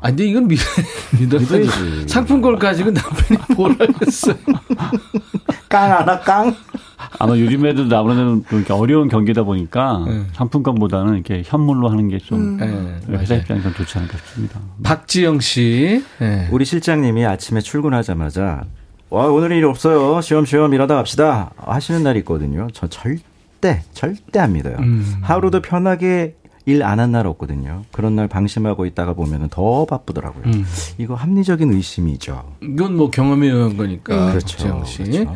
아, 0.02 0.08
근데 0.08 0.26
이건 0.26 0.48
믿, 0.48 0.60
믿어야지. 1.18 1.54
믿어야지. 1.54 2.08
상품권 2.08 2.60
가지고 2.60 2.92
남편이 2.92 3.40
뭘 3.56 3.76
하겠어요. 3.80 4.36
깡 5.70 5.92
하나 5.92 6.20
깡. 6.20 6.54
아마 7.18 7.38
요즘에도 7.38 7.98
아무래도 7.98 8.44
이렇게 8.52 8.72
어려운 8.74 9.08
경기다 9.08 9.44
보니까 9.44 10.04
네. 10.08 10.24
상품권보다는 10.34 11.16
이렇게 11.16 11.42
현물로 11.46 11.90
하는 11.90 12.08
게좀 12.10 12.58
네, 12.58 12.66
회사 13.10 13.34
맞아요. 13.34 13.42
입장에서 13.42 13.74
좋지 13.74 13.98
않을까 13.98 14.18
싶습니다. 14.18 14.60
박지영 14.84 15.40
씨. 15.40 16.04
네. 16.20 16.48
우리 16.52 16.66
실장님이 16.66 17.26
아침에 17.26 17.62
출근하자마자 17.62 18.64
와 19.10 19.28
오늘 19.28 19.52
일 19.54 19.66
없어요. 19.66 20.22
쉬엄쉬엄 20.22 20.74
일하다 20.74 20.96
갑시다. 20.96 21.52
하시는 21.58 22.04
날이 22.04 22.20
있거든요. 22.20 22.68
저 22.74 22.88
절대 22.88 23.82
절대 23.94 24.40
안 24.40 24.54
믿어요. 24.54 24.76
음. 24.80 25.16
하루도 25.22 25.62
편하게 25.62 26.36
일안한날 26.66 27.26
없거든요. 27.26 27.82
그런 27.92 28.16
날 28.16 28.28
방심하고 28.28 28.86
있다가 28.86 29.14
보면 29.14 29.50
더 29.50 29.86
바쁘더라고요. 29.86 30.44
음. 30.46 30.66
이거 31.00 31.16
합리적인 31.16 31.74
의심이죠. 31.74 32.44
이건 32.62 32.96
뭐 32.96 33.10
경험에 33.10 33.48
의한 33.48 33.76
거니까. 33.76 34.28
그렇죠. 34.32 34.58
박지영 34.58 34.86
씨. 34.86 35.04
그렇죠. 35.04 35.36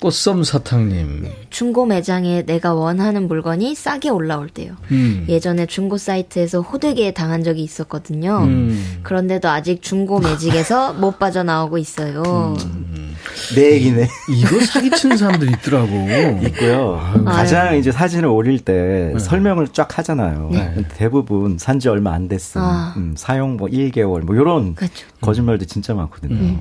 꽃썸 0.00 0.44
사탕님. 0.44 1.26
중고 1.50 1.86
매장에 1.86 2.42
내가 2.44 2.74
원하는 2.74 3.28
물건이 3.28 3.74
싸게 3.74 4.10
올라올 4.10 4.48
때요. 4.50 4.74
음. 4.90 5.24
예전에 5.28 5.66
중고 5.66 5.96
사이트에서 5.98 6.60
호되게 6.60 7.12
당한 7.14 7.42
적이 7.42 7.62
있었거든요. 7.62 8.40
음. 8.44 8.98
그런데도 9.02 9.48
아직 9.48 9.82
중고 9.82 10.18
매직에서 10.20 10.92
못 11.00 11.18
빠져나오고 11.18 11.78
있어요. 11.78 12.54
내 13.54 13.72
얘기네. 13.74 14.06
이거 14.30 14.60
사기치는 14.60 15.16
사람들 15.16 15.50
있더라고. 15.54 16.40
있고요. 16.46 17.00
가장 17.24 17.76
이제 17.76 17.90
사진을 17.92 18.26
올릴 18.28 18.60
때 18.60 19.14
설명을 19.18 19.68
쫙 19.68 19.98
하잖아요. 19.98 20.50
대부분 20.96 21.56
산 21.58 21.76
지 21.76 21.88
얼마 21.88 22.12
안 22.14 22.28
됐음. 22.28 22.60
아. 22.60 22.94
음, 22.96 23.14
사용 23.16 23.56
뭐 23.58 23.68
1개월 23.68 24.20
뭐 24.24 24.34
이런 24.34 24.74
그렇죠. 24.74 25.06
거짓말도 25.20 25.66
진짜 25.66 25.92
많거든요. 25.94 26.58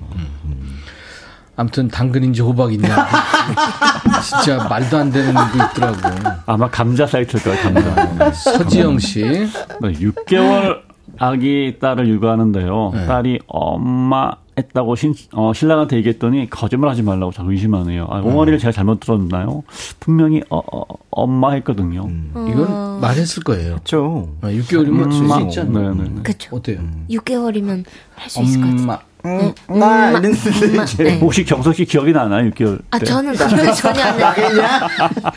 아무튼 1.56 1.88
당근인지 1.88 2.42
호박이냐. 2.42 2.88
진짜 4.24 4.68
말도 4.68 4.98
안 4.98 5.12
되는 5.12 5.34
게 5.34 5.40
있더라고. 5.72 5.98
아마 6.46 6.70
감자 6.70 7.06
사이트일 7.08 7.44
거예요. 7.44 7.62
감자. 7.62 8.32
서지영 8.32 9.00
씨. 9.00 9.24
네, 9.24 9.50
6개월 9.94 10.82
아기 11.18 11.78
딸을 11.80 12.08
육아하는데요. 12.10 12.92
네. 12.94 13.06
딸이 13.06 13.40
엄마 13.48 14.32
했다고 14.58 14.96
신, 14.96 15.14
어, 15.34 15.52
신랑한테 15.54 15.98
얘기했더니 15.98 16.50
거짓말 16.50 16.90
하지 16.90 17.04
말라고 17.04 17.32
자꾸 17.32 17.52
의심하네요. 17.52 18.08
아, 18.10 18.20
옹알이를 18.22 18.58
제가 18.58 18.72
잘못 18.72 19.00
들었나요? 19.02 19.64
분명히 20.00 20.42
어, 20.50 20.60
어, 20.72 20.84
엄마 21.12 21.52
했거든요. 21.54 22.10
이건 22.50 23.02
말했을 23.02 23.44
거예요. 23.44 23.76
그렇죠. 23.76 24.30
아, 24.42 24.48
6개월이면 24.48 25.12
음, 25.12 25.32
않나요? 25.32 25.94
네, 25.94 26.04
네, 26.04 26.10
네. 26.10 26.22
그렇죠. 26.24 26.56
어때요? 26.56 26.80
6개월이면 27.10 27.84
할 28.16 28.30
수 28.30 28.42
있을 28.44 28.62
것 28.62 28.68
같아요. 28.68 29.00
엄마. 29.26 29.54
나 29.68 30.08
엄마, 30.08 30.20
이런 30.20 30.36
엄마. 30.72 30.86
네. 30.86 31.20
혹시 31.20 31.44
경석 31.44 31.76
씨 31.76 31.86
기억이 31.86 32.12
나나요? 32.14 32.50
6개월 32.52 32.82
아 32.92 33.00
때? 33.00 33.06
저는 33.06 33.36
전혀 33.36 33.74
전혀 33.74 34.04
안 34.04 34.18
나요. 34.18 34.34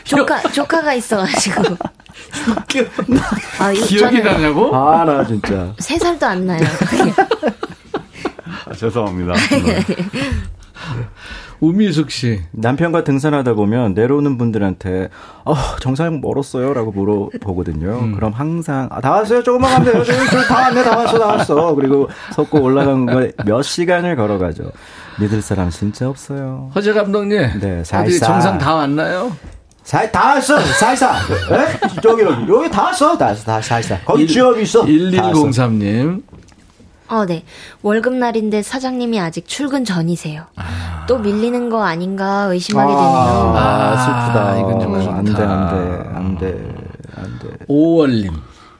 조카 0.03 0.41
조카가 0.43 0.93
있어가지고. 0.93 1.63
아, 3.59 3.71
이- 3.71 3.75
기억이 3.81 4.21
나냐고? 4.21 4.75
아, 4.75 5.03
나 5.05 5.25
진짜. 5.25 5.73
세 5.79 5.97
살도 5.97 6.25
안 6.25 6.45
나요. 6.45 6.61
아, 8.65 8.73
죄송합니다. 8.73 9.33
네. 11.61 11.67
우미숙 11.67 12.11
씨. 12.11 12.41
남편과 12.51 13.03
등산하다 13.03 13.53
보면 13.53 13.93
내려오는 13.93 14.37
분들한테 14.37 15.09
어, 15.45 15.53
정상 15.81 16.21
멀었어요? 16.21 16.73
라고 16.73 16.91
물어보거든요. 16.91 18.13
그럼 18.15 18.31
항상 18.33 18.87
아, 18.91 19.01
다 19.01 19.11
왔어요? 19.11 19.43
조금만 19.43 19.83
가면 19.83 19.91
돼요. 20.03 20.03
다 20.47 20.61
왔네, 20.61 20.83
다 20.83 20.97
왔어, 20.97 21.19
다 21.19 21.25
왔어. 21.27 21.75
그리고 21.75 22.09
섰고 22.33 22.61
올라간 22.61 23.05
거몇 23.05 23.63
시간을 23.63 24.15
걸어가죠. 24.15 24.71
믿을 25.19 25.41
사람 25.41 25.69
진짜 25.69 26.07
없어요. 26.09 26.71
허재 26.75 26.93
감독님. 26.93 27.59
네, 27.59 27.83
살살. 27.83 28.19
정상 28.19 28.57
다 28.57 28.75
왔나요? 28.75 29.31
살, 29.83 30.11
다 30.11 30.35
왔어, 30.35 30.59
살살. 30.59 31.15
에? 31.15 31.99
저기, 32.01 32.21
여기, 32.21 32.51
여기 32.51 32.69
다 32.69 32.83
왔어, 32.83 33.17
다, 33.17 33.33
다, 33.33 33.59
살살. 33.59 34.05
거기 34.05 34.27
지역 34.27 34.59
있어. 34.61 34.85
다 34.85 34.87
왔어. 34.87 35.43
1103님. 35.45 36.21
어, 37.09 37.25
네. 37.25 37.43
월급날인데 37.81 38.61
사장님이 38.61 39.19
아직 39.19 39.47
출근 39.47 39.83
전이세요. 39.85 40.45
또 41.07 41.17
밀리는 41.17 41.69
거 41.69 41.83
아닌가 41.83 42.43
의심하게 42.45 42.87
되네요. 42.91 43.07
아, 43.57 43.97
슬프다. 43.97 44.59
이건 44.59 44.79
좀 44.79 44.95
안 45.09 45.23
돼, 45.25 45.33
그렇다. 45.33 45.53
안 45.53 45.67
돼, 45.69 46.15
안 46.15 46.37
돼, 46.37 46.47
안 47.15 47.39
돼. 47.39 47.47
오월님. 47.67 48.31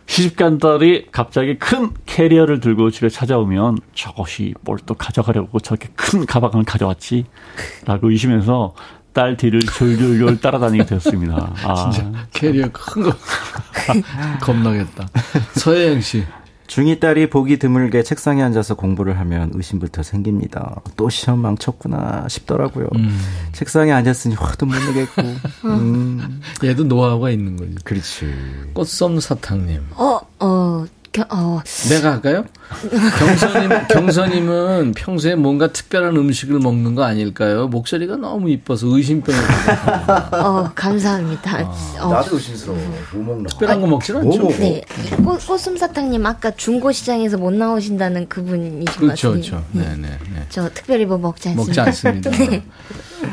시집간 0.06 0.58
딸이 0.58 1.08
갑자기 1.12 1.60
큰 1.60 1.92
캐리어를 2.08 2.60
들고 2.60 2.90
집에 2.90 3.10
찾아오면 3.10 3.78
저것이 3.94 4.56
뭘 4.62 4.80
또 4.86 4.96
가져가려고 4.96 5.60
저렇게 5.60 5.90
큰 5.96 6.26
가방을 6.26 6.64
가져왔지? 6.66 7.26
라고 7.86 8.10
의심해서 8.10 8.74
딸 9.14 9.38
뒤를 9.38 9.60
졸졸졸 9.62 10.40
따라다니게 10.40 10.86
되었습니다. 10.86 11.54
아, 11.64 11.92
캐리어 12.34 12.70
큰 12.72 13.04
거. 13.04 13.12
겁나겠다. 14.42 15.08
서혜영 15.54 16.02
씨. 16.02 16.24
중2 16.70 17.00
딸이 17.00 17.30
보기 17.32 17.58
드물게 17.58 18.04
책상에 18.04 18.44
앉아서 18.44 18.76
공부를 18.76 19.20
하면 19.20 19.50
의심부터 19.56 20.04
생깁니다. 20.04 20.82
또 20.96 21.10
시험 21.10 21.40
망쳤구나 21.40 22.28
싶더라고요. 22.30 22.88
책상에 23.54 23.92
앉았으니 23.92 24.36
화도 24.36 24.68
못 24.68 24.76
내겠고. 24.76 25.22
음. 25.66 26.42
얘도 26.64 26.84
노하우가 26.84 27.32
있는 27.32 27.58
거지. 27.58 27.76
그렇지. 27.84 28.32
꽃썸 28.76 29.20
사탕님. 29.20 29.82
어, 29.96 30.20
어, 30.40 30.86
겨, 30.86 30.99
어, 31.30 31.62
내가 31.89 32.12
할까요? 32.14 32.45
경선님, 33.18 33.88
경선님은 33.89 34.93
평소에 34.95 35.36
뭔가 35.36 35.72
특별한 35.72 36.16
음식을 36.16 36.60
먹는 36.60 36.93
거 36.95 37.03
아닐까요? 37.03 37.68
목소리가 37.68 38.16
너무 38.18 38.49
이뻐서 38.49 38.88
의심병이. 38.88 39.38
어, 40.34 40.72
감사합니다. 40.76 41.68
어, 41.99 42.24
의심스러워. 42.32 42.78
뭐 43.14 43.24
먹나? 43.36 43.49
특별한 43.49 43.82
거 43.82 43.88
먹진 43.88 44.18
않죠. 44.18 44.39
뭐? 44.39 44.51
네. 44.57 44.82
이 45.05 45.24
꽃, 45.24 45.45
꽃숨사탕님 45.47 46.26
아까 46.26 46.51
중고시장에서 46.51 47.38
못 47.38 47.53
나오신다는 47.53 48.30
그분이신 48.30 48.86
것 48.86 48.97
그렇죠, 48.99 49.30
같은데. 49.30 49.49
그렇죠. 49.49 49.66
네, 49.72 49.95
네, 49.97 50.18
네. 50.34 50.45
저 50.49 50.70
특별히 50.70 51.05
뭐 51.05 51.18
먹지 51.18 51.49
않습니다. 51.49 51.84
먹지 51.86 52.05
않습니다. 52.05 52.30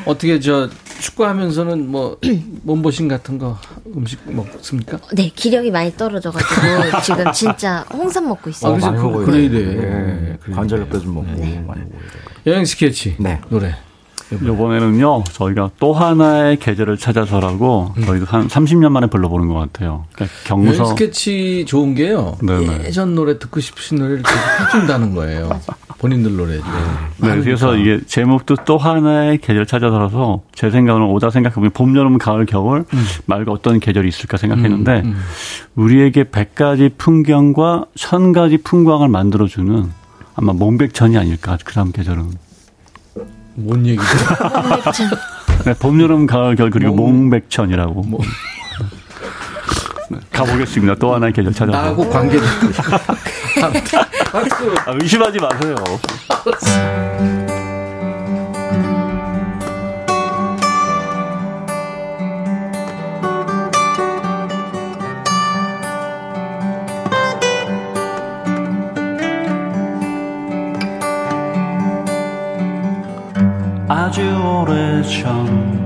어떻게 0.07 0.41
저 0.41 0.69
축구하면서는 1.01 1.89
뭐 1.91 2.17
몸보신 2.63 3.09
같은 3.09 3.39
거 3.39 3.59
음식 3.95 4.19
먹습니까? 4.33 4.99
네, 5.15 5.29
기력이 5.35 5.71
많이 5.71 5.93
떨어져가지고 5.97 7.01
지금 7.03 7.33
진짜 7.33 7.85
홍삼 7.93 8.29
먹고 8.29 8.51
있어요. 8.51 8.73
아, 8.73 8.77
그래서 8.77 8.93
그- 8.93 9.25
그래야 9.27 9.51
돼. 9.51 9.59
예. 9.59 10.37
그래야 10.41 10.57
관절염도 10.57 11.01
좀 11.01 11.15
먹고. 11.15 11.27
네. 11.33 11.61
많이 11.67 11.83
먹어야 11.83 11.85
돼. 11.85 11.91
여행 12.47 12.65
스케치 12.65 13.17
네. 13.19 13.41
노래. 13.49 13.75
이번에는요, 14.33 15.25
저희가 15.25 15.71
또 15.79 15.93
하나의 15.93 16.59
계절을 16.59 16.97
찾아서라고 16.97 17.95
저희도 18.05 18.27
한 18.27 18.49
30년 18.49 18.91
만에 18.91 19.07
불러보는 19.07 19.49
것 19.49 19.55
같아요. 19.55 20.05
그러니까 20.15 20.37
경서. 20.45 20.85
스케치 20.87 21.65
좋은 21.67 21.95
게요. 21.95 22.37
네네. 22.43 22.85
예전 22.87 23.15
노래 23.15 23.39
듣고 23.39 23.61
싶으신 23.61 23.99
노래를 23.99 24.23
계속 24.23 24.39
해준다는 24.67 25.15
거예요. 25.15 25.49
본인들 25.99 26.37
노래. 26.37 26.57
네, 26.57 27.41
그래서 27.41 27.75
이게 27.75 28.01
제목도 28.07 28.57
또 28.67 28.77
하나의 28.77 29.39
계절 29.39 29.65
찾아서라서 29.65 30.43
제 30.55 30.71
생각으로는 30.71 31.13
오다 31.15 31.31
생각해보면 31.31 31.71
봄, 31.71 31.97
여름, 31.97 32.19
가을, 32.19 32.45
겨울 32.45 32.85
말고 33.25 33.53
어떤 33.53 33.81
계절이 33.81 34.07
있을까 34.09 34.37
생각했는데 34.37 35.05
우리에게 35.75 36.25
100가지 36.25 36.93
풍경과 36.99 37.87
1000가지 37.97 38.63
풍광을 38.63 39.09
만들어주는 39.09 39.91
아마 40.35 40.53
몽백천이 40.53 41.17
아닐까 41.17 41.57
그 41.65 41.73
다음 41.73 41.93
계절은. 41.93 42.46
뭔 43.57 43.87
얘기죠? 43.87 44.05
네, 45.65 45.75
봄, 45.75 46.01
여름, 46.01 46.27
가을, 46.27 46.55
겨울 46.57 46.71
그리고 46.71 46.95
몽- 46.95 47.31
몽백천이라고. 47.31 48.03
뭐, 48.03 48.21
네, 50.11 50.19
가보겠습니다. 50.33 50.95
또 50.97 51.15
하나의 51.15 51.33
계절 51.33 51.53
찾아서. 51.53 51.77
나하고 51.79 52.09
관계. 52.11 52.39
박수. 53.61 53.97
아, 54.87 54.93
의심하지 55.01 55.39
마세요. 55.39 55.75
아주 73.89 74.21
오래전 74.21 75.77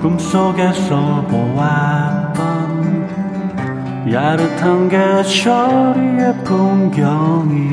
꿈속에서 0.00 1.26
보았던 1.26 2.64
야릇한 4.10 4.88
계절의 4.88 6.42
풍경이 6.44 7.70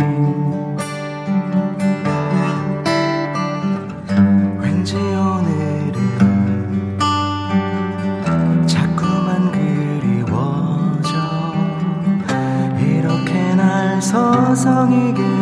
왠지 4.59 4.97
오늘은 4.97 5.97
자꾸만 8.68 9.51
그리워져. 9.53 11.12
이렇게 12.78 13.55
날 13.55 14.01
서성이길 14.01 15.40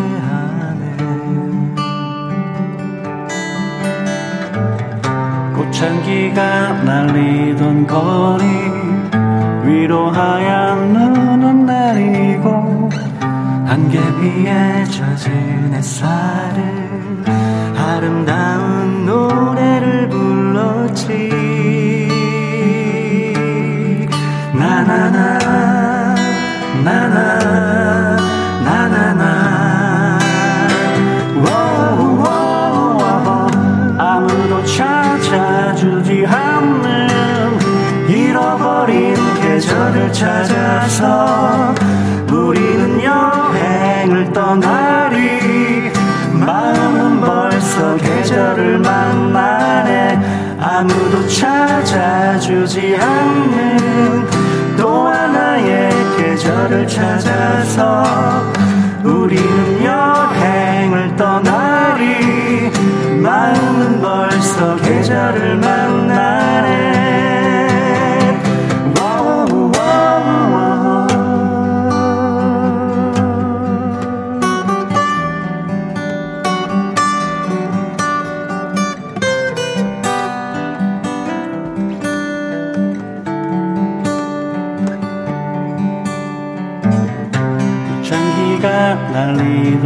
꽃향기가 5.80 6.84
날리던 6.84 7.88
거리 7.88 8.44
위로 9.64 10.10
하얀 10.12 10.92
눈은 10.92 11.66
내리고 11.66 12.90
안개비에 13.66 14.84
젖은 14.84 15.74
햇살을 15.74 17.24
아름다운 17.78 19.06
노래를 19.06 20.10
불렀지. 20.10 21.30
나나나 24.54 25.08
나나 25.08 25.39
찾아서 40.20 41.74
우리는 42.30 43.02
여행을 43.02 44.34
떠나리. 44.34 45.94
마음은 46.34 47.22
벌써 47.22 47.96
계절을 47.96 48.80
만나네. 48.80 50.58
아무도 50.60 51.26
찾아주지 51.26 52.98
않는 53.00 54.28
또 54.76 55.08
하나의 55.08 55.90
계절을 56.18 56.86
찾아서 56.86 58.04
우리는 59.06 59.86
여행을 59.86 61.16
떠나리. 61.16 62.70
마음은 63.22 64.02
벌써 64.02 64.76
계절을 64.76 65.56
만나 65.56 65.79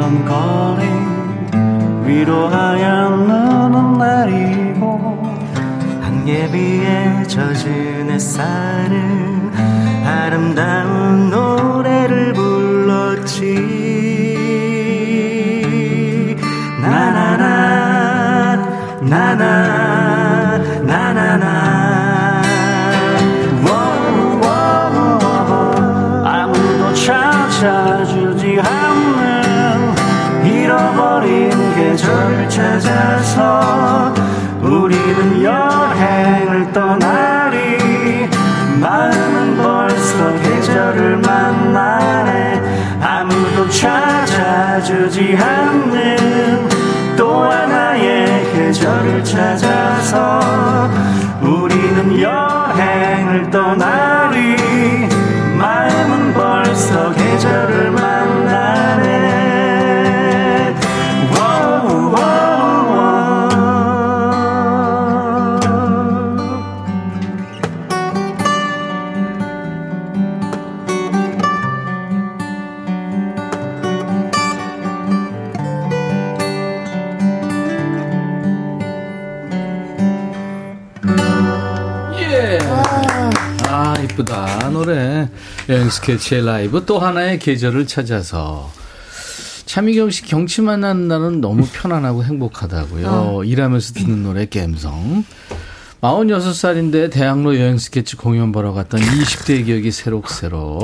날리던 0.03 0.25
거리 0.25 0.83
위로 2.05 2.47
하얀 2.49 3.25
눈은 3.27 3.97
내리고 3.97 5.23
안개비에 6.03 7.23
젖은 7.23 8.11
햇살은 8.11 9.53
아름다운 10.05 11.29
노래를 11.29 12.33
불렀지. 12.33 13.53
나나나 16.81 18.57
나나 19.01 19.82
찾아주지 45.03 45.35
않는 45.35 46.69
또 47.17 47.43
하나의 47.43 48.51
계절을 48.53 49.23
찾아서 49.23 50.39
우리는 51.41 52.19
여행을 52.19 53.49
떠나 53.49 54.02
여행 85.69 85.89
스케치의 85.89 86.45
라이브 86.45 86.85
또 86.85 86.99
하나의 86.99 87.39
계절을 87.39 87.87
찾아서. 87.87 88.71
차미경 89.65 90.09
씨 90.11 90.23
경치 90.23 90.61
만나는 90.61 91.07
날은 91.07 91.41
너무 91.41 91.65
편안하고 91.71 92.23
행복하다고요. 92.23 93.43
일하면서 93.45 93.93
듣는 93.93 94.23
노래 94.23 94.45
갬성. 94.45 95.23
46살인데 96.01 97.09
대학로 97.09 97.57
여행 97.57 97.77
스케치 97.77 98.17
공연 98.17 98.51
보러 98.51 98.73
갔던 98.73 98.99
20대의 98.99 99.65
기억이 99.65 99.89
새록새록 99.89 100.81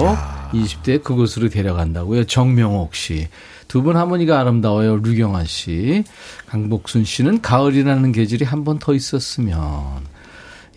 20대 0.53 1.03
그곳으로 1.03 1.49
데려간다고요. 1.49 2.23
정명옥 2.23 2.95
씨. 2.95 3.27
두 3.67 3.83
분 3.83 3.97
하모니가 3.97 4.39
아름다워요. 4.39 4.95
류경아 4.97 5.43
씨. 5.43 6.03
강복순 6.47 7.03
씨는 7.03 7.41
가을이라는 7.41 8.13
계절이 8.13 8.45
한 8.45 8.63
번 8.63 8.79
더 8.79 8.93
있었으면. 8.93 9.59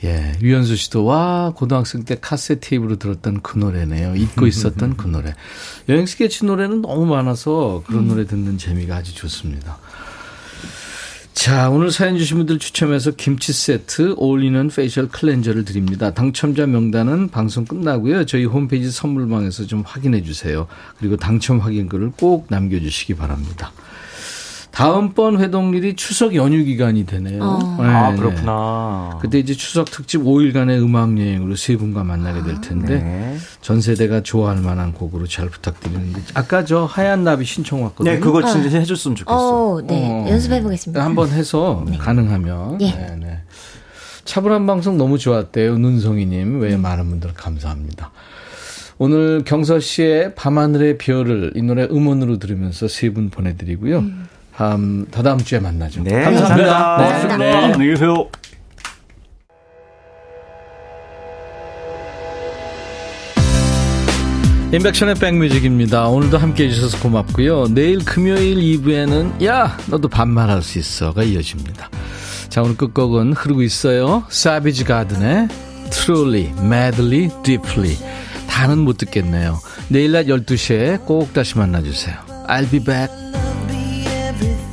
예, 0.04 0.32
유현수 0.42 0.74
씨도 0.76 1.04
와 1.04 1.52
고등학생 1.54 2.04
때 2.04 2.16
카세트 2.20 2.68
테이프로 2.68 2.96
들었던 2.96 3.40
그 3.42 3.58
노래네요. 3.58 4.16
잊고 4.16 4.46
있었던 4.46 4.96
그 4.96 5.06
노래. 5.06 5.34
여행 5.88 6.06
스케치 6.06 6.44
노래는 6.44 6.82
너무 6.82 7.06
많아서 7.06 7.84
그런 7.86 8.08
노래 8.08 8.26
듣는 8.26 8.58
재미가 8.58 8.96
아주 8.96 9.14
좋습니다. 9.14 9.78
자, 11.32 11.70
오늘 11.70 11.90
사연 11.90 12.18
주신 12.18 12.36
분들 12.36 12.58
추첨해서 12.58 13.10
김치 13.12 13.52
세트 13.52 14.14
올리는 14.16 14.68
facial 14.68 15.08
cleanser를 15.08 15.64
드립니다. 15.64 16.12
당첨자 16.12 16.66
명단은 16.66 17.30
방송 17.30 17.64
끝나고요. 17.64 18.26
저희 18.26 18.44
홈페이지 18.44 18.90
선물방에서 18.90 19.66
좀 19.66 19.82
확인해 19.84 20.22
주세요. 20.22 20.66
그리고 20.98 21.16
당첨 21.16 21.58
확인글을 21.58 22.12
꼭 22.16 22.46
남겨주시기 22.48 23.14
바랍니다. 23.14 23.72
다음번 24.72 25.38
회동일이 25.38 25.96
추석 25.96 26.34
연휴 26.34 26.64
기간이 26.64 27.04
되네요. 27.06 27.42
어. 27.42 27.76
네, 27.82 27.86
아 27.88 28.10
네. 28.10 28.16
그렇구나 28.18 29.18
그때 29.20 29.38
이제 29.38 29.52
추석 29.54 29.90
특집 29.90 30.22
5일간의 30.22 30.82
음악 30.82 31.18
여행으로 31.18 31.56
세 31.56 31.76
분과 31.76 32.04
만나게 32.04 32.42
될 32.42 32.60
텐데 32.62 32.98
네. 33.02 33.36
전 33.60 33.80
세대가 33.82 34.22
좋아할 34.22 34.56
만한 34.58 34.92
곡으로 34.94 35.26
잘 35.26 35.50
부탁드리는데 35.50 36.22
아까 36.34 36.64
저 36.64 36.84
하얀 36.86 37.22
나비 37.22 37.44
신청 37.44 37.82
왔거든요. 37.84 38.14
네 38.14 38.18
그거 38.20 38.42
진짜 38.44 38.78
해줬으면 38.78 39.14
좋겠어 39.16 39.74
어, 39.76 39.82
네. 39.86 40.08
어. 40.10 40.26
연습해 40.30 40.62
보겠습니다. 40.62 41.04
한번 41.04 41.28
해서 41.28 41.84
가능하면 42.00 42.80
예. 42.80 42.86
네, 42.92 43.16
네. 43.20 43.38
차분한 44.24 44.66
방송 44.66 44.96
너무 44.96 45.18
좋았대요. 45.18 45.76
눈송이님 45.78 46.60
외에 46.60 46.76
많은 46.78 47.10
분들 47.10 47.34
감사합니다. 47.34 48.10
오늘 48.98 49.42
경서 49.44 49.80
씨의 49.80 50.34
밤하늘의 50.36 50.96
별을 50.98 51.52
이 51.56 51.62
노래 51.62 51.84
음원으로 51.84 52.38
들으면서 52.38 52.86
세 52.88 53.10
분 53.10 53.30
보내드리고요. 53.30 54.00
다 54.00 54.06
음 54.60 55.06
다다음 55.10 55.38
주에 55.38 55.58
만나죠. 55.58 56.02
네, 56.02 56.24
감사합니다. 56.24 56.96
감사합니다. 56.96 57.36
네. 57.38 57.50
네, 57.50 57.56
안녕히 57.56 57.86
계세요. 57.88 58.28
인백션의 64.72 65.16
백뮤직입니다. 65.16 66.08
오늘도 66.08 66.38
함께 66.38 66.64
해주셔서 66.64 66.98
고맙고요. 67.00 67.68
내일 67.74 68.02
금요일 68.04 68.56
2부에는 68.56 69.44
야 69.44 69.76
너도 69.86 70.08
반말할 70.08 70.62
수 70.62 70.78
있어가 70.78 71.22
이어집니다. 71.22 71.90
자 72.48 72.62
오늘 72.62 72.76
끝곡은 72.76 73.34
흐르고 73.34 73.62
있어요. 73.62 74.24
사비지 74.30 74.84
가든의 74.84 75.48
Truly, 75.90 76.54
Madly, 76.58 77.28
Deeply 77.42 77.98
다는 78.48 78.78
못 78.78 78.96
듣겠네요. 78.96 79.58
내일 79.88 80.12
낮 80.12 80.24
12시에 80.26 81.04
꼭 81.04 81.34
다시 81.34 81.58
만나주세요. 81.58 82.16
I'll 82.48 82.70
be 82.70 82.82
back. 82.82 83.10
You. 84.42 84.71